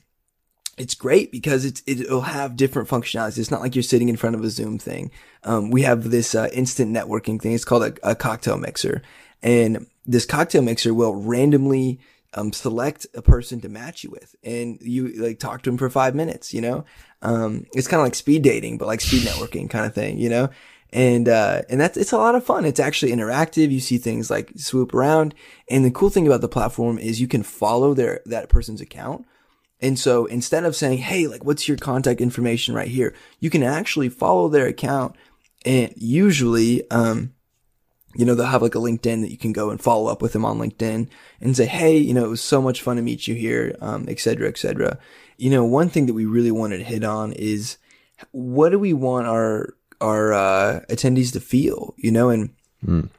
it's 0.77 0.93
great 0.93 1.31
because 1.31 1.65
it's 1.65 1.81
it'll 1.87 2.21
have 2.21 2.55
different 2.55 2.87
functionalities. 2.87 3.39
It's 3.39 3.51
not 3.51 3.61
like 3.61 3.75
you're 3.75 3.83
sitting 3.83 4.07
in 4.07 4.17
front 4.17 4.35
of 4.35 4.43
a 4.43 4.49
Zoom 4.49 4.77
thing. 4.77 5.09
Um, 5.43 5.71
we 5.71 5.81
have 5.81 6.11
this 6.11 6.35
uh, 6.35 6.49
instant 6.53 6.95
networking 6.95 7.41
thing. 7.41 7.53
It's 7.53 7.65
called 7.65 7.83
a, 7.83 8.11
a, 8.11 8.15
cocktail 8.15 8.57
mixer, 8.57 9.01
and 9.43 9.85
this 10.05 10.25
cocktail 10.25 10.61
mixer 10.61 10.93
will 10.93 11.15
randomly 11.15 11.99
um, 12.33 12.53
select 12.53 13.07
a 13.13 13.21
person 13.21 13.61
to 13.61 13.69
match 13.69 14.03
you 14.03 14.11
with, 14.11 14.35
and 14.43 14.79
you 14.81 15.09
like 15.21 15.39
talk 15.39 15.61
to 15.63 15.69
them 15.69 15.77
for 15.77 15.89
five 15.89 16.15
minutes. 16.15 16.53
You 16.53 16.61
know, 16.61 16.85
um, 17.21 17.65
it's 17.73 17.87
kind 17.87 17.99
of 17.99 18.05
like 18.05 18.15
speed 18.15 18.41
dating, 18.43 18.77
but 18.77 18.87
like 18.87 19.01
speed 19.01 19.23
networking 19.23 19.69
kind 19.69 19.85
of 19.85 19.93
thing. 19.93 20.17
You 20.17 20.29
know, 20.29 20.49
and 20.91 21.27
uh, 21.27 21.63
and 21.69 21.79
that's 21.79 21.97
it's 21.97 22.11
a 22.11 22.17
lot 22.17 22.35
of 22.35 22.45
fun. 22.45 22.65
It's 22.65 22.79
actually 22.79 23.11
interactive. 23.11 23.71
You 23.71 23.79
see 23.79 23.97
things 23.97 24.29
like 24.29 24.51
swoop 24.55 24.93
around, 24.93 25.35
and 25.69 25.83
the 25.83 25.91
cool 25.91 26.09
thing 26.09 26.27
about 26.27 26.41
the 26.41 26.47
platform 26.47 26.97
is 26.97 27.21
you 27.21 27.27
can 27.27 27.43
follow 27.43 27.93
their 27.93 28.21
that 28.25 28.49
person's 28.49 28.81
account. 28.81 29.25
And 29.83 29.97
so 29.97 30.27
instead 30.27 30.63
of 30.63 30.75
saying, 30.75 30.99
Hey, 30.99 31.25
like, 31.25 31.43
what's 31.43 31.67
your 31.67 31.75
contact 31.75 32.21
information 32.21 32.75
right 32.75 32.87
here? 32.87 33.15
You 33.39 33.49
can 33.49 33.63
actually 33.63 34.09
follow 34.09 34.47
their 34.47 34.67
account 34.67 35.15
and 35.65 35.93
usually, 35.95 36.89
um, 36.89 37.33
you 38.15 38.25
know, 38.25 38.35
they'll 38.35 38.45
have 38.45 38.61
like 38.61 38.75
a 38.75 38.79
LinkedIn 38.79 39.21
that 39.21 39.31
you 39.31 39.37
can 39.37 39.53
go 39.53 39.69
and 39.69 39.81
follow 39.81 40.11
up 40.11 40.21
with 40.21 40.33
them 40.33 40.45
on 40.45 40.59
LinkedIn 40.59 41.07
and 41.39 41.57
say, 41.57 41.65
Hey, 41.65 41.97
you 41.97 42.13
know, 42.13 42.25
it 42.25 42.29
was 42.29 42.41
so 42.41 42.61
much 42.61 42.81
fun 42.81 42.97
to 42.97 43.01
meet 43.01 43.27
you 43.27 43.35
here, 43.35 43.75
um, 43.81 44.05
et 44.07 44.19
cetera, 44.19 44.47
et 44.47 44.57
cetera. 44.57 44.97
You 45.37 45.49
know, 45.49 45.65
one 45.65 45.89
thing 45.89 46.05
that 46.05 46.13
we 46.13 46.25
really 46.25 46.51
wanted 46.51 46.77
to 46.77 46.83
hit 46.83 47.03
on 47.03 47.33
is 47.33 47.77
what 48.31 48.69
do 48.69 48.79
we 48.79 48.93
want 48.93 49.27
our, 49.27 49.73
our, 49.99 50.33
uh, 50.33 50.79
attendees 50.89 51.33
to 51.33 51.39
feel, 51.39 51.93
you 51.97 52.11
know, 52.11 52.29
and, 52.29 52.53
mm. 52.85 53.09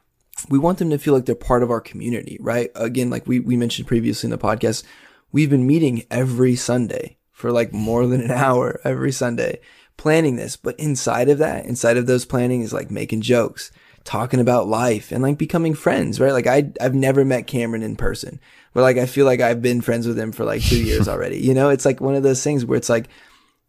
We 0.49 0.59
want 0.59 0.77
them 0.77 0.89
to 0.89 0.97
feel 0.97 1.13
like 1.13 1.25
they're 1.25 1.35
part 1.35 1.63
of 1.63 1.71
our 1.71 1.79
community, 1.79 2.37
right? 2.41 2.69
Again, 2.75 3.09
like 3.09 3.27
we, 3.27 3.39
we 3.39 3.55
mentioned 3.55 3.87
previously 3.87 4.27
in 4.27 4.31
the 4.31 4.37
podcast, 4.37 4.83
we've 5.31 5.49
been 5.49 5.67
meeting 5.67 6.03
every 6.11 6.55
Sunday 6.55 7.17
for 7.31 7.51
like 7.51 7.71
more 7.71 8.05
than 8.07 8.19
an 8.19 8.31
hour 8.31 8.81
every 8.83 9.11
Sunday 9.11 9.59
planning 9.97 10.35
this. 10.35 10.55
But 10.55 10.79
inside 10.79 11.29
of 11.29 11.37
that, 11.37 11.65
inside 11.65 11.97
of 11.97 12.07
those 12.07 12.25
planning 12.25 12.61
is 12.61 12.73
like 12.73 12.91
making 12.91 13.21
jokes, 13.21 13.71
talking 14.03 14.39
about 14.39 14.67
life 14.67 15.11
and 15.11 15.23
like 15.23 15.37
becoming 15.37 15.73
friends, 15.73 16.19
right? 16.19 16.33
Like 16.33 16.47
I, 16.47 16.71
I've 16.81 16.95
never 16.95 17.23
met 17.23 17.47
Cameron 17.47 17.83
in 17.83 17.95
person, 17.95 18.39
but 18.73 18.81
like 18.81 18.97
I 18.97 19.05
feel 19.05 19.25
like 19.25 19.39
I've 19.39 19.61
been 19.61 19.81
friends 19.81 20.07
with 20.07 20.19
him 20.19 20.31
for 20.31 20.43
like 20.43 20.61
two 20.61 20.83
years 20.83 21.07
already. 21.09 21.39
You 21.39 21.53
know, 21.53 21.69
it's 21.69 21.85
like 21.85 22.01
one 22.01 22.15
of 22.15 22.23
those 22.23 22.43
things 22.43 22.65
where 22.65 22.77
it's 22.77 22.89
like, 22.89 23.07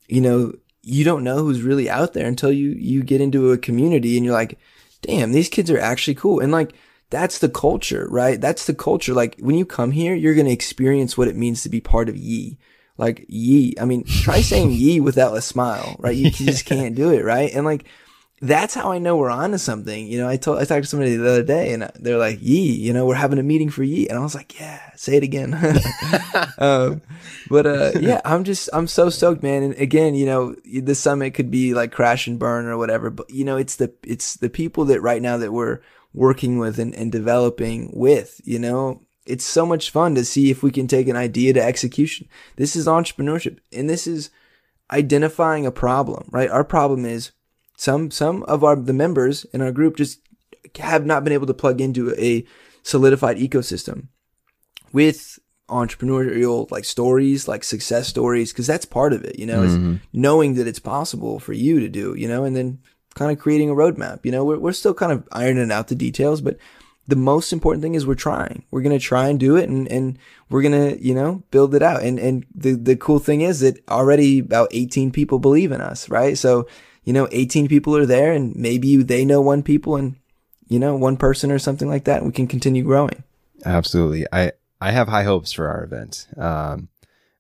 you 0.08 0.20
know, 0.20 0.52
you 0.82 1.04
don't 1.04 1.24
know 1.24 1.38
who's 1.38 1.62
really 1.62 1.88
out 1.88 2.12
there 2.12 2.26
until 2.26 2.52
you, 2.52 2.70
you 2.70 3.02
get 3.02 3.20
into 3.20 3.52
a 3.52 3.58
community 3.58 4.16
and 4.16 4.24
you're 4.24 4.34
like, 4.34 4.58
damn, 5.02 5.32
these 5.32 5.48
kids 5.48 5.70
are 5.70 5.78
actually 5.78 6.14
cool. 6.14 6.40
And 6.40 6.52
like, 6.52 6.74
that's 7.10 7.38
the 7.38 7.48
culture, 7.48 8.06
right? 8.10 8.40
That's 8.40 8.66
the 8.66 8.74
culture. 8.74 9.14
Like 9.14 9.36
when 9.38 9.56
you 9.56 9.64
come 9.64 9.92
here, 9.92 10.14
you're 10.14 10.34
going 10.34 10.46
to 10.46 10.52
experience 10.52 11.16
what 11.16 11.28
it 11.28 11.36
means 11.36 11.62
to 11.62 11.68
be 11.68 11.80
part 11.80 12.08
of 12.08 12.16
ye. 12.16 12.58
Like 12.98 13.24
ye. 13.28 13.74
I 13.80 13.84
mean, 13.84 14.04
try 14.04 14.40
saying 14.40 14.70
ye 14.72 15.00
without 15.00 15.36
a 15.36 15.42
smile, 15.42 15.96
right? 16.00 16.16
You 16.16 16.30
just 16.30 16.66
can't 16.66 16.94
do 16.94 17.10
it, 17.10 17.24
right? 17.24 17.52
And 17.54 17.64
like, 17.64 17.86
that's 18.46 18.74
how 18.74 18.92
I 18.92 18.98
know 18.98 19.16
we're 19.16 19.30
on 19.30 19.52
to 19.52 19.58
something. 19.58 20.06
You 20.06 20.18
know, 20.18 20.28
I 20.28 20.36
told, 20.36 20.58
I 20.58 20.64
talked 20.64 20.84
to 20.84 20.88
somebody 20.88 21.16
the 21.16 21.28
other 21.28 21.42
day 21.42 21.72
and 21.72 21.90
they're 21.96 22.18
like, 22.18 22.38
ye, 22.40 22.72
you 22.72 22.92
know, 22.92 23.06
we're 23.06 23.14
having 23.14 23.38
a 23.38 23.42
meeting 23.42 23.70
for 23.70 23.82
ye. 23.82 24.08
And 24.08 24.18
I 24.18 24.22
was 24.22 24.34
like, 24.34 24.58
yeah, 24.58 24.80
say 24.94 25.16
it 25.16 25.22
again. 25.22 25.54
um, 26.58 27.02
but, 27.48 27.66
uh, 27.66 27.92
yeah, 28.00 28.20
I'm 28.24 28.44
just, 28.44 28.68
I'm 28.72 28.86
so 28.86 29.10
stoked, 29.10 29.42
man. 29.42 29.62
And 29.62 29.74
again, 29.74 30.14
you 30.14 30.26
know, 30.26 30.54
the 30.64 30.94
summit 30.94 31.34
could 31.34 31.50
be 31.50 31.74
like 31.74 31.92
crash 31.92 32.26
and 32.26 32.38
burn 32.38 32.66
or 32.66 32.76
whatever, 32.78 33.10
but 33.10 33.30
you 33.30 33.44
know, 33.44 33.56
it's 33.56 33.76
the, 33.76 33.92
it's 34.02 34.34
the 34.34 34.50
people 34.50 34.84
that 34.86 35.00
right 35.00 35.22
now 35.22 35.36
that 35.38 35.52
we're, 35.52 35.80
working 36.14 36.58
with 36.58 36.78
and, 36.78 36.94
and 36.94 37.12
developing 37.12 37.90
with, 37.92 38.40
you 38.44 38.58
know, 38.58 39.02
it's 39.26 39.44
so 39.44 39.66
much 39.66 39.90
fun 39.90 40.14
to 40.14 40.24
see 40.24 40.50
if 40.50 40.62
we 40.62 40.70
can 40.70 40.86
take 40.86 41.08
an 41.08 41.16
idea 41.16 41.52
to 41.52 41.62
execution. 41.62 42.28
This 42.56 42.76
is 42.76 42.86
entrepreneurship 42.86 43.58
and 43.72 43.90
this 43.90 44.06
is 44.06 44.30
identifying 44.90 45.66
a 45.66 45.72
problem, 45.72 46.28
right? 46.30 46.50
Our 46.50 46.64
problem 46.64 47.04
is 47.04 47.32
some, 47.76 48.10
some 48.10 48.42
of 48.44 48.64
our, 48.64 48.76
the 48.76 48.92
members 48.92 49.44
in 49.46 49.60
our 49.60 49.72
group 49.72 49.96
just 49.96 50.20
have 50.78 51.06
not 51.06 51.24
been 51.24 51.32
able 51.32 51.46
to 51.46 51.54
plug 51.54 51.80
into 51.80 52.14
a 52.18 52.44
solidified 52.82 53.36
ecosystem 53.36 54.08
with 54.92 55.38
entrepreneurial 55.68 56.70
like 56.70 56.84
stories, 56.84 57.48
like 57.48 57.64
success 57.64 58.08
stories, 58.08 58.52
because 58.52 58.66
that's 58.66 58.84
part 58.84 59.12
of 59.12 59.24
it, 59.24 59.38
you 59.38 59.46
know, 59.46 59.62
mm-hmm. 59.62 59.94
is 59.94 60.00
knowing 60.12 60.54
that 60.54 60.66
it's 60.66 60.78
possible 60.78 61.38
for 61.38 61.52
you 61.52 61.80
to 61.80 61.88
do, 61.88 62.14
you 62.14 62.28
know, 62.28 62.44
and 62.44 62.54
then 62.54 62.78
kind 63.14 63.32
of 63.32 63.38
creating 63.38 63.70
a 63.70 63.74
roadmap. 63.74 64.24
You 64.24 64.32
know, 64.32 64.44
we're, 64.44 64.58
we're 64.58 64.72
still 64.72 64.94
kind 64.94 65.12
of 65.12 65.26
ironing 65.32 65.72
out 65.72 65.88
the 65.88 65.94
details, 65.94 66.40
but 66.40 66.58
the 67.06 67.16
most 67.16 67.52
important 67.52 67.82
thing 67.82 67.94
is 67.94 68.06
we're 68.06 68.14
trying. 68.14 68.64
We're 68.70 68.82
going 68.82 68.98
to 68.98 69.04
try 69.04 69.28
and 69.28 69.38
do 69.38 69.56
it 69.56 69.68
and, 69.68 69.88
and 69.88 70.18
we're 70.48 70.62
going 70.62 70.96
to, 70.96 71.02
you 71.02 71.14
know, 71.14 71.42
build 71.50 71.74
it 71.74 71.82
out. 71.82 72.02
And, 72.02 72.18
and 72.18 72.46
the, 72.54 72.74
the 72.74 72.96
cool 72.96 73.18
thing 73.18 73.42
is 73.42 73.60
that 73.60 73.82
already 73.88 74.40
about 74.40 74.68
18 74.70 75.10
people 75.12 75.38
believe 75.38 75.72
in 75.72 75.80
us, 75.80 76.08
right? 76.08 76.36
So, 76.36 76.66
you 77.04 77.12
know, 77.12 77.28
18 77.30 77.68
people 77.68 77.96
are 77.96 78.06
there 78.06 78.32
and 78.32 78.54
maybe 78.56 78.96
they 78.96 79.24
know 79.24 79.40
one 79.40 79.62
people 79.62 79.96
and, 79.96 80.16
you 80.68 80.78
know, 80.78 80.96
one 80.96 81.16
person 81.16 81.52
or 81.52 81.58
something 81.58 81.88
like 81.88 82.04
that. 82.04 82.18
And 82.18 82.26
we 82.26 82.32
can 82.32 82.46
continue 82.46 82.82
growing. 82.82 83.22
Absolutely. 83.64 84.26
I, 84.32 84.52
I 84.80 84.92
have 84.92 85.08
high 85.08 85.24
hopes 85.24 85.52
for 85.52 85.68
our 85.68 85.84
event. 85.84 86.26
Um, 86.36 86.88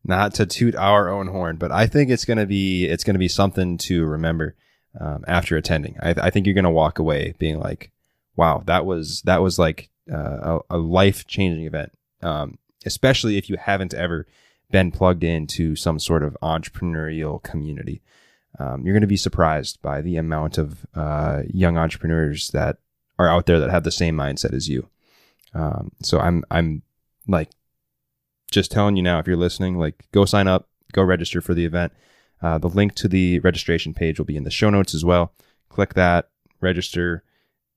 not 0.04 0.34
to 0.34 0.46
toot 0.46 0.76
our 0.76 1.08
own 1.08 1.28
horn, 1.28 1.56
but 1.56 1.72
I 1.72 1.86
think 1.86 2.10
it's 2.10 2.26
going 2.26 2.38
to 2.38 2.46
be, 2.46 2.84
it's 2.84 3.04
going 3.04 3.14
to 3.14 3.18
be 3.18 3.28
something 3.28 3.78
to 3.78 4.04
remember 4.04 4.54
um, 5.00 5.24
after 5.26 5.56
attending. 5.56 5.96
I, 6.00 6.10
I 6.10 6.30
think 6.30 6.46
you're 6.46 6.54
going 6.54 6.64
to 6.64 6.70
walk 6.70 6.98
away 6.98 7.34
being 7.38 7.58
like, 7.58 7.90
wow, 8.36 8.62
that 8.66 8.84
was, 8.84 9.22
that 9.22 9.40
was 9.40 9.58
like 9.58 9.88
uh, 10.12 10.60
a, 10.70 10.76
a 10.76 10.78
life 10.78 11.26
changing 11.26 11.64
event. 11.64 11.92
Um, 12.22 12.58
especially 12.86 13.36
if 13.38 13.48
you 13.48 13.56
haven't 13.56 13.94
ever 13.94 14.26
been 14.70 14.90
plugged 14.90 15.24
into 15.24 15.76
some 15.76 15.98
sort 15.98 16.22
of 16.22 16.36
entrepreneurial 16.42 17.42
community. 17.42 18.02
Um, 18.58 18.84
you're 18.84 18.94
going 18.94 19.00
to 19.00 19.06
be 19.06 19.16
surprised 19.16 19.82
by 19.82 20.00
the 20.00 20.16
amount 20.16 20.58
of 20.58 20.86
uh, 20.94 21.42
young 21.48 21.76
entrepreneurs 21.76 22.48
that 22.50 22.78
are 23.18 23.28
out 23.28 23.46
there 23.46 23.58
that 23.58 23.70
have 23.70 23.84
the 23.84 23.90
same 23.90 24.16
mindset 24.16 24.52
as 24.52 24.68
you. 24.68 24.88
Um, 25.54 25.92
so 26.02 26.18
I'm 26.18 26.44
I'm 26.50 26.82
like 27.26 27.50
just 28.50 28.70
telling 28.70 28.96
you 28.96 29.02
now, 29.02 29.18
if 29.18 29.26
you're 29.26 29.36
listening, 29.36 29.78
like 29.78 30.04
go 30.12 30.24
sign 30.24 30.46
up, 30.48 30.68
go 30.92 31.02
register 31.02 31.40
for 31.40 31.54
the 31.54 31.64
event. 31.64 31.92
Uh, 32.42 32.58
the 32.58 32.68
link 32.68 32.94
to 32.94 33.08
the 33.08 33.38
registration 33.40 33.94
page 33.94 34.18
will 34.18 34.26
be 34.26 34.36
in 34.36 34.44
the 34.44 34.50
show 34.50 34.70
notes 34.70 34.94
as 34.94 35.04
well. 35.04 35.32
Click 35.68 35.94
that, 35.94 36.28
register, 36.60 37.22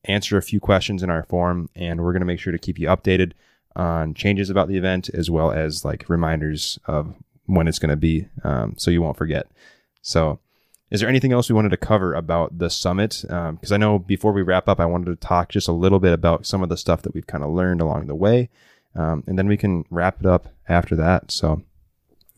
answer 0.05 0.37
a 0.37 0.41
few 0.41 0.59
questions 0.59 1.03
in 1.03 1.09
our 1.09 1.23
form, 1.23 1.69
and 1.75 2.01
we're 2.01 2.11
going 2.11 2.21
to 2.21 2.25
make 2.25 2.39
sure 2.39 2.51
to 2.51 2.59
keep 2.59 2.79
you 2.79 2.87
updated 2.87 3.33
on 3.75 4.13
changes 4.13 4.49
about 4.49 4.67
the 4.67 4.77
event 4.77 5.09
as 5.09 5.29
well 5.29 5.51
as 5.51 5.85
like 5.85 6.09
reminders 6.09 6.79
of 6.85 7.15
when 7.45 7.67
it's 7.67 7.79
going 7.79 7.89
to 7.89 7.95
be 7.95 8.27
um, 8.43 8.73
so 8.77 8.91
you 8.91 9.01
won't 9.01 9.17
forget. 9.17 9.47
So, 10.01 10.39
is 10.89 11.01
there 11.01 11.09
anything 11.09 11.33
else 11.33 11.49
we 11.49 11.55
wanted 11.55 11.69
to 11.69 11.77
cover 11.77 12.13
about 12.13 12.59
the 12.59 12.69
summit? 12.69 13.19
Because 13.21 13.71
um, 13.71 13.73
I 13.73 13.77
know 13.77 13.99
before 13.99 14.31
we 14.31 14.41
wrap 14.41 14.67
up, 14.67 14.79
I 14.79 14.85
wanted 14.85 15.07
to 15.07 15.27
talk 15.27 15.49
just 15.49 15.67
a 15.67 15.73
little 15.73 15.99
bit 15.99 16.13
about 16.13 16.45
some 16.45 16.63
of 16.63 16.69
the 16.69 16.77
stuff 16.77 17.01
that 17.01 17.13
we've 17.13 17.27
kind 17.27 17.43
of 17.43 17.51
learned 17.51 17.81
along 17.81 18.07
the 18.07 18.15
way. 18.15 18.49
Um, 18.95 19.23
and 19.27 19.37
then 19.37 19.47
we 19.47 19.57
can 19.57 19.85
wrap 19.89 20.21
it 20.21 20.25
up 20.25 20.47
after 20.67 20.95
that. 20.95 21.31
So, 21.31 21.61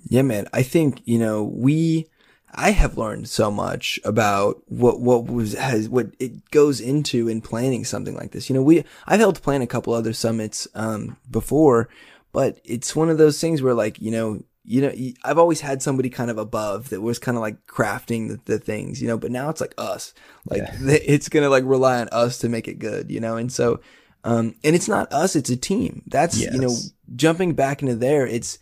yeah, 0.07 0.23
man, 0.23 0.47
I 0.51 0.63
think, 0.63 1.01
you 1.05 1.19
know, 1.19 1.43
we 1.43 2.07
I 2.53 2.71
have 2.71 2.97
learned 2.97 3.29
so 3.29 3.51
much 3.51 3.99
about 4.03 4.63
what 4.67 4.99
what 4.99 5.25
was 5.25 5.53
has 5.53 5.87
what 5.87 6.07
it 6.19 6.49
goes 6.51 6.81
into 6.81 7.27
in 7.27 7.41
planning 7.41 7.85
something 7.85 8.15
like 8.15 8.31
this. 8.31 8.49
You 8.49 8.55
know, 8.55 8.63
we 8.63 8.83
I've 9.05 9.19
helped 9.19 9.43
plan 9.43 9.61
a 9.61 9.67
couple 9.67 9.93
other 9.93 10.13
summits 10.13 10.67
um, 10.73 11.17
before, 11.29 11.89
but 12.31 12.59
it's 12.63 12.95
one 12.95 13.09
of 13.09 13.17
those 13.17 13.39
things 13.39 13.61
where 13.61 13.75
like 13.75 14.01
you 14.01 14.11
know 14.11 14.43
you 14.69 14.81
know 14.81 14.93
I've 15.23 15.37
always 15.39 15.61
had 15.61 15.81
somebody 15.81 16.09
kind 16.09 16.29
of 16.31 16.37
above 16.37 16.89
that 16.89 17.01
was 17.01 17.17
kind 17.19 17.35
of 17.37 17.41
like 17.41 17.65
crafting 17.65 18.27
the, 18.29 18.39
the 18.45 18.59
things, 18.59 19.01
you 19.01 19.07
know. 19.07 19.17
But 19.17 19.31
now 19.31 19.49
it's 19.49 19.61
like 19.61 19.73
us, 19.77 20.13
like 20.45 20.61
yeah. 20.61 20.75
it's 20.81 21.27
gonna 21.27 21.49
like 21.49 21.63
rely 21.65 21.99
on 21.99 22.07
us 22.09 22.37
to 22.39 22.49
make 22.49 22.67
it 22.67 22.77
good, 22.79 23.09
you 23.09 23.19
know. 23.19 23.35
And 23.35 23.51
so 23.51 23.81
Um, 24.23 24.55
and 24.65 24.75
it's 24.75 24.87
not 24.89 25.11
us, 25.13 25.35
it's 25.35 25.49
a 25.49 25.55
team. 25.55 26.03
That's, 26.07 26.37
Yes. 26.37 26.53
you 26.53 26.59
know, 26.59 26.75
jumping 27.15 27.53
back 27.53 27.81
into 27.81 27.95
there, 27.95 28.27
it's, 28.27 28.59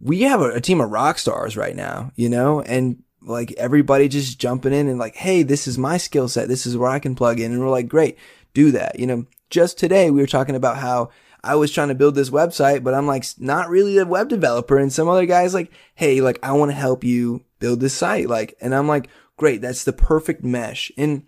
we 0.00 0.22
have 0.22 0.40
a, 0.40 0.50
a 0.56 0.60
team 0.60 0.80
of 0.80 0.90
rock 0.90 1.18
stars 1.18 1.56
right 1.56 1.76
now, 1.76 2.10
you 2.16 2.28
know, 2.28 2.60
and 2.62 3.02
like 3.22 3.52
everybody 3.52 4.08
just 4.08 4.40
jumping 4.40 4.72
in 4.72 4.88
and 4.88 4.98
like, 4.98 5.14
Hey, 5.14 5.44
this 5.44 5.68
is 5.68 5.78
my 5.78 5.96
skill 5.96 6.28
set. 6.28 6.48
This 6.48 6.66
is 6.66 6.76
where 6.76 6.90
I 6.90 6.98
can 6.98 7.14
plug 7.14 7.38
in. 7.38 7.52
And 7.52 7.60
we're 7.60 7.70
like, 7.70 7.86
great, 7.88 8.18
do 8.52 8.72
that. 8.72 8.98
You 8.98 9.06
know, 9.06 9.26
just 9.48 9.78
today 9.78 10.10
we 10.10 10.20
were 10.20 10.26
talking 10.26 10.56
about 10.56 10.78
how 10.78 11.10
I 11.46 11.54
was 11.54 11.70
trying 11.70 11.88
to 11.88 11.94
build 11.94 12.14
this 12.14 12.30
website, 12.30 12.82
but 12.82 12.94
I'm 12.94 13.06
like 13.06 13.24
not 13.38 13.68
really 13.68 13.98
a 13.98 14.04
web 14.04 14.28
developer. 14.28 14.78
And 14.78 14.92
some 14.92 15.08
other 15.08 15.26
guys 15.26 15.54
like, 15.54 15.70
Hey, 15.94 16.20
like 16.20 16.38
I 16.42 16.52
want 16.52 16.70
to 16.70 16.76
help 16.76 17.04
you 17.04 17.44
build 17.58 17.80
this 17.80 17.94
site. 17.94 18.28
Like, 18.28 18.56
and 18.60 18.74
I'm 18.74 18.88
like, 18.88 19.08
great. 19.36 19.60
That's 19.60 19.84
the 19.84 19.92
perfect 19.92 20.44
mesh. 20.44 20.90
And 20.96 21.26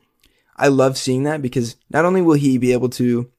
I 0.56 0.68
love 0.68 0.98
seeing 0.98 1.22
that 1.24 1.42
because 1.42 1.76
not 1.90 2.04
only 2.04 2.20
will 2.22 2.34
he 2.34 2.58
be 2.58 2.72
able 2.72 2.88
to 2.90 3.30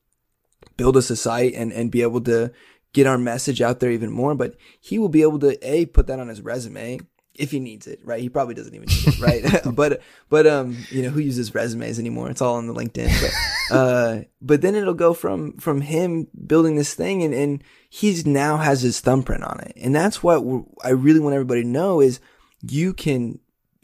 build 0.78 0.96
us 0.96 1.10
a 1.10 1.16
site 1.16 1.54
and, 1.54 1.74
and 1.74 1.92
be 1.92 2.02
able 2.02 2.22
to 2.22 2.52
get 2.94 3.08
our 3.08 3.18
message 3.18 3.62
out 3.62 3.80
there 3.80 3.92
even 3.92 4.12
more, 4.12 4.34
but 4.36 4.56
he 4.80 4.98
will 4.98 5.10
be 5.10 5.22
able 5.22 5.40
to 5.40 5.58
a 5.68 5.86
put 5.86 6.08
that 6.08 6.20
on 6.20 6.30
his 6.30 6.42
resume 6.42 7.00
if 7.40 7.52
he 7.52 7.60
needs 7.60 7.88
it, 7.88 8.02
right? 8.04 8.22
He 8.22 8.30
probably 8.30 8.54
doesn't 8.54 8.76
even 8.76 8.88
need 8.90 9.08
it, 9.08 9.20
right? 9.20 9.64
but 9.76 10.02
but 10.30 10.46
um, 10.46 10.78
you 10.90 11.02
know, 11.02 11.10
who 11.10 11.22
uses 11.22 11.56
resumes 11.56 11.98
anymore? 11.98 12.30
It's 12.30 12.42
all 12.42 12.56
on 12.56 12.68
the 12.68 12.74
LinkedIn. 12.74 13.10
But 13.22 13.76
uh, 13.76 14.22
but 14.42 14.62
then 14.62 14.76
it'll 14.76 14.94
go 14.94 15.14
from 15.14 15.54
from 15.54 15.82
him 15.82 16.28
building 16.46 16.76
this 16.76 16.94
thing, 16.94 17.24
and 17.24 17.34
and 17.34 17.64
he's 17.90 18.26
now 18.26 18.58
has 18.58 18.82
his 18.82 19.00
thumbprint 19.00 19.44
on 19.44 19.60
it, 19.62 19.74
and 19.78 19.96
that's 19.96 20.22
what 20.22 20.44
I 20.84 20.90
really 20.90 21.20
want 21.20 21.34
everybody 21.34 21.64
to 21.64 21.68
know 21.68 22.02
is 22.02 22.20
you 22.62 22.94
can 22.94 23.40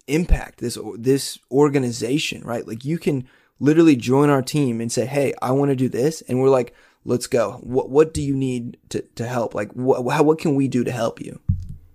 impact 0.08 0.60
this 0.60 0.78
this 0.98 1.40
organization, 1.50 2.44
right? 2.44 2.68
Like 2.68 2.86
you 2.86 3.00
can 3.00 3.28
literally 3.60 3.96
join 3.96 4.30
our 4.30 4.42
team 4.42 4.82
and 4.82 4.92
say, 4.92 5.06
"Hey, 5.06 5.34
I 5.42 5.52
want 5.52 5.72
to 5.72 5.76
do 5.76 5.88
this," 5.88 6.22
and 6.28 6.42
we're 6.42 6.50
like, 6.50 6.74
"Let's 7.06 7.28
go. 7.28 7.60
What 7.64 7.90
what 7.90 8.14
do 8.14 8.22
you 8.22 8.36
need 8.36 8.78
to 8.90 9.02
to 9.16 9.26
help? 9.26 9.56
Like 9.56 9.72
what 9.72 10.14
how 10.14 10.24
what 10.24 10.40
can 10.40 10.56
we 10.56 10.68
do 10.68 10.84
to 10.84 10.92
help 10.92 11.22
you?" 11.22 11.40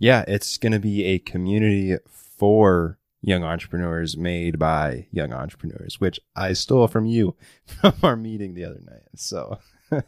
Yeah, 0.00 0.24
it's 0.26 0.56
going 0.58 0.72
to 0.72 0.80
be 0.80 1.04
a 1.04 1.18
community 1.20 1.96
for 2.08 2.98
young 3.22 3.44
entrepreneurs 3.44 4.16
made 4.16 4.58
by 4.58 5.06
young 5.12 5.32
entrepreneurs, 5.32 6.00
which 6.00 6.18
I 6.34 6.54
stole 6.54 6.88
from 6.88 7.04
you 7.06 7.36
from 7.66 7.92
our 8.02 8.16
meeting 8.16 8.54
the 8.54 8.64
other 8.64 8.80
night. 8.84 9.02
So, 9.14 9.58
I 9.92 10.02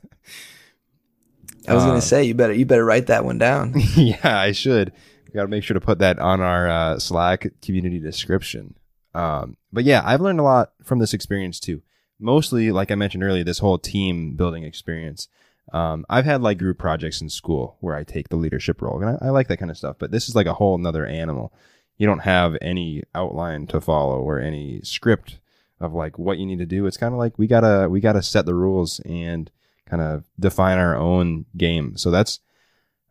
was 1.74 1.84
Uh, 1.84 1.86
gonna 1.88 2.00
say 2.00 2.24
you 2.24 2.34
better 2.34 2.52
you 2.54 2.66
better 2.66 2.84
write 2.84 3.06
that 3.08 3.24
one 3.24 3.38
down. 3.38 3.74
yeah, 3.96 4.40
I 4.40 4.52
should. 4.52 4.92
We 5.26 5.32
got 5.32 5.42
to 5.42 5.48
make 5.48 5.62
sure 5.64 5.74
to 5.74 5.80
put 5.80 5.98
that 6.00 6.18
on 6.18 6.40
our 6.40 6.68
uh, 6.68 6.98
Slack 6.98 7.46
community 7.62 7.98
description. 7.98 8.74
Um, 9.14 9.56
but 9.72 9.84
yeah, 9.84 10.02
I've 10.04 10.20
learned 10.20 10.40
a 10.40 10.44
lot 10.44 10.72
from 10.82 10.98
this 10.98 11.14
experience 11.14 11.60
too. 11.60 11.82
Mostly, 12.18 12.70
like 12.72 12.90
I 12.90 12.94
mentioned 12.94 13.24
earlier, 13.24 13.44
this 13.44 13.58
whole 13.58 13.78
team 13.78 14.36
building 14.36 14.64
experience. 14.64 15.28
Um, 15.72 16.04
I've 16.08 16.24
had 16.24 16.42
like 16.42 16.58
group 16.58 16.78
projects 16.78 17.20
in 17.20 17.28
school 17.28 17.76
where 17.80 17.94
I 17.94 18.04
take 18.04 18.28
the 18.28 18.36
leadership 18.36 18.82
role, 18.82 19.00
and 19.00 19.18
I, 19.22 19.26
I 19.26 19.30
like 19.30 19.48
that 19.48 19.58
kind 19.58 19.70
of 19.70 19.78
stuff. 19.78 19.96
But 19.98 20.10
this 20.10 20.28
is 20.28 20.34
like 20.34 20.46
a 20.46 20.54
whole 20.54 20.78
nother 20.78 21.06
animal. 21.06 21.52
You 21.98 22.06
don't 22.06 22.20
have 22.20 22.56
any 22.60 23.02
outline 23.14 23.66
to 23.68 23.80
follow 23.80 24.20
or 24.20 24.40
any 24.40 24.80
script 24.82 25.38
of 25.80 25.92
like 25.94 26.18
what 26.18 26.38
you 26.38 26.46
need 26.46 26.58
to 26.58 26.66
do. 26.66 26.86
It's 26.86 26.96
kind 26.96 27.12
of 27.12 27.18
like 27.18 27.38
we 27.38 27.46
gotta 27.46 27.88
we 27.88 28.00
gotta 28.00 28.22
set 28.22 28.46
the 28.46 28.54
rules 28.54 29.00
and 29.00 29.50
kind 29.88 30.02
of 30.02 30.24
define 30.38 30.78
our 30.78 30.96
own 30.96 31.46
game. 31.56 31.96
So 31.96 32.10
that's 32.10 32.40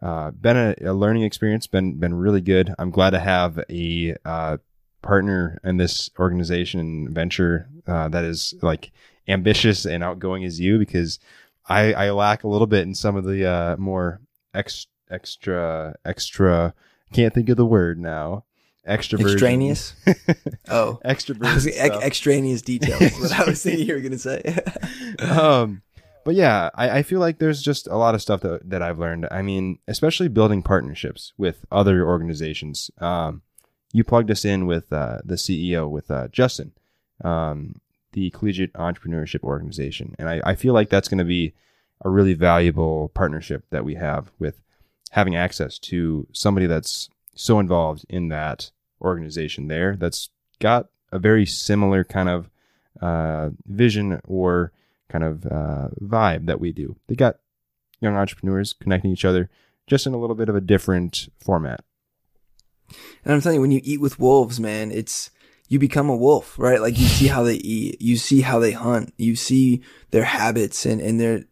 uh, 0.01 0.31
been 0.31 0.57
a, 0.57 0.75
a 0.81 0.93
learning 0.93 1.23
experience. 1.23 1.67
Been 1.67 1.99
been 1.99 2.15
really 2.15 2.41
good. 2.41 2.73
I'm 2.79 2.91
glad 2.91 3.11
to 3.11 3.19
have 3.19 3.63
a 3.69 4.15
uh, 4.25 4.57
partner 5.01 5.59
in 5.63 5.77
this 5.77 6.09
organization 6.19 7.13
venture 7.13 7.67
uh, 7.87 8.07
that 8.09 8.23
is 8.23 8.55
like 8.61 8.91
ambitious 9.27 9.85
and 9.85 10.03
outgoing 10.03 10.43
as 10.43 10.59
you 10.59 10.79
because 10.79 11.19
I, 11.71 11.93
I 11.93 12.11
lack 12.11 12.43
a 12.43 12.47
little 12.47 12.67
bit 12.67 12.83
in 12.83 12.93
some 12.93 13.15
of 13.15 13.23
the 13.23 13.45
uh, 13.49 13.77
more 13.77 14.21
ex, 14.53 14.87
extra 15.09 15.95
extra. 16.05 16.73
Can't 17.13 17.33
think 17.33 17.49
of 17.49 17.57
the 17.57 17.65
word 17.65 17.99
now. 17.99 18.45
Extroversion. 18.87 19.33
Extraneous. 19.33 19.93
Oh, 20.69 20.99
I 21.03 21.09
was, 21.09 21.17
Extroversion. 21.17 21.67
ex- 21.75 21.75
stuff. 21.75 22.03
extraneous 22.03 22.61
details. 22.61 23.19
what 23.19 23.31
I 23.33 23.43
was 23.43 23.61
thinking 23.61 23.87
you 23.87 23.93
were 23.93 23.99
gonna 23.99 24.17
say. 24.17 24.41
um, 25.19 25.81
but 26.23 26.35
yeah, 26.35 26.69
I, 26.75 26.99
I 26.99 27.03
feel 27.03 27.19
like 27.19 27.39
there's 27.39 27.61
just 27.61 27.87
a 27.87 27.97
lot 27.97 28.15
of 28.15 28.21
stuff 28.21 28.41
that, 28.41 28.69
that 28.69 28.81
I've 28.81 28.99
learned. 28.99 29.27
I 29.31 29.41
mean, 29.41 29.79
especially 29.87 30.29
building 30.29 30.61
partnerships 30.63 31.33
with 31.37 31.65
other 31.71 32.05
organizations. 32.05 32.89
Um, 32.99 33.41
you 33.91 34.03
plugged 34.03 34.31
us 34.31 34.45
in 34.45 34.65
with 34.65 34.91
uh, 34.93 35.19
the 35.25 35.35
CEO, 35.35 35.89
with 35.89 36.09
uh, 36.09 36.29
Justin, 36.29 36.71
um, 37.23 37.81
the 38.13 38.29
Collegiate 38.31 38.73
Entrepreneurship 38.73 39.43
Organization. 39.43 40.15
And 40.19 40.29
I, 40.29 40.41
I 40.45 40.55
feel 40.55 40.73
like 40.73 40.89
that's 40.89 41.07
going 41.07 41.19
to 41.19 41.23
be 41.23 41.53
a 42.03 42.09
really 42.09 42.33
valuable 42.33 43.09
partnership 43.13 43.65
that 43.69 43.85
we 43.85 43.95
have 43.95 44.31
with 44.39 44.61
having 45.11 45.35
access 45.35 45.77
to 45.77 46.27
somebody 46.31 46.65
that's 46.65 47.09
so 47.35 47.59
involved 47.59 48.05
in 48.09 48.29
that 48.29 48.71
organization 49.01 49.67
there 49.67 49.95
that's 49.95 50.29
got 50.59 50.87
a 51.11 51.19
very 51.19 51.45
similar 51.45 52.03
kind 52.03 52.29
of 52.29 52.49
uh, 53.01 53.49
vision 53.65 54.21
or 54.25 54.71
kind 55.09 55.23
of 55.23 55.45
uh, 55.45 55.89
vibe 56.01 56.45
that 56.45 56.59
we 56.59 56.71
do. 56.71 56.95
They 57.07 57.15
got 57.15 57.37
young 57.99 58.15
entrepreneurs 58.15 58.73
connecting 58.73 59.11
each 59.11 59.25
other 59.25 59.49
just 59.87 60.07
in 60.07 60.13
a 60.13 60.17
little 60.17 60.35
bit 60.35 60.49
of 60.49 60.55
a 60.55 60.61
different 60.61 61.29
format. 61.39 61.83
And 63.23 63.33
I'm 63.33 63.41
telling 63.41 63.57
you, 63.57 63.61
when 63.61 63.71
you 63.71 63.81
eat 63.83 64.01
with 64.01 64.19
wolves, 64.19 64.59
man, 64.59 64.91
it's 64.91 65.31
you 65.71 65.79
become 65.79 66.09
a 66.09 66.15
wolf, 66.15 66.59
right? 66.59 66.81
Like 66.81 66.99
you 66.99 67.07
see 67.07 67.27
how 67.27 67.43
they 67.43 67.55
eat, 67.55 68.01
you 68.01 68.17
see 68.17 68.41
how 68.41 68.59
they 68.59 68.73
hunt, 68.73 69.13
you 69.15 69.37
see 69.37 69.81
their 70.09 70.25
habits 70.25 70.85
and 70.85 70.99
and 70.99 71.17
their 71.17 71.45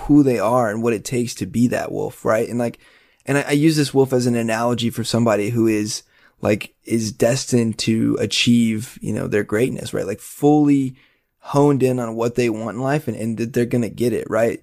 who 0.00 0.24
they 0.24 0.40
are 0.40 0.68
and 0.68 0.82
what 0.82 0.92
it 0.92 1.04
takes 1.04 1.32
to 1.36 1.46
be 1.46 1.68
that 1.68 1.92
wolf, 1.92 2.24
right? 2.24 2.48
And 2.48 2.58
like, 2.58 2.80
and 3.24 3.38
I, 3.38 3.42
I 3.42 3.52
use 3.52 3.76
this 3.76 3.94
wolf 3.94 4.12
as 4.12 4.26
an 4.26 4.34
analogy 4.34 4.90
for 4.90 5.04
somebody 5.04 5.50
who 5.50 5.68
is 5.68 6.02
like 6.40 6.74
is 6.82 7.12
destined 7.12 7.78
to 7.78 8.16
achieve, 8.18 8.98
you 9.00 9.12
know, 9.12 9.28
their 9.28 9.44
greatness, 9.44 9.94
right? 9.94 10.08
Like 10.08 10.18
fully 10.18 10.96
honed 11.38 11.84
in 11.84 12.00
on 12.00 12.16
what 12.16 12.34
they 12.34 12.50
want 12.50 12.78
in 12.78 12.82
life 12.82 13.06
and, 13.06 13.16
and 13.16 13.38
that 13.38 13.52
they're 13.52 13.64
gonna 13.64 13.88
get 13.88 14.12
it, 14.12 14.26
right? 14.28 14.60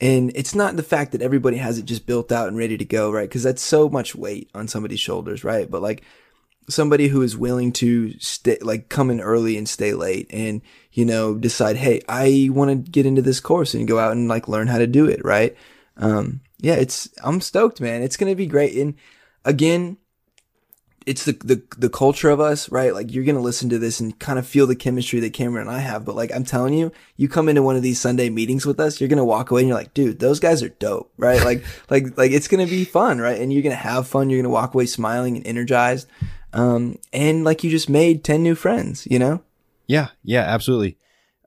And 0.00 0.32
it's 0.34 0.56
not 0.56 0.74
the 0.74 0.82
fact 0.82 1.12
that 1.12 1.22
everybody 1.22 1.58
has 1.58 1.78
it 1.78 1.84
just 1.84 2.04
built 2.04 2.32
out 2.32 2.48
and 2.48 2.56
ready 2.56 2.76
to 2.76 2.84
go, 2.84 3.12
right? 3.12 3.28
Because 3.28 3.44
that's 3.44 3.62
so 3.62 3.88
much 3.88 4.16
weight 4.16 4.50
on 4.56 4.66
somebody's 4.66 4.98
shoulders, 4.98 5.44
right? 5.44 5.70
But 5.70 5.82
like 5.82 6.02
somebody 6.70 7.08
who 7.08 7.22
is 7.22 7.36
willing 7.36 7.72
to 7.72 8.18
stay, 8.18 8.58
like 8.60 8.88
come 8.88 9.10
in 9.10 9.20
early 9.20 9.56
and 9.56 9.68
stay 9.68 9.92
late 9.94 10.26
and, 10.30 10.62
you 10.92 11.04
know, 11.04 11.34
decide, 11.34 11.76
hey, 11.76 12.00
I 12.08 12.48
want 12.50 12.70
to 12.70 12.90
get 12.90 13.06
into 13.06 13.22
this 13.22 13.40
course 13.40 13.74
and 13.74 13.88
go 13.88 13.98
out 13.98 14.12
and 14.12 14.28
like 14.28 14.48
learn 14.48 14.68
how 14.68 14.78
to 14.78 14.86
do 14.86 15.06
it, 15.06 15.24
right? 15.24 15.56
Um, 15.96 16.40
yeah, 16.58 16.74
it's, 16.74 17.08
I'm 17.22 17.40
stoked, 17.40 17.80
man. 17.80 18.02
It's 18.02 18.16
going 18.16 18.30
to 18.30 18.36
be 18.36 18.46
great. 18.46 18.76
And 18.76 18.94
again, 19.44 19.98
it's 21.06 21.24
the, 21.24 21.32
the 21.32 21.62
the 21.78 21.88
culture 21.88 22.28
of 22.28 22.40
us, 22.40 22.70
right? 22.70 22.92
Like 22.92 23.12
you're 23.12 23.24
gonna 23.24 23.40
listen 23.40 23.70
to 23.70 23.78
this 23.78 24.00
and 24.00 24.18
kind 24.18 24.38
of 24.38 24.46
feel 24.46 24.66
the 24.66 24.76
chemistry 24.76 25.18
that 25.20 25.32
Cameron 25.32 25.66
and 25.66 25.76
I 25.76 25.80
have. 25.80 26.04
But 26.04 26.14
like 26.14 26.30
I'm 26.32 26.44
telling 26.44 26.74
you, 26.74 26.92
you 27.16 27.28
come 27.28 27.48
into 27.48 27.62
one 27.62 27.76
of 27.76 27.82
these 27.82 28.00
Sunday 28.00 28.28
meetings 28.28 28.66
with 28.66 28.78
us, 28.78 29.00
you're 29.00 29.08
gonna 29.08 29.24
walk 29.24 29.50
away 29.50 29.62
and 29.62 29.68
you're 29.68 29.78
like, 29.78 29.94
dude, 29.94 30.18
those 30.18 30.40
guys 30.40 30.62
are 30.62 30.68
dope, 30.68 31.12
right? 31.16 31.42
like 31.42 31.64
like 31.90 32.16
like 32.18 32.32
it's 32.32 32.48
gonna 32.48 32.66
be 32.66 32.84
fun, 32.84 33.18
right? 33.18 33.40
And 33.40 33.52
you're 33.52 33.62
gonna 33.62 33.74
have 33.74 34.06
fun. 34.06 34.28
You're 34.28 34.42
gonna 34.42 34.52
walk 34.52 34.74
away 34.74 34.86
smiling 34.86 35.36
and 35.36 35.46
energized. 35.46 36.06
Um, 36.52 36.98
and 37.12 37.44
like 37.44 37.62
you 37.64 37.70
just 37.70 37.88
made 37.88 38.24
ten 38.24 38.42
new 38.42 38.54
friends, 38.54 39.06
you 39.10 39.18
know? 39.18 39.42
Yeah, 39.86 40.08
yeah, 40.22 40.42
absolutely. 40.42 40.98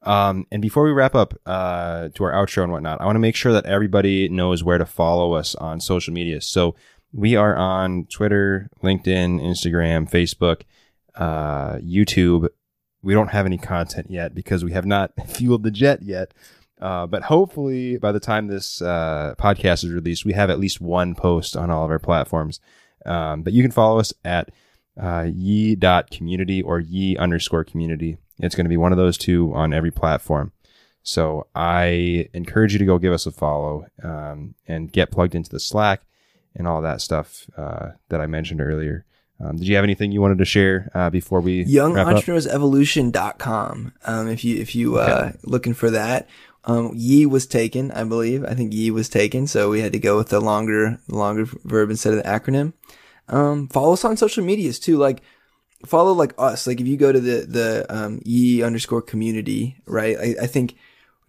Um, 0.03 0.45
and 0.51 0.61
before 0.61 0.83
we 0.83 0.91
wrap 0.91 1.15
up 1.15 1.33
uh, 1.45 2.09
to 2.15 2.23
our 2.25 2.31
outro 2.33 2.63
and 2.63 2.71
whatnot, 2.71 2.99
I 2.99 3.05
want 3.05 3.15
to 3.15 3.21
make 3.21 3.35
sure 3.35 3.53
that 3.53 3.65
everybody 3.65 4.27
knows 4.27 4.63
where 4.63 4.77
to 4.77 4.85
follow 4.85 5.33
us 5.33 5.55
on 5.55 5.79
social 5.79 6.13
media. 6.13 6.41
So 6.41 6.75
we 7.13 7.35
are 7.35 7.55
on 7.55 8.05
Twitter, 8.05 8.69
LinkedIn, 8.83 9.41
Instagram, 9.41 10.09
Facebook, 10.09 10.63
uh, 11.15 11.75
YouTube. 11.75 12.49
We 13.01 13.13
don't 13.13 13.29
have 13.29 13.45
any 13.45 13.57
content 13.57 14.07
yet 14.09 14.35
because 14.35 14.63
we 14.63 14.73
have 14.73 14.85
not 14.85 15.11
fueled 15.27 15.63
the 15.63 15.71
jet 15.71 16.01
yet. 16.01 16.33
Uh, 16.81 17.07
but 17.07 17.23
hopefully, 17.23 17.97
by 17.97 18.11
the 18.11 18.19
time 18.19 18.47
this 18.47 18.81
uh, 18.81 19.35
podcast 19.37 19.85
is 19.85 19.91
released, 19.91 20.25
we 20.25 20.33
have 20.33 20.49
at 20.49 20.59
least 20.59 20.81
one 20.81 21.15
post 21.15 21.55
on 21.55 21.69
all 21.69 21.85
of 21.85 21.91
our 21.91 21.99
platforms. 21.99 22.59
Um, 23.05 23.41
but 23.41 23.53
you 23.53 23.61
can 23.61 23.71
follow 23.71 23.99
us 23.99 24.13
at 24.25 24.49
uh, 24.99 25.29
community 26.11 26.61
or 26.61 26.79
ye 26.79 27.17
underscore 27.17 27.63
community. 27.63 28.17
It's 28.39 28.55
going 28.55 28.65
to 28.65 28.69
be 28.69 28.77
one 28.77 28.91
of 28.91 28.97
those 28.97 29.17
two 29.17 29.53
on 29.53 29.73
every 29.73 29.91
platform. 29.91 30.51
So 31.03 31.47
I 31.53 32.29
encourage 32.33 32.73
you 32.73 32.79
to 32.79 32.85
go 32.85 32.97
give 32.97 33.13
us 33.13 33.25
a 33.25 33.31
follow 33.31 33.85
um, 34.01 34.55
and 34.67 34.91
get 34.91 35.11
plugged 35.11 35.35
into 35.35 35.49
the 35.49 35.59
Slack 35.59 36.01
and 36.55 36.67
all 36.67 36.81
that 36.81 37.01
stuff 37.01 37.49
uh, 37.57 37.89
that 38.09 38.21
I 38.21 38.27
mentioned 38.27 38.61
earlier. 38.61 39.05
Um, 39.39 39.57
did 39.57 39.67
you 39.67 39.75
have 39.75 39.83
anything 39.83 40.11
you 40.11 40.21
wanted 40.21 40.37
to 40.37 40.45
share 40.45 40.89
uh, 40.93 41.09
before 41.09 41.41
we? 41.41 41.65
YoungEntrepreneursEvolution.com. 41.65 43.93
Um, 44.05 44.27
if 44.29 44.45
you, 44.45 44.57
if 44.57 44.75
you, 44.75 44.97
uh, 44.97 45.31
looking 45.43 45.73
for 45.73 45.89
that, 45.89 46.29
um, 46.65 46.91
Ye 46.93 47.25
was 47.25 47.45
taken, 47.45 47.91
I 47.91 48.05
believe. 48.05 48.45
I 48.45 48.53
think 48.53 48.73
Ye 48.73 48.89
was 48.91 49.09
taken. 49.09 49.47
So 49.47 49.69
we 49.69 49.81
had 49.81 49.91
to 49.93 49.99
go 49.99 50.15
with 50.15 50.29
the 50.29 50.39
longer, 50.39 50.99
longer 51.09 51.45
verb 51.65 51.89
instead 51.89 52.13
of 52.13 52.23
the 52.23 52.29
acronym. 52.29 52.71
Um, 53.29 53.67
follow 53.67 53.93
us 53.93 54.05
on 54.05 54.17
social 54.17 54.43
medias 54.43 54.79
too. 54.79 54.97
Like, 54.97 55.21
follow 55.85 56.13
like 56.13 56.33
us. 56.37 56.67
Like 56.67 56.79
if 56.79 56.87
you 56.87 56.97
go 56.97 57.11
to 57.11 57.19
the, 57.19 57.45
the, 57.45 57.85
um, 57.89 58.21
Ye 58.23 58.61
underscore 58.63 59.01
community, 59.01 59.77
right? 59.85 60.17
I, 60.17 60.35
I 60.43 60.47
think 60.47 60.75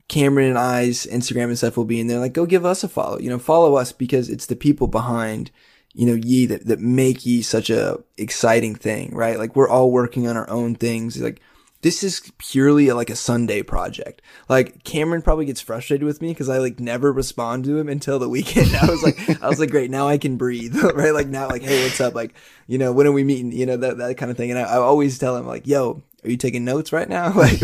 Cameron 0.09 0.51
and 0.51 0.59
I's 0.59 1.07
Instagram 1.07 1.45
and 1.45 1.59
stuff 1.59 1.77
will 1.77 1.85
be 1.85 2.01
in 2.01 2.07
there. 2.09 2.19
Like, 2.19 2.33
go 2.33 2.47
give 2.47 2.65
us 2.65 2.85
a 2.85 2.89
follow. 2.89 3.19
You 3.19 3.31
know, 3.31 3.39
follow 3.39 3.77
us 3.77 3.93
because 3.93 4.29
it's 4.29 4.47
the 4.47 4.57
people 4.57 4.87
behind, 4.87 5.51
you 5.95 6.07
know, 6.07 6.15
ye 6.15 6.47
that, 6.47 6.67
that 6.67 6.81
make 6.81 7.25
ye 7.25 7.43
such 7.43 7.71
a 7.71 7.99
exciting 8.19 8.75
thing, 8.75 9.15
right? 9.15 9.39
Like, 9.39 9.57
we're 9.57 9.69
all 9.69 9.91
working 9.91 10.27
on 10.27 10.37
our 10.37 10.49
own 10.51 10.75
things. 10.75 11.21
Like, 11.21 11.41
this 11.85 12.03
is 12.03 12.32
purely 12.39 12.91
like 12.93 13.11
a 13.11 13.14
Sunday 13.14 13.62
project. 13.62 14.22
Like 14.49 14.85
Cameron 14.85 15.20
probably 15.20 15.45
gets 15.45 15.61
frustrated 15.61 16.07
with 16.07 16.22
me 16.22 16.28
because 16.28 16.49
I 16.49 16.57
like 16.57 16.80
never 16.80 17.12
respond 17.12 17.64
to 17.64 17.76
him 17.76 17.91
until 17.91 18.18
the 18.18 18.28
weekend. 18.30 18.74
I 18.74 18.87
was 18.87 19.03
like, 19.03 19.43
I 19.43 19.47
was 19.51 19.61
like, 19.61 19.70
great, 19.70 19.91
now 19.91 20.09
I 20.09 20.16
can 20.16 20.39
breathe, 20.39 20.74
right? 20.82 21.12
Like 21.12 21.26
now, 21.26 21.47
like, 21.47 21.61
hey, 21.61 21.85
what's 21.85 22.01
up? 22.01 22.14
Like, 22.14 22.35
you 22.66 22.78
know, 22.78 22.91
when 22.91 23.07
are 23.07 23.12
we 23.12 23.22
meeting? 23.22 23.53
You 23.53 23.66
know, 23.66 23.76
that 23.76 23.99
that 23.99 24.16
kind 24.16 24.30
of 24.30 24.39
thing. 24.39 24.49
And 24.49 24.59
I, 24.59 24.62
I 24.62 24.76
always 24.78 25.18
tell 25.18 25.37
him 25.37 25.47
like, 25.47 25.66
yo, 25.66 26.03
are 26.24 26.30
you 26.30 26.39
taking 26.39 26.64
notes 26.64 26.91
right 26.91 27.07
now? 27.09 27.35
like, 27.37 27.61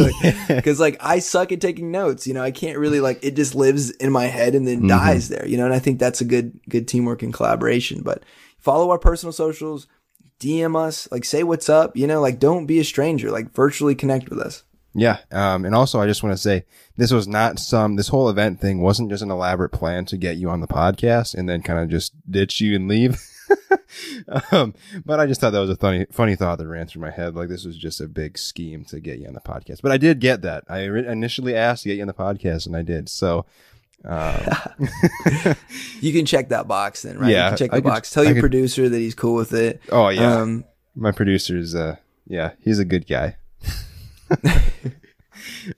because 0.48 0.78
like, 0.78 1.00
like, 1.00 1.02
I 1.02 1.20
suck 1.20 1.50
at 1.50 1.62
taking 1.62 1.90
notes. 1.90 2.26
You 2.26 2.34
know, 2.34 2.42
I 2.42 2.50
can't 2.50 2.76
really 2.76 3.00
like 3.00 3.20
it 3.22 3.36
just 3.36 3.54
lives 3.54 3.88
in 3.90 4.12
my 4.12 4.26
head 4.26 4.54
and 4.54 4.68
then 4.68 4.80
mm-hmm. 4.80 4.88
dies 4.88 5.30
there. 5.30 5.48
You 5.48 5.56
know, 5.56 5.64
and 5.64 5.72
I 5.72 5.78
think 5.78 5.98
that's 5.98 6.20
a 6.20 6.26
good 6.26 6.60
good 6.68 6.86
teamwork 6.86 7.22
and 7.22 7.32
collaboration. 7.32 8.02
But 8.02 8.22
follow 8.58 8.90
our 8.90 8.98
personal 8.98 9.32
socials 9.32 9.86
DM 10.41 10.74
us, 10.74 11.07
like 11.12 11.24
say 11.24 11.43
what's 11.43 11.68
up, 11.68 11.97
you 11.97 12.07
know, 12.07 12.20
like 12.20 12.38
don't 12.38 12.66
be 12.66 12.80
a 12.80 12.84
stranger, 12.84 13.30
like 13.30 13.55
virtually 13.55 13.95
connect 13.95 14.30
with 14.30 14.41
us. 14.41 14.64
Yeah. 14.95 15.18
Um, 15.30 15.64
and 15.64 15.74
also 15.74 16.01
I 16.01 16.07
just 16.07 16.22
want 16.22 16.32
to 16.32 16.43
say 16.43 16.64
this 16.97 17.12
was 17.12 17.28
not 17.28 17.61
some, 17.61 17.95
this 17.95 18.09
whole 18.09 18.28
event 18.28 18.61
thing 18.61 18.80
wasn't 18.80 19.11
just 19.11 19.22
an 19.22 19.30
elaborate 19.30 19.70
plan 19.70 20.05
to 20.07 20.16
get 20.16 20.36
you 20.36 20.51
on 20.51 20.61
the 20.61 20.66
podcast 20.66 21.34
and 21.34 21.49
then 21.49 21.62
kind 21.62 21.78
of 21.78 21.88
just 21.88 22.12
ditch 22.28 22.61
you 22.61 22.74
and 22.74 22.88
leave. 22.88 23.22
um, 24.53 24.74
but 25.05 25.20
I 25.20 25.26
just 25.26 25.41
thought 25.41 25.51
that 25.51 25.61
was 25.61 25.70
a 25.70 25.76
funny, 25.76 26.07
funny 26.11 26.34
thought 26.34 26.59
that 26.59 26.66
ran 26.66 26.86
through 26.86 27.03
my 27.03 27.11
head. 27.11 27.36
Like 27.36 27.49
this 27.49 27.64
was 27.64 27.76
just 27.76 28.01
a 28.01 28.09
big 28.09 28.38
scheme 28.38 28.84
to 28.86 28.99
get 28.99 29.18
you 29.18 29.28
on 29.28 29.34
the 29.34 29.41
podcast. 29.41 29.82
But 29.82 29.93
I 29.93 29.99
did 29.99 30.20
get 30.20 30.43
that. 30.43 30.64
I 30.68 30.80
initially 30.80 31.55
asked 31.55 31.84
to 31.84 31.91
get 31.91 31.97
you 31.97 32.03
on 32.03 32.09
the 32.09 32.14
podcast 32.14 32.66
and 32.66 32.76
I 32.76 32.82
did. 32.82 33.09
So, 33.09 33.47
um, 34.05 34.40
you 36.01 36.12
can 36.12 36.24
check 36.24 36.48
that 36.48 36.66
box 36.66 37.03
then, 37.03 37.18
right? 37.18 37.30
Yeah, 37.30 37.44
you 37.44 37.51
can 37.51 37.59
check 37.59 37.70
the 37.70 37.76
I 37.76 37.80
box. 37.80 38.09
Could, 38.09 38.14
Tell 38.14 38.24
your 38.24 38.34
could, 38.34 38.40
producer 38.40 38.88
that 38.88 38.98
he's 38.98 39.14
cool 39.14 39.34
with 39.34 39.53
it. 39.53 39.80
Oh 39.90 40.09
yeah, 40.09 40.40
um, 40.40 40.64
my 40.94 41.12
producer's 41.12 41.74
uh, 41.74 41.96
yeah, 42.26 42.53
he's 42.61 42.78
a 42.78 42.84
good 42.84 43.07
guy. 43.07 43.36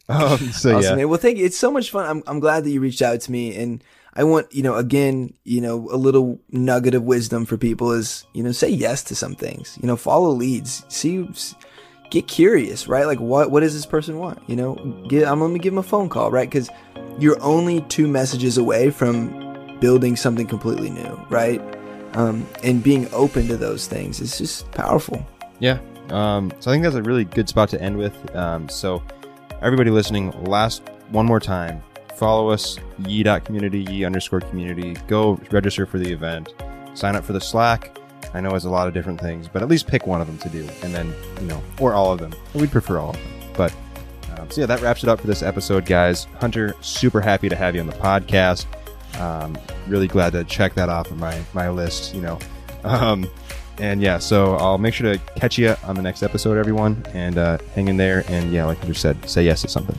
um, 0.08 0.38
so 0.52 0.76
awesome, 0.76 0.82
yeah. 0.82 0.94
Man. 0.94 1.08
Well, 1.08 1.18
thank 1.18 1.38
you. 1.38 1.46
It's 1.46 1.58
so 1.58 1.70
much 1.70 1.90
fun. 1.90 2.08
I'm 2.08 2.22
I'm 2.26 2.40
glad 2.40 2.64
that 2.64 2.70
you 2.70 2.80
reached 2.80 3.02
out 3.02 3.20
to 3.22 3.32
me, 3.32 3.56
and 3.56 3.82
I 4.14 4.24
want 4.24 4.52
you 4.54 4.62
know 4.62 4.76
again, 4.76 5.34
you 5.44 5.60
know, 5.60 5.88
a 5.90 5.96
little 5.96 6.40
nugget 6.50 6.94
of 6.94 7.02
wisdom 7.02 7.44
for 7.44 7.56
people 7.56 7.90
is 7.92 8.24
you 8.34 8.42
know 8.42 8.52
say 8.52 8.68
yes 8.68 9.02
to 9.04 9.16
some 9.16 9.34
things. 9.34 9.78
You 9.80 9.88
know, 9.88 9.96
follow 9.96 10.30
leads. 10.30 10.84
See 10.88 11.26
get 12.12 12.28
curious, 12.28 12.86
right? 12.86 13.06
Like 13.06 13.20
what 13.20 13.50
what 13.50 13.60
does 13.60 13.74
this 13.74 13.86
person 13.86 14.18
want? 14.18 14.38
You 14.46 14.54
know, 14.54 14.74
get 15.08 15.26
I'm 15.26 15.40
gonna 15.40 15.58
give 15.58 15.72
him 15.72 15.78
a 15.78 15.82
phone 15.82 16.08
call, 16.08 16.30
right? 16.30 16.48
Because 16.48 16.68
you're 17.18 17.42
only 17.42 17.80
two 17.82 18.06
messages 18.06 18.58
away 18.58 18.90
from 18.90 19.78
building 19.80 20.14
something 20.14 20.46
completely 20.46 20.90
new, 20.90 21.26
right? 21.30 21.60
Um, 22.12 22.46
and 22.62 22.82
being 22.82 23.08
open 23.12 23.48
to 23.48 23.56
those 23.56 23.86
things 23.86 24.20
is 24.20 24.36
just 24.36 24.70
powerful. 24.72 25.26
Yeah. 25.58 25.78
Um, 26.10 26.52
so 26.60 26.70
I 26.70 26.74
think 26.74 26.84
that's 26.84 26.96
a 26.96 27.02
really 27.02 27.24
good 27.24 27.48
spot 27.48 27.70
to 27.70 27.80
end 27.80 27.96
with. 27.96 28.36
Um, 28.36 28.68
so 28.68 29.02
everybody 29.62 29.90
listening, 29.90 30.30
last 30.44 30.82
one 31.08 31.24
more 31.24 31.40
time, 31.40 31.82
follow 32.16 32.50
us 32.50 32.78
ye.community, 33.06 33.84
ye 33.84 34.04
underscore 34.04 34.40
community. 34.40 34.94
Go 35.08 35.40
register 35.50 35.86
for 35.86 35.98
the 35.98 36.12
event. 36.12 36.52
Sign 36.92 37.16
up 37.16 37.24
for 37.24 37.32
the 37.32 37.40
Slack 37.40 37.96
I 38.34 38.40
know 38.40 38.54
it's 38.54 38.64
a 38.64 38.70
lot 38.70 38.88
of 38.88 38.94
different 38.94 39.20
things, 39.20 39.48
but 39.48 39.62
at 39.62 39.68
least 39.68 39.86
pick 39.86 40.06
one 40.06 40.20
of 40.20 40.26
them 40.26 40.38
to 40.38 40.48
do, 40.48 40.68
and 40.82 40.94
then 40.94 41.12
you 41.40 41.46
know, 41.46 41.62
or 41.80 41.94
all 41.94 42.12
of 42.12 42.18
them. 42.18 42.32
We'd 42.54 42.70
prefer 42.70 42.98
all 42.98 43.10
of 43.10 43.16
them, 43.16 43.24
but 43.56 43.74
um, 44.38 44.50
so 44.50 44.60
yeah, 44.62 44.66
that 44.66 44.80
wraps 44.80 45.02
it 45.02 45.08
up 45.08 45.20
for 45.20 45.26
this 45.26 45.42
episode, 45.42 45.84
guys. 45.84 46.24
Hunter, 46.40 46.74
super 46.80 47.20
happy 47.20 47.48
to 47.48 47.56
have 47.56 47.74
you 47.74 47.80
on 47.80 47.86
the 47.86 47.92
podcast. 47.94 48.66
Um, 49.20 49.56
really 49.86 50.08
glad 50.08 50.32
to 50.32 50.44
check 50.44 50.74
that 50.74 50.88
off 50.88 51.10
of 51.10 51.18
my 51.18 51.42
my 51.52 51.68
list. 51.68 52.14
You 52.14 52.22
know, 52.22 52.38
um, 52.84 53.30
and 53.78 54.00
yeah, 54.02 54.18
so 54.18 54.54
I'll 54.56 54.78
make 54.78 54.94
sure 54.94 55.12
to 55.12 55.18
catch 55.36 55.58
you 55.58 55.74
on 55.84 55.96
the 55.96 56.02
next 56.02 56.22
episode, 56.22 56.56
everyone, 56.56 57.04
and 57.12 57.38
uh, 57.38 57.58
hang 57.74 57.88
in 57.88 57.96
there. 57.96 58.24
And 58.28 58.52
yeah, 58.52 58.64
like 58.64 58.78
Hunter 58.78 58.94
said, 58.94 59.28
say 59.28 59.44
yes 59.44 59.62
to 59.62 59.68
something. 59.68 59.98